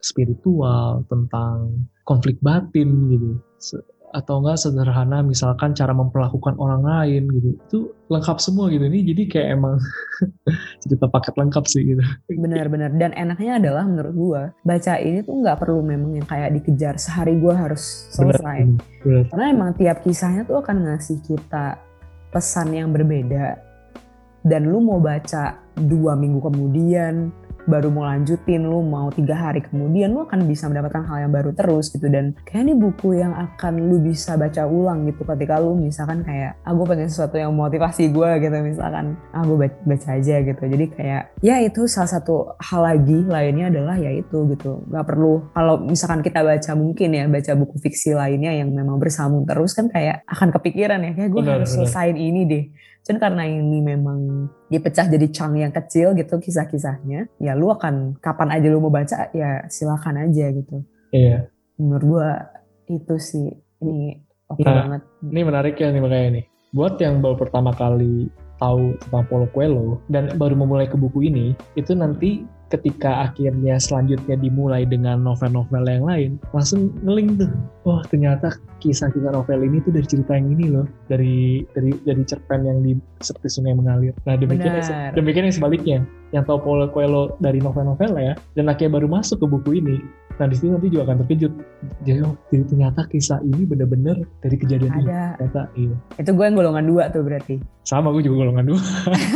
spiritual 0.00 1.04
tentang 1.06 1.82
konflik 2.02 2.38
batin 2.40 2.88
gitu. 3.10 3.30
Se- 3.58 3.82
atau 4.08 4.40
enggak 4.40 4.56
sederhana 4.56 5.20
misalkan 5.20 5.76
cara 5.76 5.92
memperlakukan 5.92 6.56
orang 6.56 6.80
lain 6.80 7.28
gitu. 7.28 7.48
Itu 7.60 7.78
lengkap 8.08 8.40
semua 8.40 8.72
gitu. 8.72 8.80
Ini 8.80 9.04
jadi 9.04 9.22
kayak 9.28 9.48
emang 9.52 9.76
cerita 10.82 11.06
paket 11.12 11.36
lengkap 11.36 11.64
sih 11.68 11.82
gitu. 11.84 12.00
Benar-benar 12.32 12.96
dan 12.96 13.12
enaknya 13.12 13.60
adalah 13.60 13.84
menurut 13.84 14.14
gua 14.16 14.42
baca 14.64 14.96
ini 14.96 15.20
tuh 15.20 15.36
nggak 15.44 15.60
perlu 15.60 15.84
memang 15.84 16.16
yang 16.16 16.24
kayak 16.24 16.56
dikejar 16.56 16.96
sehari 16.96 17.36
gua 17.36 17.68
harus 17.68 18.08
selesai. 18.08 18.64
Bener, 18.64 18.80
bener. 19.04 19.24
karena 19.28 19.44
emang 19.52 19.70
tiap 19.76 20.00
kisahnya 20.00 20.48
tuh 20.48 20.56
akan 20.56 20.76
ngasih 20.88 21.20
kita 21.20 21.76
pesan 22.28 22.76
yang 22.76 22.92
berbeda. 22.92 23.58
Dan 24.44 24.70
lu 24.70 24.80
mau 24.80 25.02
baca 25.02 25.58
dua 25.74 26.14
minggu 26.14 26.40
kemudian 26.40 27.28
baru 27.68 27.92
mau 27.92 28.08
lanjutin 28.08 28.64
lu 28.64 28.80
mau 28.80 29.12
tiga 29.12 29.36
hari 29.36 29.60
kemudian 29.60 30.16
lu 30.16 30.24
akan 30.24 30.48
bisa 30.48 30.66
mendapatkan 30.66 31.04
hal 31.04 31.28
yang 31.28 31.32
baru 31.32 31.52
terus 31.52 31.92
gitu. 31.92 32.08
Dan 32.08 32.32
kayak 32.48 32.64
ini 32.64 32.74
buku 32.74 33.20
yang 33.20 33.36
akan 33.36 33.92
lu 33.92 34.00
bisa 34.00 34.40
baca 34.40 34.64
ulang 34.64 35.04
gitu. 35.04 35.22
Ketika 35.28 35.60
lu 35.60 35.76
misalkan 35.76 36.24
kayak 36.24 36.56
ah 36.64 36.72
gue 36.72 36.86
pengen 36.88 37.12
sesuatu 37.12 37.36
yang 37.36 37.52
motivasi 37.52 38.08
gue 38.08 38.30
gitu 38.40 38.56
misalkan. 38.64 39.20
Ah 39.30 39.44
gue 39.44 39.56
baca, 39.60 40.08
aja 40.08 40.34
gitu. 40.40 40.62
Jadi 40.64 40.84
kayak 40.96 41.22
ya 41.44 41.60
itu 41.60 41.84
salah 41.84 42.08
satu 42.08 42.56
hal 42.56 42.80
lagi 42.80 43.28
lainnya 43.28 43.68
adalah 43.68 44.00
ya 44.00 44.10
itu 44.10 44.48
gitu. 44.56 44.88
Nggak 44.88 45.04
perlu 45.04 45.52
kalau 45.52 45.74
misalkan 45.84 46.24
kita 46.24 46.40
baca 46.40 46.72
mungkin 46.72 47.08
ya 47.12 47.28
baca 47.28 47.52
buku 47.52 47.76
fiksi 47.84 48.16
lainnya 48.16 48.56
yang 48.56 48.72
memang 48.72 48.96
bersambung 48.96 49.44
terus 49.44 49.76
kan 49.76 49.92
kayak 49.92 50.24
akan 50.24 50.48
kepikiran 50.56 51.04
ya 51.04 51.12
kayak 51.12 51.30
gue 51.30 51.42
harus 51.44 51.68
benar. 51.68 51.84
selesain 51.84 52.16
ini 52.16 52.42
deh 52.48 52.64
Cuman 53.08 53.24
karena 53.24 53.48
ini 53.48 53.80
memang 53.80 54.52
dipecah 54.68 55.08
jadi 55.08 55.32
chunk 55.32 55.56
yang 55.56 55.72
kecil 55.72 56.12
gitu 56.12 56.36
kisah-kisahnya, 56.36 57.32
ya 57.40 57.56
lu 57.56 57.72
akan 57.72 58.20
kapan 58.20 58.52
aja 58.52 58.68
lu 58.68 58.84
mau 58.84 58.92
baca 58.92 59.32
ya 59.32 59.64
silakan 59.72 60.28
aja 60.28 60.52
gitu. 60.52 60.84
iya 61.16 61.48
Menurut 61.80 62.04
gua 62.04 62.28
itu 62.84 63.16
sih 63.16 63.48
ini 63.80 64.12
oke 64.52 64.60
Nah, 64.60 64.84
banget. 64.84 65.02
Ini 65.24 65.40
menarik 65.40 65.74
ya 65.80 65.88
nih 65.88 66.02
makanya 66.04 66.28
nih. 66.36 66.44
Buat 66.76 67.00
yang 67.00 67.24
baru 67.24 67.40
pertama 67.40 67.72
kali 67.72 68.28
tahu 68.60 68.92
tentang 69.00 69.24
Paulo 69.24 69.48
Coelho 69.56 70.04
dan 70.12 70.28
baru 70.36 70.52
memulai 70.52 70.84
ke 70.84 71.00
buku 71.00 71.32
ini, 71.32 71.56
itu 71.80 71.96
nanti 71.96 72.44
ketika 72.68 73.28
akhirnya 73.28 73.80
selanjutnya 73.80 74.36
dimulai 74.36 74.84
dengan 74.84 75.24
novel-novel 75.24 75.84
yang 75.88 76.04
lain, 76.04 76.30
langsung 76.52 76.92
ngeling 77.00 77.40
tuh. 77.40 77.50
Wah 77.88 78.04
ternyata 78.12 78.52
kisah-kisah 78.84 79.32
novel 79.32 79.64
ini 79.64 79.80
tuh 79.80 79.96
dari 79.96 80.06
cerita 80.06 80.36
yang 80.36 80.52
ini 80.52 80.66
loh, 80.68 80.86
dari 81.08 81.64
dari 81.72 81.96
dari 82.04 82.22
cerpen 82.28 82.68
yang 82.68 82.84
di 82.84 82.92
seperti 83.24 83.48
sungai 83.58 83.72
mengalir. 83.72 84.12
Nah 84.28 84.36
demikian 84.36 84.76
Benar. 84.76 85.16
demikian 85.16 85.48
yang 85.48 85.56
sebaliknya, 85.56 85.98
yang 86.36 86.44
tahu 86.44 86.60
Paulo 86.60 86.86
Coelho 86.92 87.34
dari 87.40 87.58
novel-novel 87.58 88.12
ya, 88.20 88.34
dan 88.54 88.68
akhirnya 88.68 89.00
baru 89.00 89.08
masuk 89.08 89.40
ke 89.40 89.46
buku 89.48 89.70
ini, 89.80 89.96
Nah 90.38 90.46
di 90.46 90.54
sini 90.54 90.70
nanti 90.74 90.86
juga 90.86 91.02
akan 91.10 91.16
terkejut. 91.26 91.52
Jadi, 92.06 92.18
oh, 92.22 92.34
jadi 92.54 92.62
ternyata 92.70 93.00
kisah 93.10 93.42
ini 93.42 93.62
benar-benar 93.66 94.16
dari 94.38 94.56
kejadian 94.56 94.92
ini. 95.02 95.10
Ada. 95.10 95.22
Ternyata 95.34 95.62
iya. 95.74 95.96
Itu 96.14 96.30
gue 96.34 96.44
yang 96.46 96.56
golongan 96.56 96.84
dua 96.86 97.02
tuh 97.10 97.22
berarti. 97.26 97.58
Sama 97.82 98.14
gue 98.14 98.22
juga 98.22 98.46
golongan 98.46 98.64
dua. 98.70 98.82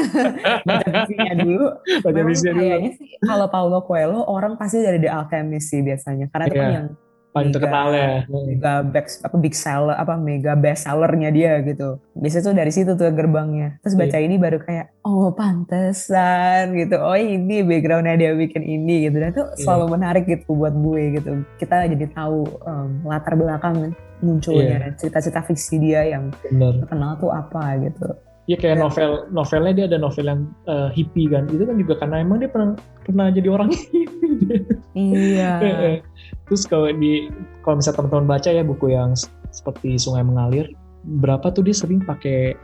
Baca 0.68 0.86
visinya 0.86 1.34
dulu. 1.42 1.66
Baca 2.06 2.20
visinya 2.22 2.52
dulu. 2.54 2.62
kayaknya 2.62 2.90
sih 2.94 3.08
kalau 3.18 3.46
Paulo 3.50 3.78
Coelho 3.82 4.20
orang 4.30 4.54
pasti 4.54 4.78
dari 4.78 5.02
The 5.02 5.10
Alchemist 5.10 5.66
sih 5.68 5.82
biasanya. 5.82 6.30
Karena 6.30 6.44
itu 6.46 6.54
kan 6.54 6.62
Iya. 6.62 6.76
yang 6.78 6.86
Paling 7.32 7.48
terkenal 7.48 7.88
ya. 7.90 8.28
mega 8.28 8.84
best 8.84 9.24
apa 9.24 9.36
big 9.36 9.52
seller 9.52 9.96
apa 9.96 10.14
mega 10.14 10.52
best 10.52 10.84
sellernya 10.84 11.32
dia 11.32 11.64
gitu. 11.64 11.96
Biasanya 12.12 12.44
tuh 12.44 12.54
dari 12.54 12.68
situ 12.68 12.92
tuh 12.92 13.08
gerbangnya. 13.08 13.80
Terus 13.80 13.96
baca 13.96 14.14
Iya. 14.14 14.26
ini 14.28 14.36
baru 14.36 14.60
kayak 14.60 14.86
oh 15.02 15.32
pantesan 15.32 16.76
gitu. 16.76 16.96
Oh 16.96 17.16
ini 17.16 17.60
backgroundnya 17.62 18.14
dia 18.14 18.30
bikin 18.32 18.60
ini 18.60 19.08
gitu. 19.08 19.16
Dan 19.16 19.32
itu 19.32 19.44
Iya. 19.44 19.56
selalu 19.58 19.86
menarik 19.90 20.24
gitu 20.24 20.52
buat 20.52 20.72
gue 20.72 21.02
gitu. 21.16 21.30
Kita 21.56 21.88
jadi 21.88 22.06
tahu 22.08 22.38
em, 22.62 22.88
latar 23.02 23.34
belakang 23.34 23.96
munculnya 24.20 24.78
Iya. 24.78 24.94
cerita-cerita 24.94 25.40
fiksi 25.42 25.76
dia 25.78 26.04
yang 26.06 26.30
Bener. 26.44 26.84
terkenal 26.84 27.16
tuh 27.16 27.30
apa 27.30 27.80
gitu. 27.80 28.12
Iya 28.50 28.56
kayak 28.58 28.74
Dan- 28.74 28.82
novel 28.82 29.10
novelnya 29.30 29.72
dia 29.72 29.86
ada 29.86 29.98
novel 30.02 30.26
yang 30.26 30.40
eh, 30.66 30.88
hippie 30.98 31.30
kan. 31.30 31.46
Itu 31.46 31.62
kan 31.62 31.76
juga 31.78 31.94
karena 32.02 32.16
emang 32.26 32.42
dia 32.42 32.50
pernah 32.50 32.74
pernah 33.06 33.26
jadi 33.30 33.48
orang 33.54 33.70
hippie. 33.76 34.66
Iya. 34.98 35.52
Terus 36.50 36.62
kalau 36.66 36.90
di 36.90 37.30
kalau 37.62 37.78
misalnya 37.78 38.02
teman-teman 38.02 38.26
baca 38.26 38.50
ya 38.50 38.62
buku 38.66 38.86
yang 38.90 39.14
seperti 39.54 39.94
Sungai 39.94 40.26
Mengalir, 40.26 40.74
berapa 41.22 41.54
tuh 41.54 41.62
dia 41.62 41.76
sering 41.76 42.02
pakai 42.02 42.58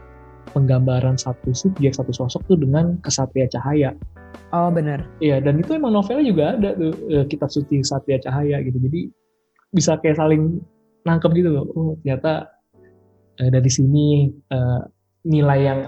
penggambaran 0.51 1.13
satu 1.15 1.53
subjek 1.53 1.93
satu 1.93 2.09
sosok 2.11 2.41
tuh 2.49 2.57
dengan 2.59 2.99
kesatria 2.99 3.47
cahaya. 3.47 3.95
Oh 4.51 4.67
bener. 4.73 5.05
Iya 5.23 5.39
dan 5.39 5.61
itu 5.63 5.77
emang 5.77 5.95
novelnya 5.95 6.25
juga 6.27 6.45
ada 6.59 6.75
tuh 6.75 6.91
eh, 7.07 7.25
kitab 7.31 7.47
suci 7.53 7.79
kesatria 7.81 8.19
cahaya 8.19 8.59
gitu. 8.67 8.77
Jadi 8.83 9.07
bisa 9.71 9.95
kayak 10.01 10.19
saling 10.19 10.59
nangkep 11.07 11.31
gitu 11.39 11.49
loh. 11.55 11.65
Oh 11.77 11.91
ternyata 12.03 12.51
eh, 13.39 13.47
dari 13.47 13.69
sini 13.71 14.27
eh, 14.27 14.81
nilai 15.23 15.59
yang 15.61 15.79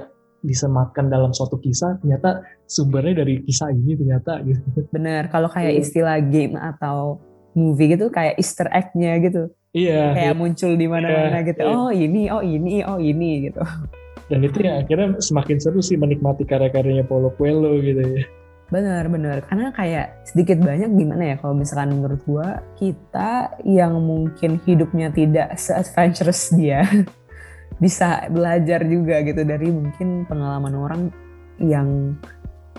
disematkan 0.41 1.05
dalam 1.05 1.29
suatu 1.31 1.55
kisah 1.55 2.01
ternyata 2.01 2.41
sumbernya 2.65 3.21
dari 3.21 3.45
kisah 3.45 3.69
ini 3.69 3.93
ternyata 3.93 4.41
gitu. 4.41 4.89
Bener. 4.89 5.29
Kalau 5.29 5.45
kayak 5.47 5.69
Iya. 5.71 5.81
istilah 5.81 6.17
game 6.23 6.57
atau 6.57 7.21
movie 7.53 7.93
gitu 7.93 8.09
kayak 8.09 8.41
Easter 8.41 8.65
egg-nya 8.67 9.21
gitu. 9.21 9.53
Iya. 9.71 10.11
kayak 10.11 10.35
muncul 10.35 10.75
di 10.75 10.83
mana-mana 10.83 11.39
Iya, 11.39 11.47
gitu. 11.47 11.63
iya. 11.63 11.71
Oh 11.71 11.89
ini, 11.93 12.27
oh 12.27 12.43
ini, 12.43 12.83
oh 12.83 12.99
ini 12.99 13.47
gitu. 13.47 13.63
dan 14.27 14.39
itu 14.43 14.63
ya 14.63 14.79
akhirnya 14.79 15.19
semakin 15.19 15.59
seru 15.59 15.79
sih 15.79 15.95
menikmati 15.95 16.43
karya-karyanya 16.43 17.03
Paulo 17.03 17.35
Coelho 17.35 17.79
gitu 17.79 17.99
ya. 17.99 18.23
Bener, 18.71 19.03
bener. 19.07 19.43
Karena 19.43 19.67
kayak 19.71 20.23
sedikit 20.23 20.63
banyak 20.63 20.87
gimana 20.95 21.23
ya 21.23 21.35
kalau 21.35 21.51
misalkan 21.53 21.99
menurut 21.99 22.23
gua 22.23 22.63
kita 22.75 23.51
yang 23.67 23.99
mungkin 23.99 24.63
hidupnya 24.63 25.11
tidak 25.11 25.59
se-adventurous 25.59 26.55
dia 26.55 26.83
bisa 27.81 28.29
belajar 28.29 28.85
juga 28.85 29.25
gitu 29.25 29.41
dari 29.41 29.73
mungkin 29.73 30.29
pengalaman 30.29 30.73
orang 30.77 31.01
yang 31.57 32.13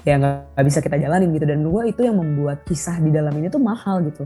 ya 0.07 0.15
nggak 0.19 0.63
bisa 0.63 0.79
kita 0.79 0.95
jalanin 1.03 1.35
gitu. 1.35 1.43
Dan 1.43 1.67
gua 1.67 1.83
itu 1.91 2.07
yang 2.07 2.23
membuat 2.23 2.63
kisah 2.63 3.03
di 3.03 3.11
dalam 3.11 3.35
ini 3.35 3.51
tuh 3.51 3.59
mahal 3.59 4.07
gitu. 4.07 4.23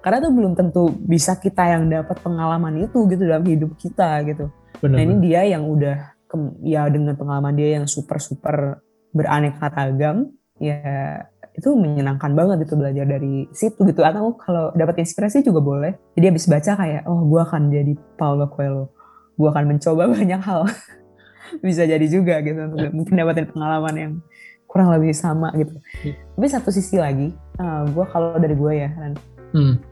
Karena 0.00 0.24
tuh 0.24 0.32
belum 0.32 0.56
tentu 0.56 0.88
bisa 1.04 1.36
kita 1.36 1.76
yang 1.76 1.92
dapat 1.92 2.16
pengalaman 2.24 2.80
itu 2.80 3.04
gitu 3.12 3.28
dalam 3.28 3.44
hidup 3.44 3.76
kita 3.76 4.24
gitu. 4.24 4.48
Benar. 4.80 4.96
Nah 4.96 5.02
ini 5.04 5.14
dia 5.20 5.44
yang 5.44 5.68
udah 5.68 6.16
ke- 6.24 6.56
ya 6.64 6.88
dengan 6.88 7.20
pengalaman 7.20 7.52
dia 7.52 7.76
yang 7.76 7.84
super 7.84 8.16
super 8.16 8.80
beraneka 9.12 9.68
ragam 9.68 10.32
ya 10.56 11.20
itu 11.50 11.74
menyenangkan 11.76 12.32
banget 12.32 12.64
gitu 12.64 12.80
belajar 12.80 13.04
dari 13.04 13.44
situ 13.52 13.84
gitu. 13.84 14.00
Atau 14.00 14.40
kalau 14.40 14.72
dapat 14.72 15.04
inspirasi 15.04 15.44
juga 15.44 15.60
boleh. 15.60 15.92
Jadi 16.16 16.24
habis 16.32 16.48
baca 16.48 16.72
kayak 16.80 17.04
oh 17.04 17.20
gue 17.28 17.40
akan 17.44 17.62
jadi 17.68 17.92
Paulo 18.16 18.48
Coelho 18.48 18.99
gue 19.40 19.48
akan 19.48 19.64
mencoba 19.66 20.02
banyak 20.16 20.40
hal 20.40 20.68
bisa 21.64 21.82
jadi 21.82 22.06
juga 22.06 22.44
gitu 22.44 22.60
mungkin 22.92 23.16
dapatin 23.16 23.48
pengalaman 23.48 23.94
yang 23.96 24.12
kurang 24.68 24.92
lebih 24.92 25.10
sama 25.10 25.50
gitu 25.56 25.74
Iya. 26.06 26.14
tapi 26.36 26.46
satu 26.46 26.70
sisi 26.70 26.94
lagi 26.94 27.32
gue 27.90 28.04
kalau 28.06 28.36
dari 28.36 28.54
gue 28.54 28.72
ya 28.76 28.90
Ran, 28.94 29.14
Hmm. 29.50 29.82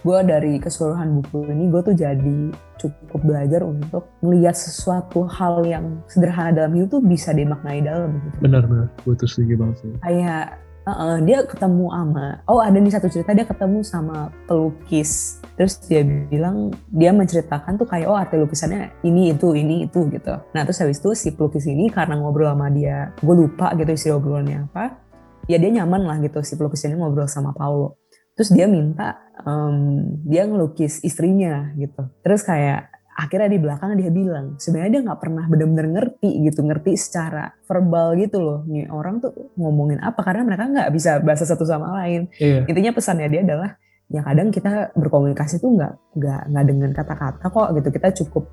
gue 0.00 0.18
dari 0.22 0.60
keseluruhan 0.60 1.08
buku 1.18 1.48
ini 1.48 1.72
gue 1.72 1.80
tuh 1.80 1.96
jadi 1.96 2.38
cukup 2.76 3.20
belajar 3.20 3.64
untuk 3.64 4.12
melihat 4.20 4.52
sesuatu 4.52 5.24
hal 5.24 5.64
yang 5.64 6.04
sederhana 6.04 6.52
dalam 6.52 6.72
hidup 6.72 6.96
tuh 6.96 7.02
bisa 7.02 7.32
dimaknai 7.32 7.80
dalam 7.80 8.16
gitu. 8.20 8.36
Benar 8.40 8.64
benar. 8.64 8.86
Gue 9.04 9.12
tuh 9.16 9.24
setuju 9.24 9.56
banget 9.56 9.76
sih. 9.80 9.92
Kayak 10.00 10.56
uh-uh, 10.90 11.18
dia 11.22 11.46
ketemu 11.46 11.86
sama, 11.94 12.26
oh 12.50 12.58
ada 12.58 12.74
nih 12.74 12.90
satu 12.90 13.06
cerita 13.06 13.30
dia 13.30 13.46
ketemu 13.46 13.78
sama 13.86 14.34
pelukis. 14.50 15.38
Terus 15.54 15.78
dia 15.86 16.02
bilang 16.02 16.74
dia 16.90 17.14
menceritakan 17.14 17.78
tuh 17.78 17.86
kayak 17.86 18.10
oh 18.10 18.18
arti 18.18 18.34
lukisannya 18.34 18.90
ini 19.06 19.30
itu 19.30 19.54
ini 19.54 19.86
itu 19.86 20.10
gitu. 20.10 20.34
Nah 20.50 20.62
terus 20.66 20.82
habis 20.82 20.98
itu 20.98 21.14
si 21.14 21.28
pelukis 21.32 21.70
ini 21.70 21.86
karena 21.88 22.18
ngobrol 22.18 22.50
sama 22.50 22.68
dia, 22.74 23.14
gue 23.22 23.34
lupa 23.36 23.70
gitu 23.78 23.90
isi 23.94 24.08
obrolannya 24.10 24.66
apa. 24.66 24.98
Ya 25.46 25.62
dia 25.62 25.70
nyaman 25.70 26.02
lah 26.02 26.18
gitu 26.18 26.42
si 26.42 26.58
pelukis 26.58 26.82
ini 26.84 26.98
ngobrol 26.98 27.30
sama 27.30 27.54
Paulo. 27.54 28.02
Terus 28.34 28.50
dia 28.56 28.66
minta 28.66 29.20
em, 29.46 30.18
dia 30.26 30.48
ngelukis 30.48 31.04
istrinya 31.04 31.70
gitu. 31.76 32.08
Terus 32.24 32.40
kayak 32.42 32.88
akhirnya 33.20 33.52
di 33.52 33.60
belakang 33.60 33.92
dia 34.00 34.08
bilang 34.08 34.56
sebenarnya 34.56 34.90
dia 34.96 35.02
nggak 35.04 35.20
pernah 35.20 35.44
benar-benar 35.44 35.86
ngerti 35.92 36.30
gitu 36.48 36.64
ngerti 36.64 36.96
secara 36.96 37.52
verbal 37.68 38.16
gitu 38.16 38.40
loh. 38.40 38.60
Nih 38.64 38.88
orang 38.88 39.20
tuh 39.20 39.52
ngomongin 39.60 40.00
apa? 40.00 40.24
Karena 40.24 40.48
mereka 40.48 40.64
nggak 40.72 40.88
bisa 40.88 41.20
bahasa 41.20 41.44
satu 41.44 41.68
sama 41.68 42.00
lain. 42.00 42.32
Iya. 42.40 42.64
intinya 42.64 42.96
pesannya 42.96 43.28
dia 43.28 43.44
adalah 43.44 43.76
ya 44.10 44.24
kadang 44.24 44.48
kita 44.48 44.96
berkomunikasi 44.96 45.60
tuh 45.60 45.70
nggak 45.76 45.92
nggak 46.16 46.40
nggak 46.48 46.64
dengan 46.64 46.90
kata-kata 46.96 47.44
kok 47.52 47.68
gitu. 47.76 47.88
Kita 47.92 48.08
cukup 48.24 48.44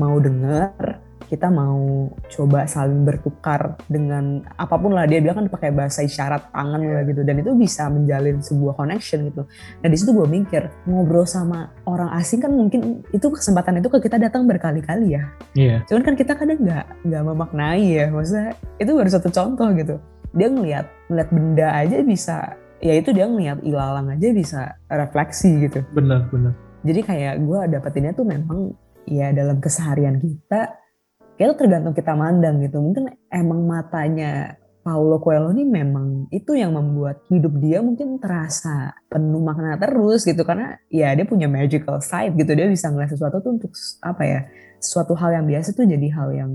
mau 0.00 0.16
dengar 0.16 0.72
kita 1.28 1.48
mau 1.48 2.10
coba 2.28 2.68
saling 2.68 3.02
bertukar 3.02 3.80
dengan 3.88 4.44
apa 4.56 4.74
pun 4.76 4.92
lah. 4.92 5.08
Dia 5.08 5.24
bilang 5.24 5.44
kan 5.44 5.48
pakai 5.48 5.70
bahasa 5.72 6.04
isyarat 6.04 6.52
tangan 6.52 6.80
lah 6.80 7.04
gitu. 7.08 7.24
Dan 7.24 7.40
itu 7.40 7.52
bisa 7.56 7.88
menjalin 7.88 8.40
sebuah 8.44 8.76
connection 8.76 9.28
gitu. 9.28 9.48
Nah 9.80 9.88
di 9.88 9.96
situ 9.96 10.12
gue 10.12 10.28
mikir 10.28 10.68
ngobrol 10.84 11.24
sama 11.24 11.72
orang 11.88 12.12
asing 12.20 12.44
kan 12.44 12.52
mungkin 12.52 13.02
itu 13.10 13.26
kesempatan 13.26 13.80
itu 13.80 13.88
ke 13.88 13.98
kita 14.04 14.20
datang 14.20 14.44
berkali-kali 14.44 15.16
ya. 15.16 15.24
Iya. 15.54 15.76
cuman 15.86 16.02
kan 16.02 16.14
kita 16.18 16.32
kadang 16.34 16.60
nggak 16.60 16.86
nggak 17.08 17.22
memaknai 17.24 17.84
ya. 17.84 18.06
Maksudnya 18.12 18.52
itu 18.78 18.90
baru 18.92 19.10
satu 19.10 19.28
contoh 19.32 19.68
gitu. 19.74 19.96
Dia 20.34 20.48
ngelihat 20.50 20.86
ngelihat 21.08 21.28
benda 21.30 21.68
aja 21.72 21.96
bisa 22.02 22.36
ya 22.84 22.94
itu 23.00 23.16
dia 23.16 23.24
ngelihat 23.24 23.64
ilalang 23.64 24.12
aja 24.12 24.28
bisa 24.34 24.60
refleksi 24.92 25.68
gitu. 25.68 25.80
Benar 25.96 26.28
benar. 26.28 26.52
jadi 26.84 27.00
kayak 27.00 27.34
gue 27.40 27.60
dapetinnya 27.72 28.12
tuh 28.12 28.28
memang 28.28 28.76
ya 29.08 29.32
dalam 29.32 29.60
keseharian 29.60 30.20
kita 30.20 30.83
kayak 31.34 31.48
itu 31.50 31.56
tergantung 31.58 31.94
kita 31.94 32.12
mandang 32.14 32.62
gitu. 32.62 32.78
Mungkin 32.78 33.10
emang 33.30 33.60
matanya 33.66 34.58
Paulo 34.84 35.16
Coelho 35.16 35.48
ini 35.56 35.64
memang 35.64 36.28
itu 36.28 36.52
yang 36.52 36.76
membuat 36.76 37.24
hidup 37.32 37.56
dia 37.56 37.80
mungkin 37.80 38.20
terasa 38.20 38.92
penuh 39.08 39.40
makna 39.40 39.80
terus 39.80 40.28
gitu. 40.28 40.44
Karena 40.44 40.76
ya 40.92 41.16
dia 41.16 41.24
punya 41.24 41.48
magical 41.48 41.98
side 42.04 42.36
gitu. 42.36 42.52
Dia 42.52 42.68
bisa 42.68 42.92
ngeliat 42.92 43.10
sesuatu 43.10 43.40
tuh 43.40 43.56
untuk 43.56 43.72
apa 44.04 44.22
ya 44.22 44.40
sesuatu 44.78 45.16
hal 45.16 45.40
yang 45.40 45.46
biasa 45.48 45.72
tuh 45.72 45.88
jadi 45.88 46.08
hal 46.12 46.28
yang 46.36 46.52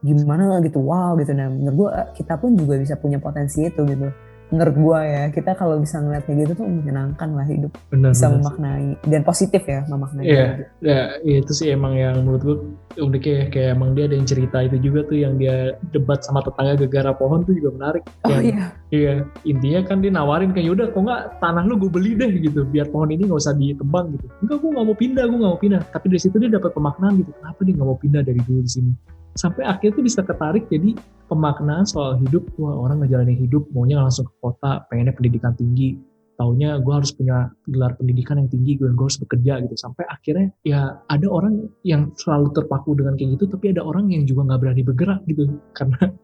gimana 0.00 0.62
gitu 0.64 0.80
wow 0.80 1.14
gitu. 1.20 1.36
Nah 1.36 1.52
menurut 1.52 1.76
gue 1.76 1.90
kita 2.22 2.40
pun 2.40 2.56
juga 2.56 2.80
bisa 2.80 2.96
punya 2.96 3.20
potensi 3.20 3.66
itu 3.66 3.82
gitu 3.84 4.08
menurut 4.48 4.74
gue 4.74 5.00
ya 5.02 5.22
kita 5.28 5.52
kalau 5.52 5.76
bisa 5.76 5.98
ngeliat 5.98 6.24
kayak 6.24 6.38
gitu 6.42 6.52
tuh 6.56 6.66
menyenangkan 6.66 7.28
lah 7.32 7.44
hidup 7.44 7.72
Benar 7.88 8.12
bisa 8.12 8.26
benar. 8.26 8.36
memaknai 8.40 8.86
dan 9.04 9.22
positif 9.22 9.62
ya 9.62 9.84
memaknai 9.84 10.24
Iya. 10.24 10.46
Ya, 10.80 11.00
itu 11.20 11.52
sih 11.52 11.68
emang 11.68 11.92
yang 11.94 12.22
menurut 12.22 12.42
gue 12.42 12.56
uniknya 12.98 13.34
ya 13.34 13.46
kayak 13.48 13.68
emang 13.74 13.92
dia 13.92 14.04
ada 14.04 14.16
yang 14.16 14.24
cerita 14.24 14.58
itu 14.60 14.76
juga 14.80 15.04
tuh 15.04 15.16
yang 15.16 15.36
dia 15.36 15.56
debat 15.90 16.20
sama 16.20 16.40
tetangga 16.40 16.74
gegara 16.76 17.12
pohon 17.12 17.44
tuh 17.44 17.52
juga 17.52 17.70
menarik. 17.72 18.02
oh 18.24 18.30
Yang- 18.30 18.44
iya 18.46 18.64
Iya, 18.88 19.12
intinya 19.44 19.80
kan 19.84 20.00
dia 20.00 20.08
nawarin 20.08 20.50
kayak 20.50 20.64
yaudah 20.66 20.86
kok 20.88 20.96
nggak 20.98 21.22
tanah 21.38 21.62
lu 21.62 21.76
gue 21.76 21.92
beli 21.92 22.16
deh 22.16 22.32
gitu, 22.40 22.64
biar 22.64 22.88
pohon 22.88 23.12
ini 23.12 23.28
nggak 23.28 23.36
usah 23.36 23.52
ditebang 23.52 24.16
gitu. 24.16 24.26
Enggak, 24.40 24.56
gue 24.58 24.70
nggak 24.72 24.86
mau 24.86 24.96
pindah, 24.96 25.24
gue 25.28 25.38
nggak 25.38 25.52
mau 25.52 25.60
pindah. 25.60 25.80
Tapi 25.92 26.04
dari 26.08 26.20
situ 26.24 26.36
dia 26.36 26.48
dapat 26.48 26.72
pemaknaan 26.72 27.20
gitu, 27.20 27.28
kenapa 27.36 27.60
dia 27.62 27.74
nggak 27.76 27.84
mau 27.84 27.98
pindah 28.00 28.22
dari 28.22 28.40
dulu 28.40 28.64
di 28.64 28.72
sini? 28.72 28.92
Sampai 29.38 29.62
akhirnya 29.62 30.02
tuh 30.02 30.06
bisa 30.10 30.20
ketarik 30.26 30.66
jadi 30.66 30.98
pemaknaan 31.30 31.86
soal 31.86 32.18
hidup, 32.18 32.42
wah 32.58 32.74
orang 32.74 33.06
ngejalanin 33.06 33.38
hidup, 33.38 33.70
maunya 33.70 34.02
langsung 34.02 34.26
ke 34.26 34.34
kota, 34.42 34.82
pengennya 34.90 35.14
pendidikan 35.14 35.54
tinggi, 35.54 35.94
taunya 36.38 36.78
gue 36.78 36.94
harus 36.94 37.10
punya 37.10 37.50
gelar 37.66 37.98
pendidikan 37.98 38.38
yang 38.38 38.46
tinggi, 38.46 38.78
gue 38.78 38.88
harus 38.94 39.18
bekerja 39.18 39.58
gitu. 39.66 39.74
Sampai 39.74 40.06
akhirnya 40.06 40.54
ya 40.62 41.02
ada 41.10 41.26
orang 41.26 41.66
yang 41.82 42.14
selalu 42.14 42.54
terpaku 42.54 42.94
dengan 42.94 43.18
kayak 43.18 43.36
gitu, 43.36 43.50
tapi 43.50 43.74
ada 43.74 43.82
orang 43.82 44.08
yang 44.14 44.22
juga 44.22 44.46
nggak 44.46 44.60
berani 44.62 44.82
bergerak 44.86 45.20
gitu, 45.26 45.50
karena 45.78 46.14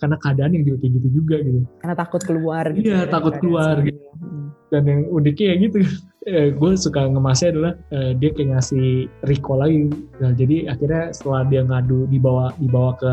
karena 0.00 0.16
keadaan 0.18 0.52
yang 0.56 0.64
juga 0.66 0.76
kayak 0.82 0.92
gitu 0.98 1.08
juga 1.22 1.36
gitu. 1.42 1.60
karena 1.82 1.94
takut 1.96 2.22
keluar 2.24 2.64
gitu 2.74 2.86
Iya, 2.88 3.00
ya, 3.06 3.10
takut 3.10 3.34
keluar 3.38 3.74
gitu. 3.84 4.00
Hmm. 4.18 4.46
dan 4.72 4.82
yang 4.88 5.00
uniknya 5.12 5.46
ya 5.46 5.56
gitu 5.68 5.78
eh, 6.30 6.48
gue 6.54 6.70
suka 6.78 7.00
ngemasnya 7.10 7.48
adalah 7.54 7.72
eh, 7.92 8.12
dia 8.18 8.30
kayak 8.34 8.48
ngasih 8.56 8.88
recall 9.26 9.60
lagi 9.60 9.90
nah, 10.18 10.32
jadi 10.34 10.56
akhirnya 10.72 11.02
setelah 11.14 11.42
dia 11.48 11.62
ngadu 11.66 12.08
dibawa 12.08 12.54
dibawa 12.58 12.90
ke 12.98 13.12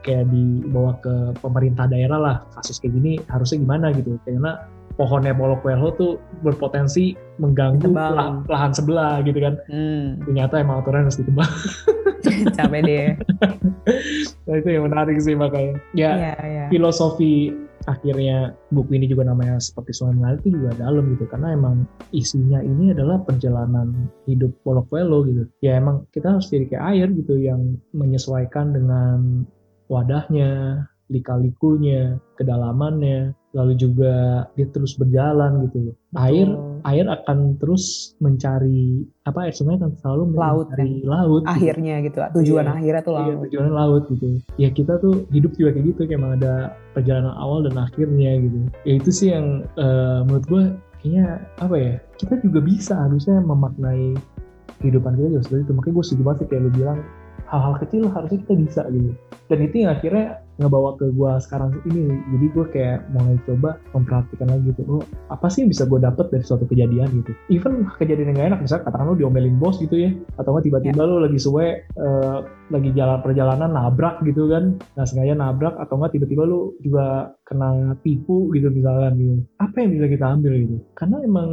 kayak 0.00 0.32
dibawa 0.32 0.96
ke 1.04 1.14
pemerintah 1.44 1.84
daerah 1.84 2.18
lah 2.18 2.36
kasus 2.56 2.80
kayak 2.80 2.96
gini 2.96 3.12
harusnya 3.28 3.60
gimana 3.60 3.92
gitu 3.92 4.16
karena 4.24 4.64
pohonnya 5.00 5.32
Paulo 5.32 5.56
Coelho 5.64 5.88
tuh 5.96 6.20
berpotensi 6.44 7.16
mengganggu 7.40 7.88
lah, 7.88 8.44
lahan 8.44 8.76
sebelah 8.76 9.24
gitu 9.24 9.40
kan. 9.40 9.56
Hmm, 9.72 10.20
Ternyata 10.28 10.60
emang 10.60 10.84
aturan 10.84 11.08
harus 11.08 11.16
ditebang. 11.16 11.48
capek 12.60 12.80
deh. 12.84 13.08
Nah, 14.50 14.58
itu 14.58 14.68
yang 14.76 14.90
menarik 14.90 15.14
sih 15.22 15.38
makanya. 15.38 15.78
Ya, 15.94 16.10
Iya, 16.18 16.34
iya. 16.42 16.64
filosofi 16.74 17.54
akhirnya 17.88 18.52
buku 18.68 18.98
ini 19.00 19.08
juga 19.08 19.24
namanya 19.24 19.56
seperti 19.56 19.96
sungai 19.96 20.18
mengalir 20.20 20.38
itu 20.44 20.48
juga 20.52 20.70
dalam 20.76 21.04
gitu 21.16 21.24
karena 21.30 21.56
emang 21.56 21.88
isinya 22.12 22.60
ini 22.60 22.92
adalah 22.92 23.24
perjalanan 23.24 24.10
hidup 24.28 24.52
Paulo 24.66 24.84
Coelho 24.92 25.24
gitu 25.24 25.42
ya 25.64 25.80
emang 25.80 26.04
kita 26.12 26.36
harus 26.36 26.52
jadi 26.52 26.68
kayak 26.76 26.84
air 26.92 27.08
gitu 27.16 27.40
yang 27.40 27.80
menyesuaikan 27.96 28.76
dengan 28.76 29.48
wadahnya 29.88 30.84
lika-likunya 31.08 32.20
kedalamannya 32.36 33.32
lalu 33.50 33.74
juga 33.74 34.46
dia 34.54 34.66
terus 34.70 34.94
berjalan 34.94 35.66
gitu 35.66 35.90
loh 35.90 35.94
air 36.22 36.46
Betul. 36.46 36.78
air 36.86 37.06
akan 37.10 37.38
terus 37.58 38.14
mencari 38.22 39.02
apa 39.26 39.38
air 39.46 39.54
sungai 39.54 39.74
akan 39.76 39.90
selalu 39.98 40.22
Laut, 40.38 40.66
mencari 40.70 41.02
laut 41.02 41.42
gitu. 41.42 41.50
Akhirnya 41.50 41.94
gitu, 42.00 42.18
tujuan 42.40 42.64
Iya. 42.66 42.74
akhirnya 42.78 43.02
tuh 43.02 43.14
Iya, 43.14 43.20
laut. 43.26 43.42
tujuannya 43.46 43.72
laut 43.74 44.02
gitu. 44.08 44.26
Ya 44.56 44.68
kita 44.70 44.92
tuh 44.98 45.14
hidup 45.28 45.52
juga 45.58 45.70
kayak 45.74 45.86
gitu, 45.92 46.00
kayak 46.06 46.40
ada 46.40 46.54
perjalanan 46.94 47.34
awal 47.36 47.66
dan 47.66 47.74
akhirnya 47.76 48.30
gitu. 48.38 48.58
Ya 48.86 48.92
itu 48.96 49.10
sih 49.10 49.28
yang 49.34 49.66
eh, 49.76 50.18
menurut 50.24 50.46
gue 50.46 50.62
kayaknya 51.02 51.26
apa 51.58 51.76
ya, 51.76 51.94
kita 52.16 52.34
juga 52.40 52.58
bisa 52.62 52.94
harusnya 52.96 53.36
memaknai 53.42 54.14
kehidupan 54.80 55.12
kita 55.14 55.26
juga 55.28 55.42
seperti 55.44 55.62
itu. 55.68 55.72
Makanya 55.76 55.94
gue 55.94 56.04
setuju 56.06 56.22
banget 56.24 56.38
sih 56.40 56.48
kayak 56.48 56.62
lu 56.64 56.70
bilang, 56.72 56.98
hal-hal 57.50 57.74
kecil 57.82 58.06
harusnya 58.08 58.38
kita 58.46 58.54
bisa 58.54 58.82
gitu. 58.94 59.10
Dan 59.50 59.58
itu 59.66 59.82
yang 59.82 59.90
akhirnya 59.98 60.38
ngebawa 60.62 60.94
ke 60.94 61.10
gue 61.10 61.32
sekarang 61.42 61.74
ini. 61.90 62.14
Jadi 62.30 62.46
gue 62.54 62.64
kayak 62.70 62.98
mulai 63.10 63.36
coba 63.42 63.70
memperhatikan 63.90 64.46
lagi 64.46 64.70
gitu. 64.70 64.82
Oh, 64.86 65.04
apa 65.34 65.50
sih 65.50 65.66
yang 65.66 65.70
bisa 65.74 65.84
gue 65.90 65.98
dapet 65.98 66.26
dari 66.30 66.44
suatu 66.46 66.64
kejadian 66.70 67.10
gitu. 67.22 67.32
Even 67.50 67.90
kejadian 67.98 68.30
yang 68.30 68.36
gak 68.38 68.48
enak, 68.54 68.60
misalnya 68.62 68.86
katakan 68.86 69.06
lu 69.10 69.18
diomelin 69.18 69.58
bos 69.58 69.82
gitu 69.82 69.96
ya. 69.98 70.10
Atau 70.38 70.54
nggak 70.54 70.70
tiba-tiba 70.70 71.02
lu 71.02 71.16
lagi 71.26 71.38
suwe 71.42 71.82
eh, 71.82 72.38
lagi 72.70 72.90
jalan 72.94 73.18
perjalanan 73.20 73.70
nabrak 73.74 74.22
gitu 74.22 74.46
kan 74.46 74.78
nah 74.94 75.04
sengaja 75.04 75.34
nabrak 75.34 75.74
atau 75.76 75.98
enggak 75.98 76.16
tiba-tiba 76.16 76.42
lu 76.46 76.78
juga 76.80 77.34
kena 77.42 77.98
tipu 78.06 78.48
gitu 78.54 78.70
misalkan 78.70 79.18
gitu 79.18 79.34
apa 79.58 79.76
yang 79.82 79.90
bisa 79.98 80.06
kita 80.06 80.26
ambil 80.30 80.52
gitu 80.54 80.76
karena 80.94 81.16
emang 81.26 81.48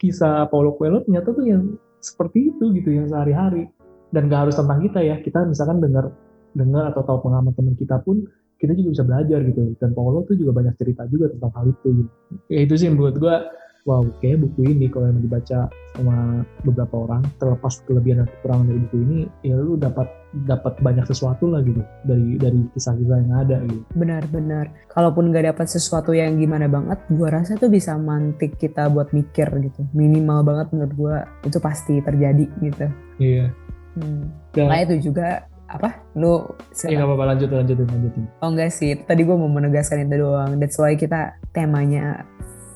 kisah 0.00 0.48
Paulo 0.48 0.74
Coelho 0.74 1.04
ternyata 1.04 1.30
tuh 1.36 1.44
yang 1.44 1.62
seperti 2.02 2.50
itu 2.50 2.74
gitu 2.74 2.90
yang 2.90 3.06
sehari-hari 3.06 3.70
dan 4.12 4.28
gak 4.28 4.48
harus 4.48 4.56
tentang 4.60 4.80
kita 4.84 5.00
ya 5.00 5.16
kita 5.24 5.48
misalkan 5.48 5.80
dengar 5.80 6.12
dengar 6.52 6.92
atau 6.92 7.02
tahu 7.02 7.18
pengalaman 7.28 7.52
teman 7.56 7.74
kita 7.74 7.96
pun 8.04 8.28
kita 8.60 8.78
juga 8.78 8.88
bisa 8.94 9.04
belajar 9.08 9.38
gitu 9.42 9.74
dan 9.82 9.90
Paulo 9.90 10.22
tuh 10.22 10.38
juga 10.38 10.54
banyak 10.54 10.78
cerita 10.78 11.02
juga 11.10 11.32
tentang 11.34 11.50
hal 11.56 11.64
itu 11.72 11.88
gitu. 12.04 12.10
ya 12.46 12.60
itu 12.62 12.74
sih 12.78 12.88
menurut 12.92 13.16
gua 13.18 13.50
wow 13.82 14.06
kayak 14.22 14.38
buku 14.38 14.70
ini 14.70 14.86
kalau 14.86 15.10
yang 15.10 15.18
dibaca 15.18 15.66
sama 15.98 16.46
beberapa 16.62 16.94
orang 17.02 17.26
terlepas 17.42 17.82
kelebihan 17.84 18.22
dan 18.22 18.28
kekurangan 18.30 18.66
dari 18.70 18.80
buku 18.86 18.96
ini 19.02 19.18
ya 19.42 19.58
lu 19.58 19.74
dapat 19.74 20.06
dapat 20.46 20.78
banyak 20.78 21.04
sesuatu 21.10 21.50
lah 21.50 21.60
gitu 21.66 21.82
dari 22.06 22.38
dari 22.38 22.62
kisah-kisah 22.72 23.18
yang 23.20 23.34
ada 23.36 23.56
gitu 23.68 23.84
Benar-benar. 23.92 24.72
Kalaupun 24.88 25.28
nggak 25.28 25.52
dapat 25.52 25.66
sesuatu 25.68 26.16
yang 26.16 26.40
gimana 26.40 26.70
banget, 26.70 27.02
gua 27.12 27.28
rasa 27.42 27.58
tuh 27.60 27.68
bisa 27.68 27.98
mantik 28.00 28.56
kita 28.56 28.88
buat 28.88 29.12
mikir 29.12 29.50
gitu. 29.60 29.84
Minimal 29.92 30.40
banget 30.46 30.66
menurut 30.72 30.94
gua 30.96 31.16
itu 31.44 31.58
pasti 31.60 32.00
terjadi 32.00 32.46
gitu. 32.62 32.86
iya 33.20 33.52
Hmm. 33.96 34.32
dan 34.56 34.68
Nah 34.68 34.80
itu 34.84 35.12
juga 35.12 35.44
apa? 35.72 35.90
Lu 36.16 36.44
ya 36.84 37.00
nggak 37.00 37.08
apa-apa 37.08 37.24
lanjutin 37.32 37.56
lanjutin 37.64 37.86
lanjutin 37.88 38.24
Oh 38.44 38.48
enggak 38.52 38.70
sih, 38.72 38.92
tadi 38.96 39.24
gue 39.24 39.36
mau 39.36 39.48
menegaskan 39.48 40.04
itu 40.04 40.20
doang. 40.20 40.60
That's 40.60 40.76
why 40.76 40.94
kita 40.96 41.36
temanya 41.56 42.28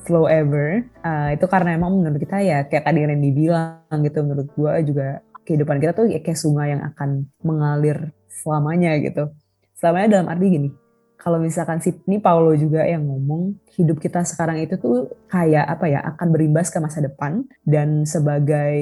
flow 0.09 0.25
ever. 0.25 0.87
Uh, 1.05 1.35
itu 1.37 1.45
karena 1.45 1.77
emang 1.77 1.93
menurut 1.93 2.17
kita 2.17 2.41
ya 2.41 2.65
kayak 2.65 2.87
tadi 2.87 2.99
Randy 3.05 3.31
bilang 3.35 3.99
gitu. 4.01 4.19
Menurut 4.25 4.47
gue 4.55 4.73
juga 4.87 5.21
kehidupan 5.45 5.77
kita 5.79 5.93
tuh 5.93 6.09
ya 6.09 6.19
kayak 6.19 6.39
sungai 6.39 6.73
yang 6.73 6.83
akan 6.95 7.29
mengalir 7.45 8.11
selamanya 8.31 8.97
gitu. 8.99 9.29
Selamanya 9.77 10.19
dalam 10.19 10.27
arti 10.33 10.47
gini. 10.49 10.69
Kalau 11.17 11.41
misalkan 11.41 11.81
si 11.81 11.97
ini 12.05 12.21
Paulo 12.21 12.53
juga 12.53 12.85
yang 12.85 13.01
ngomong 13.01 13.57
hidup 13.73 13.97
kita 13.97 14.21
sekarang 14.21 14.61
itu 14.61 14.77
tuh 14.77 15.09
kayak 15.27 15.65
apa 15.65 15.89
ya 15.89 15.99
akan 16.13 16.27
berimbas 16.29 16.69
ke 16.69 16.77
masa 16.77 17.01
depan 17.01 17.41
dan 17.65 18.05
sebagai 18.05 18.77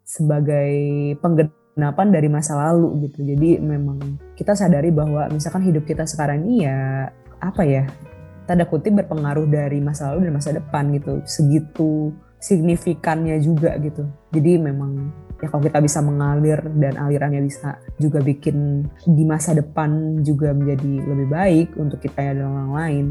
sebagai 0.00 0.72
penggenapan 1.76 2.08
dari 2.08 2.28
masa 2.32 2.56
lalu 2.56 3.04
gitu. 3.04 3.20
Jadi 3.20 3.60
memang 3.60 4.00
kita 4.32 4.56
sadari 4.56 4.88
bahwa 4.88 5.28
misalkan 5.28 5.60
hidup 5.60 5.84
kita 5.84 6.08
sekarang 6.08 6.48
ini 6.48 6.64
ya 6.64 7.12
apa 7.36 7.62
ya 7.68 7.84
tanda 8.48 8.64
kutip 8.64 8.96
berpengaruh 8.96 9.44
dari 9.44 9.84
masa 9.84 10.16
lalu 10.16 10.30
dan 10.30 10.32
masa 10.40 10.50
depan 10.56 10.88
gitu 10.96 11.20
segitu 11.28 12.16
signifikannya 12.40 13.36
juga 13.42 13.74
gitu 13.82 14.06
jadi 14.30 14.56
memang 14.56 15.12
ya 15.42 15.46
kalau 15.52 15.62
kita 15.64 15.78
bisa 15.84 15.98
mengalir 16.00 16.60
dan 16.80 16.96
alirannya 16.96 17.44
bisa 17.44 17.76
juga 18.00 18.24
bikin 18.24 18.88
di 19.04 19.24
masa 19.24 19.52
depan 19.52 20.20
juga 20.24 20.56
menjadi 20.56 20.92
lebih 21.04 21.28
baik 21.28 21.68
untuk 21.76 22.00
kita 22.00 22.32
dan 22.32 22.46
orang 22.46 22.72
lain 22.72 23.06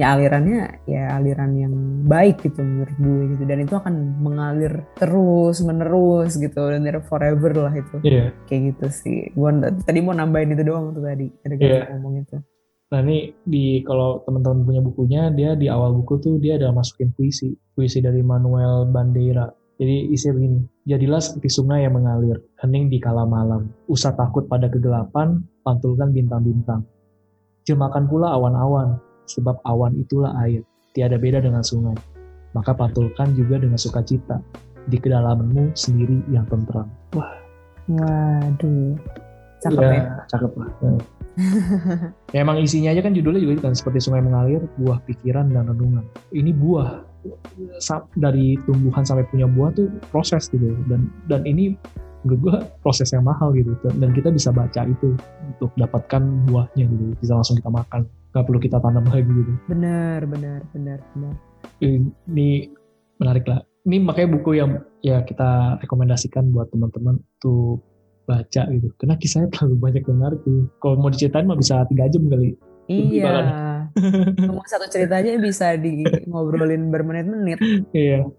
ya 0.00 0.16
alirannya 0.16 0.80
ya 0.88 1.12
aliran 1.20 1.52
yang 1.60 1.74
baik 2.08 2.40
gitu 2.40 2.64
menurut 2.64 2.96
gue 2.96 3.22
gitu. 3.36 3.42
Dan 3.44 3.58
itu 3.68 3.74
akan 3.76 3.94
mengalir 4.24 4.72
terus 4.96 5.60
menerus 5.60 6.40
gitu 6.40 6.60
dan 6.72 6.84
forever 7.04 7.52
lah 7.68 7.74
itu. 7.76 7.96
Iya. 8.00 8.32
Kayak 8.48 8.60
gitu 8.74 8.86
sih. 8.88 9.18
Gue 9.36 9.50
tadi 9.84 10.00
mau 10.00 10.16
nambahin 10.16 10.56
itu 10.56 10.64
doang 10.64 10.96
tuh 10.96 11.04
tadi 11.04 11.28
ada 11.44 11.54
Iya. 11.60 11.92
ngomong 11.92 12.24
itu. 12.24 12.36
Nah 12.90 12.98
ini 13.06 13.30
di 13.46 13.86
kalau 13.86 14.26
teman-teman 14.26 14.66
punya 14.66 14.80
bukunya, 14.82 15.22
dia 15.30 15.54
di 15.54 15.70
awal 15.70 15.94
buku 15.94 16.18
tuh 16.18 16.34
dia 16.42 16.58
ada 16.58 16.74
masukin 16.74 17.14
puisi, 17.14 17.54
puisi 17.70 18.02
dari 18.02 18.18
Manuel 18.18 18.90
Bandeira. 18.90 19.46
Jadi 19.80 20.12
isinya 20.12 20.36
begini, 20.36 20.60
jadilah 20.84 21.24
seperti 21.24 21.48
sungai 21.48 21.88
yang 21.88 21.96
mengalir, 21.96 22.36
hening 22.60 22.92
di 22.92 23.00
kala 23.00 23.24
malam, 23.24 23.72
usah 23.88 24.12
takut 24.12 24.44
pada 24.44 24.68
kegelapan, 24.68 25.40
pantulkan 25.64 26.12
bintang-bintang. 26.12 26.84
Jemakan 27.64 28.04
pula 28.04 28.36
awan-awan, 28.36 29.00
sebab 29.24 29.56
awan 29.64 29.96
itulah 29.96 30.36
air, 30.44 30.60
tiada 30.92 31.16
beda 31.16 31.40
dengan 31.40 31.64
sungai. 31.64 31.96
Maka 32.52 32.76
pantulkan 32.76 33.32
juga 33.32 33.56
dengan 33.56 33.80
sukacita, 33.80 34.44
di 34.84 35.00
kedalamanmu 35.00 35.72
sendiri 35.72 36.28
yang 36.28 36.44
tentram. 36.52 36.84
waduh 37.88 39.00
cakep 39.60 39.82
ya, 39.82 39.92
ya, 39.92 40.04
cakep 40.28 40.52
lah. 40.56 40.68
Ya, 42.34 42.40
emang 42.44 42.58
isinya 42.60 42.90
aja 42.92 43.00
kan 43.04 43.12
judulnya 43.14 43.40
juga 43.40 43.52
itu 43.56 43.62
kan 43.64 43.74
seperti 43.76 43.98
sungai 44.02 44.24
mengalir, 44.24 44.64
buah 44.80 44.98
pikiran 45.06 45.52
dan 45.52 45.70
renungan. 45.70 46.04
Ini 46.32 46.50
buah 46.56 47.04
dari 48.16 48.56
tumbuhan 48.64 49.04
sampai 49.04 49.28
punya 49.28 49.44
buah 49.44 49.70
tuh 49.76 49.88
proses 50.08 50.48
gitu. 50.48 50.72
Dan 50.88 51.12
dan 51.28 51.44
ini 51.44 51.76
menurut 52.24 52.40
gua 52.40 52.56
proses 52.84 53.12
yang 53.12 53.24
mahal 53.24 53.52
gitu. 53.56 53.72
Dan, 53.84 54.00
dan 54.00 54.10
kita 54.12 54.28
bisa 54.32 54.52
baca 54.52 54.84
itu 54.84 55.16
untuk 55.46 55.70
dapatkan 55.76 56.22
buahnya 56.48 56.84
gitu. 56.88 57.04
Bisa 57.20 57.32
langsung 57.36 57.56
kita 57.60 57.70
makan. 57.70 58.08
Nggak 58.32 58.44
perlu 58.46 58.60
kita 58.60 58.76
tanam 58.80 59.04
lagi 59.08 59.26
gitu. 59.26 59.52
Benar 59.68 60.24
benar 60.28 60.60
benar 60.72 60.98
benar. 61.16 61.34
Ini 61.80 62.70
menarik 63.20 63.44
lah. 63.48 63.60
Ini 63.88 63.96
makanya 64.04 64.28
buku 64.36 64.60
yang 64.60 64.84
ya 65.00 65.24
kita 65.24 65.80
rekomendasikan 65.80 66.52
buat 66.52 66.68
teman-teman 66.68 67.16
tuh 67.40 67.80
baca 68.30 68.62
gitu. 68.70 68.88
Karena 68.94 69.14
kisahnya 69.18 69.48
terlalu 69.50 69.76
banyak 69.90 70.02
yang 70.06 70.16
menarik 70.22 70.40
tuh 70.46 70.70
kalau 70.78 70.94
mau 71.02 71.10
diceritain 71.10 71.46
mah 71.50 71.58
bisa 71.58 71.82
tiga 71.90 72.06
jam 72.06 72.22
kali. 72.30 72.54
Iya. 72.90 73.34
ngomong 74.46 74.66
satu 74.70 74.86
cerita 74.86 75.18
aja 75.18 75.34
bisa 75.38 75.74
di 75.74 76.06
ngobrolin 76.30 76.94
bermenit-menit. 76.94 77.58
Iya. 77.94 78.30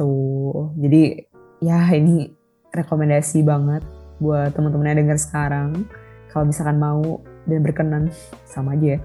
Tuh 0.00 0.72
jadi 0.80 1.28
ya 1.60 1.92
ini 1.92 2.32
rekomendasi 2.72 3.44
banget 3.44 3.84
buat 4.22 4.56
teman-teman 4.56 4.96
yang 4.96 4.98
dengar 5.04 5.18
sekarang. 5.20 5.84
Kalau 6.32 6.48
misalkan 6.48 6.76
mau 6.80 7.20
dan 7.48 7.64
berkenan 7.64 8.12
sama 8.44 8.76
aja 8.76 8.96
ya 8.96 9.00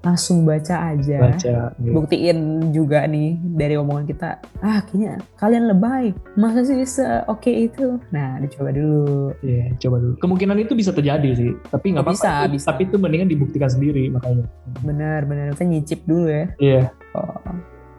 langsung 0.00 0.48
baca 0.48 0.96
aja 0.96 1.18
baca 1.20 1.76
gitu. 1.76 1.92
buktiin 1.92 2.38
juga 2.72 3.04
nih 3.04 3.36
dari 3.52 3.76
omongan 3.76 4.04
kita 4.04 4.28
ah 4.60 4.80
kayaknya 4.82 5.20
kalian 5.36 5.68
lebay 5.68 6.16
masa 6.34 6.64
sih 6.64 6.80
oke 7.26 7.48
itu 7.48 8.00
nah 8.08 8.40
dicoba 8.40 8.72
dulu 8.72 9.32
Iya, 9.40 9.72
coba 9.78 9.96
dulu. 9.98 10.14
Kemungkinan 10.18 10.56
itu 10.58 10.72
bisa 10.74 10.92
terjadi 10.92 11.30
sih, 11.32 11.50
tapi 11.66 11.92
nggak 11.92 12.04
apa-apa. 12.04 12.16
Bisa, 12.18 12.32
Itu- 12.44 12.52
bisa. 12.56 12.66
Tapi 12.70 12.82
itu 12.86 12.96
mendingan 12.96 13.28
dibuktikan 13.28 13.68
sendiri 13.68 14.08
makanya. 14.08 14.44
benar 14.80 15.24
benar 15.24 15.52
kita 15.52 15.64
nyicip 15.64 16.00
dulu 16.04 16.28
ya 16.28 16.44
Iya, 16.58 16.82
oh, 17.14 17.36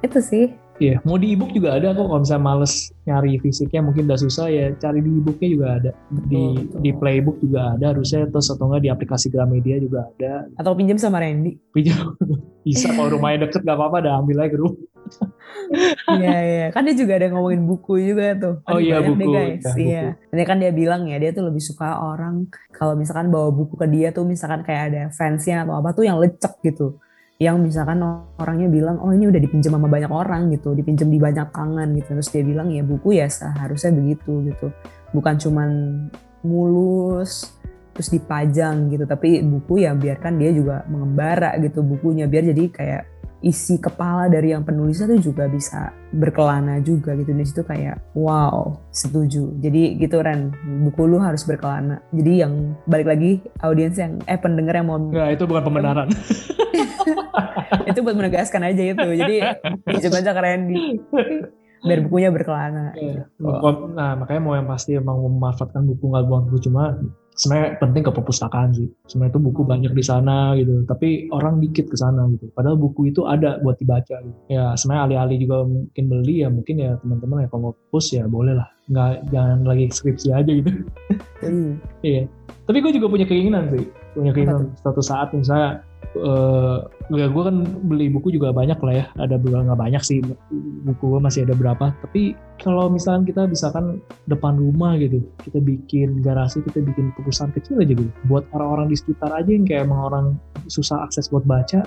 itu 0.01 0.19
sih 0.19 0.45
iya. 0.81 0.97
Mau 1.05 1.15
di 1.15 1.31
ebook 1.31 1.53
juga 1.53 1.77
ada 1.77 1.93
kok. 1.93 2.01
Kalau 2.01 2.19
misalnya 2.19 2.41
males 2.43 2.73
nyari 3.03 3.37
fisiknya, 3.37 3.81
mungkin 3.81 4.09
udah 4.09 4.19
susah 4.19 4.49
ya. 4.49 4.65
Cari 4.75 4.99
di 4.99 5.11
ebooknya 5.15 5.47
juga 5.47 5.67
ada. 5.77 5.91
Di 6.09 6.41
Betul, 6.57 6.81
di 6.81 6.91
playbook 6.91 7.37
juga 7.39 7.59
ada. 7.71 7.85
Harusnya 7.93 8.25
terus 8.25 8.49
atau 8.49 8.65
nggak 8.65 8.81
di 8.81 8.89
aplikasi 8.89 9.29
Gramedia 9.29 9.77
juga 9.77 10.09
ada. 10.09 10.49
atau 10.57 10.73
pinjam 10.73 10.97
sama 10.97 11.21
Randy 11.21 11.57
Pinjam 11.69 12.17
bisa 12.65 12.89
kalau 12.89 13.13
rumahnya 13.13 13.45
deket 13.45 13.61
nggak 13.61 13.77
apa-apa, 13.77 13.97
dah 14.01 14.13
ambil 14.17 14.37
aja 14.41 14.49
ke 14.49 14.57
rumah. 14.57 14.81
Iya 16.11 16.37
iya 16.43 16.65
kan 16.71 16.83
dia 16.83 16.95
juga 16.95 17.15
ada 17.19 17.27
ngomongin 17.31 17.63
buku 17.63 17.99
juga 17.99 18.35
tuh. 18.35 18.55
Oh 18.63 18.75
Aduh, 18.75 18.83
iya, 18.83 18.99
banyak 18.99 19.15
deh, 19.15 19.25
buku. 19.27 19.33
guys. 19.33 19.63
Ya, 19.65 19.75
Iya. 19.75 20.03
Nanti 20.31 20.43
kan 20.43 20.57
dia 20.59 20.71
bilang 20.71 21.01
ya 21.07 21.17
dia 21.17 21.31
tuh 21.31 21.43
lebih 21.47 21.63
suka 21.63 21.99
orang 21.99 22.47
kalau 22.71 22.93
misalkan 22.95 23.27
bawa 23.27 23.49
buku 23.51 23.75
ke 23.75 23.87
dia 23.87 24.11
tuh 24.11 24.23
misalkan 24.23 24.63
kayak 24.63 24.83
ada 24.91 25.01
fansnya 25.11 25.63
atau 25.63 25.79
apa 25.79 25.89
tuh 25.91 26.03
yang 26.05 26.19
lecek 26.19 26.59
gitu. 26.63 26.99
Yang 27.41 27.57
misalkan 27.57 28.05
orangnya 28.37 28.69
bilang 28.69 29.01
oh 29.01 29.09
ini 29.09 29.25
udah 29.25 29.41
dipinjam 29.41 29.73
sama 29.73 29.89
banyak 29.89 30.13
orang 30.13 30.53
gitu 30.53 30.77
dipinjam 30.77 31.09
di 31.09 31.17
banyak 31.17 31.49
tangan 31.49 31.89
gitu. 31.97 32.13
Terus 32.13 32.29
dia 32.29 32.43
bilang 32.45 32.69
ya 32.69 32.85
buku 32.85 33.17
ya 33.17 33.25
seharusnya 33.25 33.97
begitu 33.97 34.45
gitu. 34.45 34.69
Bukan 35.09 35.41
cuman 35.41 35.69
mulus 36.45 37.49
terus 37.97 38.13
dipajang 38.13 38.93
gitu. 38.93 39.09
Tapi 39.09 39.41
buku 39.41 39.81
ya 39.81 39.97
biarkan 39.97 40.37
dia 40.37 40.53
juga 40.53 40.85
mengembara 40.85 41.57
gitu 41.57 41.81
bukunya. 41.81 42.29
Biar 42.29 42.45
jadi 42.45 42.63
kayak 42.69 43.01
isi 43.41 43.81
kepala 43.81 44.29
dari 44.29 44.53
yang 44.53 44.61
penulisnya 44.61 45.09
tuh 45.09 45.21
juga 45.21 45.49
bisa 45.49 45.89
berkelana 46.13 46.77
juga 46.81 47.17
gitu. 47.17 47.33
Di 47.33 47.45
situ 47.45 47.61
kayak 47.65 48.13
wow 48.13 48.77
setuju. 48.93 49.49
Jadi 49.61 49.97
gitu 49.97 50.21
Ren. 50.21 50.53
Buku 50.87 51.09
lu 51.09 51.17
harus 51.17 51.43
berkelana. 51.45 52.01
Jadi 52.13 52.45
yang 52.45 52.77
balik 52.85 53.07
lagi 53.09 53.31
audiens 53.65 53.97
yang 53.97 54.21
eh 54.29 54.37
pendengar 54.37 54.77
yang 54.77 54.87
mau 54.87 54.97
Nggak, 55.01 55.29
itu 55.35 55.43
bukan 55.49 55.63
pembenaran. 55.65 56.07
Itu 57.81 58.03
buat 58.03 58.15
menegaskan 58.15 58.61
aja 58.67 58.83
itu. 58.93 59.07
Jadi 59.15 59.37
coba 60.05 60.17
aja 60.21 60.31
keren 60.31 60.61
di 60.69 60.99
biar 61.81 61.99
bukunya 62.05 62.29
berkelana. 62.29 62.93
Iya. 62.93 63.25
nah 63.97 64.13
makanya 64.13 64.41
mau 64.41 64.53
yang 64.53 64.69
pasti 64.69 64.95
emang 64.95 65.17
memanfaatkan 65.17 65.81
buku 65.89 66.13
nggak 66.13 66.25
buang 66.29 66.43
buku 66.49 66.69
cuma 66.69 66.93
sebenarnya 67.41 67.81
penting 67.81 68.03
ke 68.05 68.11
perpustakaan 68.13 68.69
sih. 68.77 68.85
Sebenarnya 69.09 69.33
itu 69.33 69.41
buku 69.41 69.61
banyak 69.65 69.93
di 69.97 70.03
sana 70.05 70.53
gitu. 70.61 70.85
Tapi 70.85 71.33
orang 71.33 71.57
dikit 71.57 71.89
ke 71.89 71.97
sana 71.97 72.29
gitu. 72.37 72.53
Padahal 72.53 72.77
buku 72.77 73.09
itu 73.09 73.25
ada 73.25 73.57
buat 73.65 73.81
dibaca 73.81 74.21
gitu. 74.21 74.37
ya 74.53 74.77
sebenarnya 74.77 75.03
alih-alih 75.09 75.37
juga 75.41 75.57
mungkin 75.65 76.03
beli 76.05 76.45
ya 76.45 76.49
mungkin 76.53 76.75
ya 76.77 76.91
teman-teman 77.01 77.45
ya 77.45 77.49
kalau 77.49 77.73
push 77.89 78.13
ya 78.13 78.29
boleh 78.29 78.53
lah. 78.53 78.69
Nggak 78.93 79.11
jangan 79.33 79.59
lagi 79.65 79.85
skripsi 79.89 80.29
aja 80.29 80.51
gitu. 80.53 80.69
Hmm. 81.41 81.81
iya. 82.05 82.29
Tapi 82.69 82.77
gue 82.77 82.91
juga 82.93 83.09
punya 83.09 83.25
keinginan 83.25 83.73
sih. 83.73 83.89
Punya 84.13 84.31
keinginan 84.37 84.69
suatu 84.85 85.01
saat 85.01 85.33
misalnya 85.33 85.81
eh 86.11 86.77
ya 87.15 87.27
gue 87.31 87.43
kan 87.43 87.55
beli 87.87 88.11
buku 88.11 88.35
juga 88.35 88.51
banyak 88.51 88.79
lah 88.83 88.93
ya. 88.93 89.05
Ada 89.15 89.39
beberapa 89.39 89.63
nggak 89.71 89.79
banyak 89.79 90.03
sih. 90.03 90.19
Buku 90.83 91.03
gue 91.15 91.21
masih 91.23 91.47
ada 91.47 91.55
berapa. 91.55 91.95
Tapi 92.03 92.35
kalau 92.59 92.91
misalnya 92.91 93.23
kita 93.27 93.41
misalkan 93.47 94.03
depan 94.27 94.59
rumah 94.59 94.99
gitu 94.99 95.23
kita 95.39 95.63
bikin 95.63 96.19
garasi 96.19 96.59
kita 96.67 96.83
bikin 96.83 97.15
perpustakaan 97.15 97.55
kecil 97.55 97.79
aja 97.79 97.95
gitu. 97.95 98.11
Buat 98.27 98.43
orang-orang 98.51 98.91
di 98.91 98.99
sekitar 98.99 99.31
aja 99.31 99.47
yang 99.47 99.63
kayak 99.63 99.87
emang 99.87 100.01
orang 100.11 100.25
susah 100.67 101.03
akses 101.03 101.31
buat 101.31 101.47
baca 101.47 101.83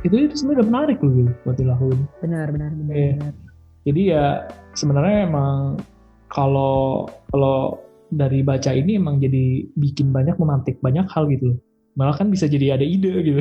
itu 0.00 0.16
itu 0.16 0.32
sebenarnya 0.32 0.64
udah 0.64 0.68
menarik 0.72 0.98
loh 1.04 1.12
gitu 1.12 1.32
buat 1.44 1.56
dilakuin. 1.60 2.00
Benar 2.24 2.46
benar 2.56 2.70
benar, 2.72 2.94
Iya. 2.96 3.12
benar. 3.20 3.32
jadi 3.80 4.00
ya 4.04 4.24
sebenarnya 4.72 5.18
emang 5.28 5.80
kalau 6.28 7.04
kalau 7.28 7.80
dari 8.08 8.40
baca 8.40 8.72
ini 8.72 8.96
emang 8.96 9.20
jadi 9.20 9.68
bikin 9.76 10.08
banyak 10.10 10.36
memantik 10.36 10.80
banyak 10.80 11.04
hal 11.08 11.28
gitu 11.28 11.52
loh 11.52 11.58
malah 11.98 12.14
kan 12.14 12.30
bisa 12.30 12.46
jadi 12.46 12.78
ada 12.78 12.86
ide 12.86 13.12
gitu 13.26 13.40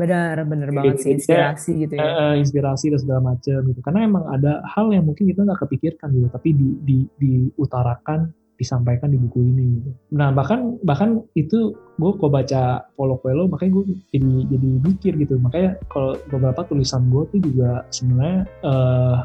benar 0.00 0.40
benar 0.48 0.68
banget 0.72 0.96
gitu. 0.96 1.04
sih 1.04 1.10
inspirasi 1.20 1.70
gitu 1.84 1.94
ya 2.00 2.04
Eh, 2.04 2.34
inspirasi 2.40 2.86
dan 2.90 3.00
segala 3.00 3.20
macam 3.34 3.58
gitu 3.68 3.80
karena 3.84 4.00
emang 4.08 4.24
ada 4.32 4.64
hal 4.72 4.88
yang 4.90 5.04
mungkin 5.04 5.28
kita 5.28 5.44
nggak 5.44 5.60
kepikirkan 5.68 6.08
gitu 6.16 6.28
tapi 6.32 6.56
di, 6.56 6.68
di, 6.80 6.98
diutarakan 7.20 8.32
disampaikan 8.54 9.10
di 9.10 9.18
buku 9.18 9.38
ini 9.44 9.66
gitu. 9.82 9.90
nah 10.14 10.30
bahkan 10.30 10.78
bahkan 10.86 11.20
itu 11.34 11.74
gue 11.74 12.10
kok 12.16 12.30
baca 12.30 12.86
Paulo 12.94 13.18
Coelho 13.20 13.50
makanya 13.50 13.82
gue 13.82 13.84
jadi 14.14 14.32
jadi 14.48 14.68
mikir 14.82 15.12
gitu 15.20 15.34
makanya 15.42 15.76
kalau 15.90 16.16
beberapa 16.30 16.62
tulisan 16.64 17.10
gue 17.10 17.22
tuh 17.34 17.40
juga 17.42 17.84
sebenarnya 17.90 18.46
eh 18.62 19.16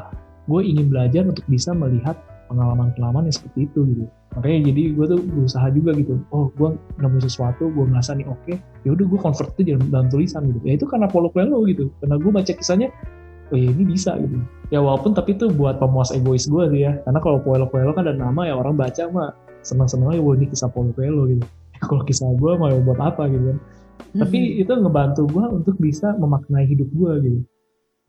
gue 0.50 0.60
ingin 0.66 0.86
belajar 0.90 1.22
untuk 1.30 1.46
bisa 1.46 1.70
melihat 1.70 2.18
pengalaman-pengalaman 2.50 3.30
yang 3.30 3.36
seperti 3.38 3.70
itu 3.70 3.80
gitu. 3.94 4.04
Makanya 4.34 4.58
jadi 4.74 4.82
gue 4.98 5.06
tuh 5.06 5.20
berusaha 5.22 5.66
juga 5.70 5.90
gitu. 5.94 6.14
Oh 6.34 6.50
gue 6.58 6.74
nemu 6.98 7.18
sesuatu 7.22 7.70
gue 7.70 7.84
merasa 7.86 8.18
nih 8.18 8.26
oke 8.26 8.58
ya 8.82 8.90
udah 8.90 9.06
gue 9.06 9.18
convert 9.22 9.50
itu 9.54 9.70
dalam, 9.74 9.86
dalam 9.94 10.06
tulisan 10.10 10.50
gitu. 10.50 10.58
Ya 10.66 10.74
itu 10.74 10.84
karena 10.90 11.06
Paulo 11.06 11.30
Coelho 11.30 11.62
gitu. 11.70 11.94
Karena 12.02 12.18
gue 12.18 12.30
baca 12.34 12.52
kisahnya 12.52 12.90
oh 13.50 13.56
ya 13.56 13.70
ini 13.70 13.84
bisa 13.86 14.18
gitu. 14.18 14.42
Ya 14.74 14.82
walaupun 14.82 15.14
tapi 15.14 15.38
itu 15.38 15.46
buat 15.54 15.78
pemuas 15.78 16.10
egois 16.10 16.50
gue 16.50 16.64
sih 16.74 16.82
ya. 16.90 16.98
Karena 17.06 17.22
kalau 17.22 17.38
Paulo 17.38 17.70
Coelho 17.70 17.94
kan 17.94 18.10
ada 18.10 18.18
nama 18.18 18.42
ya 18.50 18.58
orang 18.58 18.74
baca 18.74 19.06
mah 19.14 19.30
senang-senang 19.62 20.18
aja 20.18 20.20
wah 20.20 20.34
ini 20.34 20.50
kisah 20.50 20.68
Paulo 20.74 20.90
Coelho 20.90 21.30
gitu. 21.30 21.46
Kalau 21.88 22.02
kisah 22.04 22.28
gue 22.36 22.52
mau 22.60 22.68
buat 22.84 23.00
apa 23.00 23.24
gitu 23.30 23.54
kan. 23.54 23.58
Tapi 24.10 24.38
Hmm. 24.42 24.62
itu 24.66 24.72
ngebantu 24.74 25.22
gue 25.30 25.44
untuk 25.54 25.76
bisa 25.78 26.12
memaknai 26.18 26.66
hidup 26.66 26.90
gue 26.90 27.12
gitu. 27.24 27.40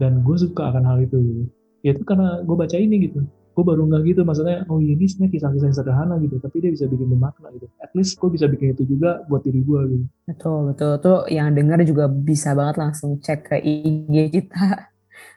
Dan 0.01 0.25
gue 0.25 0.33
suka 0.33 0.73
akan 0.73 0.81
hal 0.81 0.97
itu 1.05 1.17
gitu. 1.21 1.43
ya 1.81 1.97
itu 1.97 2.05
karena 2.05 2.41
gue 2.45 2.55
baca 2.57 2.77
ini 2.77 3.09
gitu 3.09 3.25
gue 3.51 3.63
baru 3.63 3.83
nggak 3.83 4.01
gitu 4.07 4.21
maksudnya 4.23 4.63
oh 4.71 4.79
iya, 4.79 4.95
ini 4.95 5.05
sebenarnya 5.05 5.33
kisah-kisah 5.35 5.67
yang 5.67 5.77
sederhana 5.77 6.15
gitu 6.23 6.35
tapi 6.39 6.55
dia 6.63 6.71
bisa 6.71 6.87
bikin 6.87 7.07
bermakna 7.11 7.47
gitu 7.51 7.67
at 7.83 7.91
least 7.91 8.15
gue 8.15 8.29
bisa 8.31 8.45
bikin 8.47 8.71
itu 8.71 8.83
juga 8.87 9.21
buat 9.27 9.43
diri 9.43 9.59
gue 9.59 9.79
gitu 9.91 10.05
betul 10.25 10.59
betul 10.71 10.91
tuh 10.97 11.19
yang 11.27 11.51
dengar 11.51 11.83
juga 11.83 12.07
bisa 12.07 12.55
banget 12.55 12.79
langsung 12.79 13.19
cek 13.19 13.39
ke 13.45 13.57
IG 13.59 14.15
kita 14.31 14.87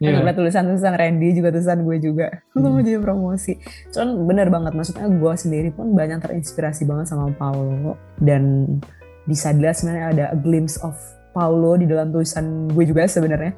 Iya. 0.02 0.26
Ada 0.26 0.34
tulisan-tulisan 0.34 0.96
Randy 0.96 1.38
juga 1.38 1.54
tulisan 1.54 1.86
gue 1.86 1.96
juga. 2.02 2.26
Gue 2.50 2.66
mau 2.66 2.74
Hmm. 2.74 2.82
jadi 2.82 2.98
promosi. 2.98 3.52
Cuman 3.94 4.26
bener 4.26 4.48
banget, 4.50 4.72
maksudnya 4.74 5.06
gue 5.06 5.32
sendiri 5.38 5.70
pun 5.70 5.94
banyak 5.94 6.18
terinspirasi 6.18 6.82
banget 6.82 7.14
sama 7.14 7.30
Paulo. 7.36 7.94
Dan 8.18 8.74
bisa 9.22 9.54
dilihat 9.54 9.78
sebenarnya 9.78 10.06
ada 10.10 10.24
a 10.34 10.38
glimpse 10.40 10.82
of 10.82 10.98
Paulo 11.30 11.78
di 11.78 11.86
dalam 11.86 12.10
tulisan 12.10 12.66
gue 12.66 12.84
juga 12.84 13.06
sebenarnya. 13.06 13.54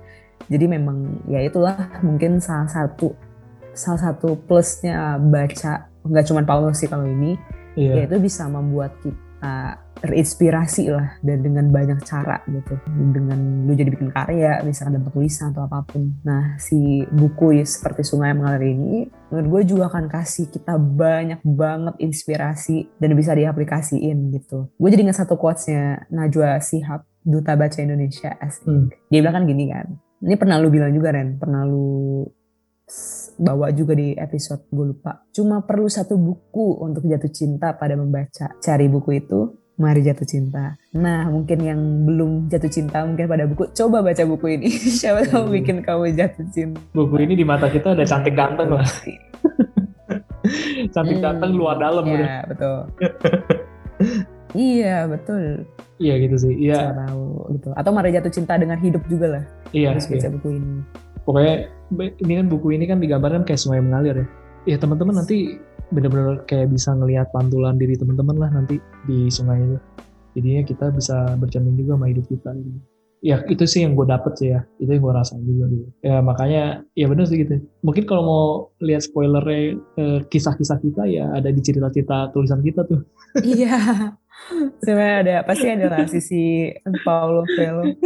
Jadi 0.50 0.64
memang 0.68 1.24
ya 1.24 1.40
itulah 1.40 1.72
mungkin 2.04 2.36
salah 2.36 2.68
satu 2.68 3.16
salah 3.76 4.00
satu 4.10 4.40
plusnya 4.48 5.20
baca 5.20 5.92
nggak 6.02 6.26
cuma 6.26 6.42
Paulo 6.42 6.72
sih 6.72 6.88
kalau 6.88 7.04
ini 7.04 7.36
iya. 7.76 8.02
ya 8.02 8.02
itu 8.08 8.16
bisa 8.18 8.48
membuat 8.48 8.96
kita 9.04 9.78
terinspirasi 9.96 10.92
lah 10.92 11.16
dan 11.24 11.40
dengan 11.40 11.72
banyak 11.72 12.04
cara 12.04 12.44
gitu. 12.52 12.76
Dengan 12.88 13.64
lu 13.64 13.72
jadi 13.72 13.88
bikin 13.88 14.12
karya 14.12 14.60
misalkan 14.60 15.00
dalam 15.00 15.08
tulisan 15.08 15.56
atau 15.56 15.64
apa 15.64 15.88
pun. 15.88 16.20
Nah 16.20 16.60
si 16.60 17.04
buku 17.08 17.56
ya 17.56 17.64
seperti 17.64 18.04
sungai 18.04 18.32
yang 18.32 18.44
mengalir 18.44 18.76
ini 18.76 19.08
menurut 19.32 19.48
gue 19.48 19.72
juga 19.72 19.88
akan 19.88 20.12
kasih 20.12 20.52
kita 20.52 20.76
banyak 20.76 21.40
banget 21.44 21.96
inspirasi 22.00 22.92
dan 23.00 23.16
bisa 23.16 23.32
diaplikasiin 23.32 24.36
gitu. 24.36 24.68
Gue 24.76 24.88
jadi 24.92 25.08
ingat 25.08 25.24
satu 25.24 25.40
quotesnya 25.40 26.04
Najwa 26.12 26.60
Sihab 26.60 27.08
duta 27.26 27.58
baca 27.58 27.78
Indonesia 27.82 28.38
asik 28.38 28.62
Hmm. 28.66 28.86
dia 29.10 29.18
bilang 29.18 29.42
kan 29.42 29.44
gini 29.50 29.64
kan 29.66 29.86
ini 30.22 30.34
pernah 30.38 30.62
lu 30.62 30.70
bilang 30.70 30.94
juga 30.94 31.10
Ren 31.10 31.42
pernah 31.42 31.66
lu 31.66 32.22
bawa 33.36 33.68
juga 33.72 33.92
di 33.92 34.16
episode 34.16 34.64
gue 34.68 34.86
lupa. 34.96 35.24
Cuma 35.30 35.60
perlu 35.62 35.86
satu 35.86 36.16
buku 36.16 36.80
untuk 36.80 37.04
jatuh 37.04 37.30
cinta 37.30 37.76
pada 37.76 37.94
membaca. 37.94 38.56
Cari 38.58 38.88
buku 38.88 39.20
itu 39.20 39.40
mari 39.76 40.00
jatuh 40.00 40.24
cinta. 40.24 40.72
Nah 40.96 41.28
mungkin 41.28 41.58
yang 41.60 41.80
belum 42.08 42.48
jatuh 42.48 42.72
cinta 42.72 43.04
mungkin 43.04 43.28
pada 43.28 43.44
buku 43.44 43.68
coba 43.76 44.00
baca 44.00 44.24
buku 44.24 44.46
ini. 44.56 44.68
Siapa 45.00 45.28
tahu 45.28 45.52
Hmm. 45.52 45.54
bikin 45.60 45.76
kamu 45.84 46.16
jatuh 46.16 46.46
cinta. 46.50 46.80
Buku 46.96 47.20
ini 47.20 47.36
di 47.36 47.44
mata 47.44 47.68
kita 47.68 47.92
udah 47.92 48.06
cantik 48.08 48.32
ganteng 48.34 48.72
lah 48.72 48.88
cantik 50.94 51.18
Hmm, 51.18 51.24
ganteng 51.24 51.52
luar 51.58 51.76
dalam 51.76 52.04
udah 52.06 52.28
ya 52.28 52.40
betul. 52.48 52.76
Iya 54.56 55.04
betul. 55.04 55.68
Iya 56.00 56.14
gitu 56.24 56.36
sih. 56.40 56.54
Iya. 56.56 56.96
Tahu 56.96 57.52
gitu. 57.60 57.68
Atau 57.76 57.92
mari 57.92 58.08
jatuh 58.14 58.32
cinta 58.32 58.56
dengan 58.56 58.80
hidup 58.80 59.04
juga 59.04 59.36
lah. 59.36 59.44
Iya, 59.76 59.92
harus 59.92 60.08
iya. 60.08 60.16
baca 60.16 60.28
buku 60.32 60.48
ini 60.56 60.80
pokoknya 61.26 61.68
ini 62.22 62.32
kan 62.38 62.46
buku 62.46 62.66
ini 62.78 62.84
kan 62.86 62.98
digambarkan 63.02 63.42
kayak 63.42 63.60
sungai 63.60 63.82
mengalir 63.82 64.24
ya. 64.24 64.26
Ya 64.66 64.76
teman-teman 64.78 65.22
nanti 65.22 65.58
bener-bener 65.90 66.42
kayak 66.50 66.74
bisa 66.74 66.90
ngelihat 66.94 67.30
pantulan 67.30 67.78
diri 67.78 67.94
teman-teman 67.94 68.36
lah 68.38 68.50
nanti 68.50 68.78
di 69.06 69.30
sungai 69.30 69.62
itu. 69.62 69.78
Jadinya 70.38 70.62
kita 70.68 70.86
bisa 70.92 71.16
bercermin 71.38 71.74
juga 71.78 71.96
sama 71.96 72.06
hidup 72.12 72.26
kita 72.28 72.52
gitu. 72.54 72.80
ya 73.24 73.40
itu 73.48 73.64
sih 73.64 73.80
yang 73.82 73.96
gue 73.96 74.06
dapet 74.06 74.32
sih 74.38 74.48
ya. 74.54 74.60
Itu 74.78 74.90
yang 74.92 75.02
gue 75.02 75.14
rasain 75.14 75.42
juga 75.42 75.64
gitu. 75.72 75.86
Ya 76.04 76.22
makanya 76.22 76.62
ya 76.94 77.06
bener 77.10 77.24
sih 77.26 77.42
gitu. 77.42 77.62
Mungkin 77.82 78.04
kalau 78.04 78.22
mau 78.22 78.44
lihat 78.84 79.02
spoilernya 79.06 79.80
eh, 79.98 80.20
kisah-kisah 80.28 80.78
kita 80.78 81.02
ya 81.08 81.30
ada 81.32 81.48
di 81.50 81.60
cerita-cerita 81.62 82.30
tulisan 82.30 82.60
kita 82.62 82.86
tuh. 82.86 83.02
Iya. 83.42 83.76
Sebenarnya 84.84 85.16
ada 85.24 85.34
pasti 85.48 85.66
ada 85.72 85.86
lah 85.88 86.04
sisi 86.04 86.68
Paulo 87.04 87.42
Coelho. 87.48 87.96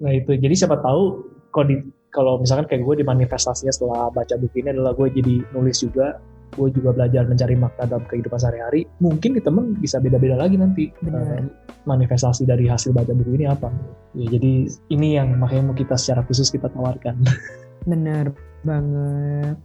Nah 0.00 0.12
itu, 0.16 0.32
jadi 0.38 0.54
siapa 0.56 0.80
tahu 0.80 1.26
kalau 1.52 1.66
di 1.68 1.76
kalau 2.10 2.38
misalkan 2.42 2.66
kayak 2.66 2.82
gue 2.82 3.02
di 3.02 3.06
manifestasinya 3.06 3.70
setelah 3.70 4.10
baca 4.10 4.34
buku 4.38 4.62
ini 4.62 4.74
adalah 4.74 4.92
gue 4.94 5.08
jadi 5.14 5.46
nulis 5.54 5.78
juga, 5.82 6.18
gue 6.58 6.68
juga 6.74 6.90
belajar 6.90 7.26
mencari 7.26 7.54
makna 7.54 7.86
dalam 7.86 8.04
kehidupan 8.10 8.38
sehari-hari. 8.38 8.86
Mungkin 8.98 9.38
di 9.38 9.42
temen 9.42 9.78
bisa 9.78 10.02
beda-beda 10.02 10.34
lagi 10.34 10.58
nanti 10.58 10.90
Benar. 11.02 11.38
eh, 11.38 11.46
manifestasi 11.86 12.44
dari 12.44 12.66
hasil 12.66 12.90
baca 12.90 13.14
buku 13.14 13.38
ini 13.38 13.46
apa. 13.46 13.70
Ya 14.18 14.26
jadi 14.26 14.66
ini 14.90 15.08
yang 15.16 15.38
makanya 15.38 15.70
mau 15.70 15.76
kita 15.78 15.94
secara 15.94 16.26
khusus 16.26 16.50
kita 16.50 16.66
tawarkan. 16.74 17.22
Benar 17.90 18.34
banget. 18.66 19.56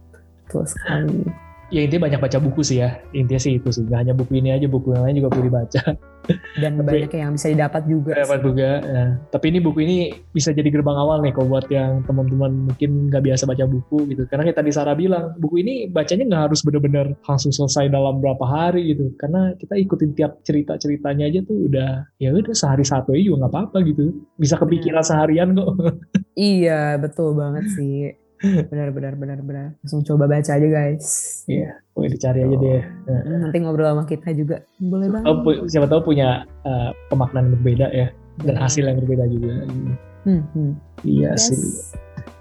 Betul 0.46 0.64
sekali. 0.70 1.45
Ya 1.68 1.80
intinya 1.82 2.06
banyak 2.06 2.20
baca 2.22 2.38
buku 2.38 2.60
sih 2.62 2.78
ya, 2.78 3.02
intinya 3.10 3.40
sih 3.40 3.58
itu 3.58 3.68
sih. 3.70 3.82
Gak 3.86 4.06
hanya 4.06 4.14
buku 4.14 4.38
ini 4.38 4.54
aja, 4.54 4.66
buku 4.66 4.94
yang 4.94 5.02
lain 5.02 5.16
juga 5.18 5.30
perlu 5.34 5.44
dibaca. 5.50 5.82
Dan 6.62 6.82
Tapi- 6.82 7.06
banyak 7.06 7.12
yang 7.14 7.32
bisa 7.38 7.46
didapat 7.54 7.82
juga. 7.86 8.12
Dapat 8.18 8.38
juga. 8.42 8.70
ya. 8.82 9.04
Tapi 9.30 9.44
ini 9.54 9.58
buku 9.62 9.78
ini 9.86 9.96
bisa 10.34 10.50
jadi 10.50 10.66
gerbang 10.66 10.98
awal 10.98 11.22
nih 11.22 11.30
kalau 11.30 11.54
buat 11.54 11.70
yang 11.70 12.02
teman-teman 12.02 12.66
mungkin 12.66 12.90
nggak 13.06 13.22
biasa 13.22 13.46
baca 13.46 13.64
buku 13.64 13.98
gitu. 14.10 14.22
Karena 14.26 14.42
kayak 14.42 14.58
tadi 14.58 14.70
Sarah 14.74 14.98
bilang, 14.98 15.38
buku 15.38 15.62
ini 15.62 15.86
bacanya 15.86 16.26
nggak 16.26 16.42
harus 16.50 16.60
bener-bener 16.66 17.14
langsung 17.22 17.54
selesai 17.54 17.86
dalam 17.88 18.18
berapa 18.18 18.42
hari 18.42 18.90
gitu. 18.90 19.14
Karena 19.14 19.54
kita 19.54 19.78
ikutin 19.78 20.10
tiap 20.18 20.42
cerita-ceritanya 20.42 21.30
aja 21.30 21.40
tuh 21.46 21.70
udah 21.70 21.90
ya 22.18 22.34
udah 22.34 22.54
sehari 22.58 22.82
satu 22.82 23.14
aja 23.14 23.22
juga 23.22 23.46
nggak 23.46 23.52
apa-apa 23.54 23.78
gitu. 23.86 24.10
Bisa 24.34 24.58
kepikiran 24.58 25.06
seharian 25.06 25.54
kok. 25.54 25.70
Iya, 26.36 27.00
betul 27.00 27.32
banget 27.32 27.64
sih. 27.72 28.12
Benar, 28.42 28.92
benar, 28.92 29.12
benar, 29.14 29.38
benar. 29.40 29.66
Langsung 29.80 30.00
coba 30.02 30.28
baca 30.28 30.50
aja 30.50 30.68
guys. 30.68 31.06
Iya, 31.46 31.80
boleh 31.92 32.10
dicari 32.10 32.40
aja 32.40 32.56
deh. 32.56 32.82
Hmm, 33.08 33.40
Nanti 33.42 33.56
ngobrol 33.58 33.88
sama 33.88 34.04
kita 34.04 34.28
juga. 34.32 34.60
Boleh 34.76 35.08
banget. 35.08 35.26
Oh, 35.26 35.40
pu- 35.40 35.64
siapa 35.66 35.86
tahu 35.86 36.12
punya 36.12 36.44
uh, 36.62 36.92
pemaknaan 37.08 37.48
berbeda 37.50 37.88
ya 37.90 38.12
dan 38.42 38.56
hasil 38.56 38.84
yang 38.84 39.00
berbeda 39.00 39.24
juga. 39.26 39.64
Hmm, 40.28 40.42
hmm. 40.52 40.72
Iya 41.02 41.32
Yes. 41.32 41.48
sih. 41.48 41.60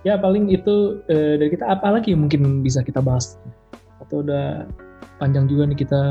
Ya 0.04 0.18
paling 0.18 0.50
itu 0.50 1.02
eh, 1.08 1.40
dari 1.40 1.50
kita 1.50 1.66
apa 1.66 1.90
lagi 1.90 2.14
mungkin 2.14 2.62
bisa 2.62 2.82
kita 2.82 3.00
bahas 3.00 3.40
atau 3.98 4.22
udah 4.22 4.68
panjang 5.16 5.46
juga 5.46 5.64
nih 5.66 5.78
kita 5.78 6.02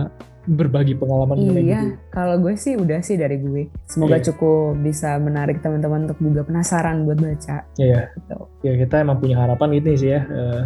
berbagi 0.45 0.93
pengalaman 0.93 1.41
Iya, 1.41 1.81
buku. 1.81 2.13
kalau 2.13 2.37
gue 2.37 2.53
sih 2.53 2.77
udah 2.77 3.01
sih 3.01 3.17
dari 3.17 3.41
gue. 3.41 3.73
Semoga 3.89 4.21
Iya. 4.21 4.29
cukup 4.29 4.77
bisa 4.79 5.17
menarik 5.17 5.65
teman-teman 5.65 6.05
untuk 6.05 6.21
juga 6.21 6.45
penasaran 6.45 7.09
buat 7.09 7.17
baca. 7.17 7.65
Iya, 7.75 8.13
Gitu. 8.13 8.37
ya 8.61 8.73
kita 8.77 9.01
emang 9.01 9.19
punya 9.19 9.41
harapan 9.41 9.81
ini 9.81 9.93
sih 9.95 10.13
ya. 10.13 10.21
eh, 10.21 10.63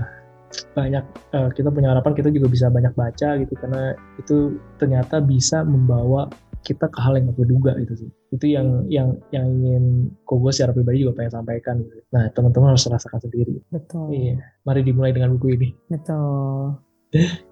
banyak 0.74 1.04
eh, 1.30 1.48
kita 1.52 1.68
punya 1.68 1.92
harapan 1.92 2.10
kita 2.10 2.32
juga 2.32 2.48
bisa 2.48 2.66
banyak 2.68 2.90
baca 2.92 3.36
gitu 3.36 3.52
karena 3.54 3.92
itu 4.16 4.36
ternyata 4.80 5.20
bisa 5.20 5.60
membawa 5.60 6.26
kita 6.58 6.88
ke 6.88 6.98
hal 6.98 7.14
yang 7.14 7.30
gak 7.30 7.46
duga 7.46 7.72
gitu 7.78 7.94
sih. 7.94 8.10
Itu 8.28 8.48
yang 8.48 8.88
yang 8.88 9.14
yang 9.30 9.46
ingin 9.46 9.84
kok 10.24 10.40
gue 10.40 10.50
secara 10.50 10.72
pribadi 10.72 11.04
juga 11.04 11.22
pengen 11.22 11.38
sampaikan. 11.38 11.78
Gitu. 11.78 12.00
Nah 12.10 12.32
teman-teman 12.32 12.74
harus 12.74 12.82
rasakan 12.82 13.20
sendiri. 13.20 13.60
Betul. 13.70 14.10
Iya, 14.10 14.42
mari 14.64 14.80
dimulai 14.82 15.12
dengan 15.14 15.38
buku 15.38 15.54
ini. 15.54 15.68
Betul. 15.86 16.80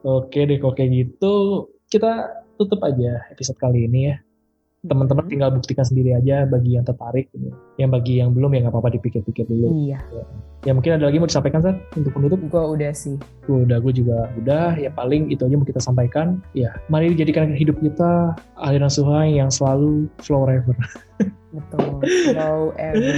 Oke 0.03 0.45
deh, 0.45 0.57
kok 0.57 0.77
kayak 0.77 0.91
gitu 0.93 1.35
kita 1.87 2.29
tutup 2.57 2.83
aja 2.83 3.25
episode 3.29 3.57
kali 3.57 3.85
ini 3.85 4.13
ya. 4.13 4.17
Teman-teman 4.87 5.27
Hmm. 5.27 5.33
tinggal 5.35 5.51
buktikan 5.51 5.83
sendiri 5.83 6.15
aja 6.15 6.47
bagi 6.47 6.79
yang 6.79 6.87
tertarik. 6.87 7.27
Yang 7.75 7.91
bagi 7.91 8.15
yang 8.23 8.31
belum 8.31 8.55
ya 8.55 8.61
nggak 8.63 8.71
apa-apa 8.71 8.95
dipikir-pikir 8.95 9.43
dulu. 9.45 9.83
Iya, 9.83 9.99
Ya 10.63 10.71
mungkin 10.71 10.95
ada 10.95 11.11
lagi 11.11 11.19
mau 11.19 11.27
disampaikan 11.27 11.59
Sat 11.59 11.75
untuk 11.95 12.15
penutup. 12.15 12.39
gue 12.39 12.63
udah 12.79 12.93
sih. 12.95 13.19
Gue 13.47 13.67
udah, 13.67 13.83
gue 13.83 13.93
juga 13.93 14.31
udah. 14.39 14.79
Ya 14.79 14.91
paling 14.91 15.31
itu 15.31 15.43
aja 15.43 15.59
mau 15.59 15.67
kita 15.67 15.83
sampaikan. 15.83 16.39
Ya, 16.55 16.71
mari 16.87 17.11
dijadikan 17.11 17.51
hidup 17.51 17.83
kita 17.83 18.35
aliran 18.59 18.87
sungai 18.87 19.35
yang 19.35 19.51
selalu 19.51 20.07
flow 20.23 20.47
forever. 20.47 20.75
Betul. 21.57 22.03
Slow 22.31 22.71
ever, 22.79 23.11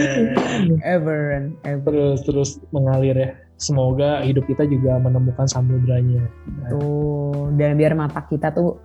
ever 0.96 1.20
and 1.36 1.46
ever. 1.64 1.84
Terus 1.84 2.18
terus 2.24 2.50
mengalir 2.72 3.16
ya. 3.16 3.30
Semoga 3.58 4.22
hidup 4.22 4.46
kita 4.46 4.64
juga 4.64 4.96
menemukan 4.96 5.44
samudranya. 5.44 6.22
Tuh, 6.70 7.50
dan 7.58 7.74
biar 7.74 7.92
mata 7.92 8.22
kita 8.22 8.54
tuh 8.54 8.78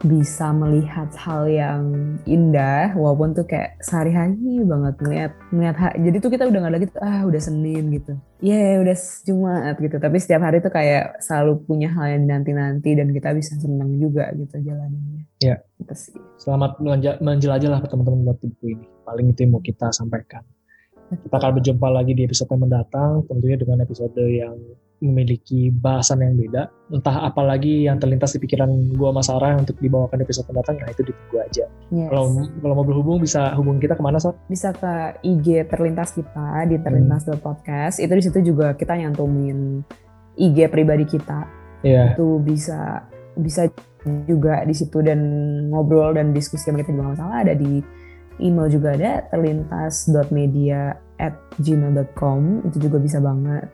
bisa 0.00 0.48
melihat 0.56 1.12
hal 1.20 1.44
yang 1.44 1.82
indah 2.24 2.96
walaupun 2.96 3.36
tuh 3.36 3.44
kayak 3.44 3.76
sehari-hari 3.84 4.64
banget 4.64 4.96
ngeliat 4.96 5.32
ngeliat 5.52 5.76
ha- 5.76 5.92
jadi 5.92 6.16
tuh 6.16 6.32
kita 6.32 6.48
udah 6.48 6.56
nggak 6.56 6.72
lagi 6.72 6.86
tuh, 6.88 7.04
ah 7.04 7.20
udah 7.28 7.36
Senin 7.36 7.92
gitu 7.92 8.16
ya 8.40 8.80
udah 8.80 8.96
Jumat 8.96 9.76
gitu 9.76 10.00
tapi 10.00 10.16
setiap 10.16 10.40
hari 10.40 10.64
tuh 10.64 10.72
kayak 10.72 11.20
selalu 11.20 11.60
punya 11.68 11.92
hal 11.92 12.16
yang 12.16 12.24
dinanti-nanti 12.24 12.96
dan 12.96 13.12
kita 13.12 13.36
bisa 13.36 13.60
senang 13.60 13.92
juga 14.00 14.32
gitu 14.32 14.56
jalaninnya 14.64 15.28
Ya. 15.36 15.60
gitu 15.76 15.92
sih 15.92 16.16
Selamat 16.40 16.80
menjelajah 17.20 17.68
lah 17.68 17.80
teman-teman 17.84 18.24
buat 18.24 18.40
buku 18.40 18.64
ini. 18.72 18.86
Paling 19.04 19.36
itu 19.36 19.44
yang 19.44 19.52
mau 19.52 19.60
kita 19.60 19.92
sampaikan. 19.92 20.40
Kita 21.10 21.34
akan 21.42 21.58
berjumpa 21.58 21.88
lagi 21.90 22.12
di 22.14 22.22
episode 22.22 22.50
yang 22.54 22.62
mendatang, 22.62 23.26
tentunya 23.26 23.58
dengan 23.58 23.82
episode 23.82 24.14
yang 24.14 24.54
memiliki 25.00 25.72
bahasan 25.72 26.22
yang 26.22 26.36
beda. 26.36 26.70
Entah 26.92 27.26
apa 27.26 27.40
lagi 27.42 27.88
yang 27.88 27.96
terlintas 27.98 28.36
di 28.36 28.38
pikiran 28.44 28.68
gua 28.94 29.10
Mas 29.10 29.26
Sarah 29.26 29.58
untuk 29.58 29.74
dibawakan 29.80 30.22
di 30.22 30.24
episode 30.28 30.46
mendatang, 30.52 30.76
nah 30.78 30.88
itu 30.92 31.02
ditunggu 31.02 31.36
aja. 31.40 31.64
Yes. 31.90 32.08
Kalau 32.12 32.24
kalau 32.62 32.74
mau 32.78 32.86
berhubung 32.86 33.18
bisa 33.18 33.50
hubungi 33.58 33.88
kita 33.88 33.98
ke 33.98 34.02
mana 34.04 34.22
Sat? 34.22 34.36
bisa 34.46 34.70
ke 34.70 35.18
IG 35.24 35.66
terlintas 35.66 36.14
kita 36.14 36.68
di 36.68 36.76
terlintas 36.78 37.26
podcast 37.40 37.98
itu 37.98 38.12
di 38.12 38.22
situ 38.22 38.38
juga 38.54 38.76
kita 38.76 38.98
nyantumin 38.98 39.80
IG 40.36 40.68
pribadi 40.68 41.06
kita 41.08 41.60
Iya, 41.80 42.12
itu 42.12 42.36
bisa 42.44 43.08
bisa 43.40 43.72
juga 44.28 44.64
di 44.68 44.74
situ 44.76 45.00
dan 45.00 45.20
ngobrol 45.72 46.16
dan 46.16 46.32
diskusi 46.32 46.68
sama 46.68 46.80
kita 46.84 46.92
juga 46.92 47.16
masalah 47.16 47.36
ada 47.44 47.54
di 47.56 47.80
email 48.40 48.66
juga 48.66 48.92
ada 48.92 49.24
terlintas.media 49.28 50.80
at 51.16 51.32
gmail.com 51.58 52.40
itu 52.64 52.76
juga 52.80 52.96
bisa 52.96 53.18
banget 53.18 53.68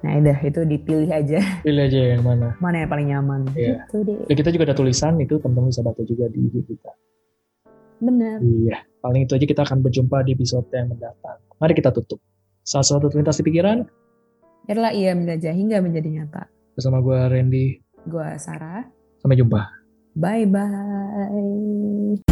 nah 0.00 0.16
udah 0.16 0.38
itu 0.40 0.64
dipilih 0.64 1.10
aja 1.10 1.40
pilih 1.60 1.82
aja 1.84 2.00
yang 2.16 2.24
mana. 2.24 2.56
mana 2.64 2.76
yang 2.80 2.88
paling 2.88 3.08
nyaman 3.08 3.40
Iya. 3.52 3.84
gitu 3.84 3.96
deh 4.02 4.20
Dan 4.24 4.34
kita 4.34 4.48
juga 4.50 4.64
ada 4.66 4.74
tulisan 4.74 5.14
itu 5.16 5.36
teman-teman 5.36 5.68
bisa 5.68 5.82
baca 5.82 6.02
juga 6.02 6.24
di 6.26 6.40
IG 6.40 6.56
kita. 6.64 6.92
bener 8.00 8.40
Iya, 8.40 8.80
paling 8.98 9.22
itu 9.22 9.32
aja 9.34 9.44
kita 9.44 9.60
akan 9.60 9.78
berjumpa 9.80 10.24
di 10.24 10.32
episode 10.32 10.64
yang 10.70 10.88
mendatang. 10.88 11.36
Mari 11.56 11.76
kita 11.76 11.92
tutup. 11.92 12.16
Salah 12.62 12.86
satu 12.86 13.06
terlintas 13.06 13.36
di 13.36 13.44
pikiran 13.44 13.84
biarlah 14.64 14.92
ia 14.92 15.12
menjajah 15.12 15.52
hingga 15.52 15.80
menjadi 15.80 16.08
nyata 16.08 16.48
bersama 16.72 17.00
gua 17.00 17.28
Randy. 17.28 17.80
gua 18.06 18.36
Sarah 18.36 18.88
Sampai 19.18 19.36
jumpa. 19.36 19.60
bye 20.16 20.48
bye 20.48 22.29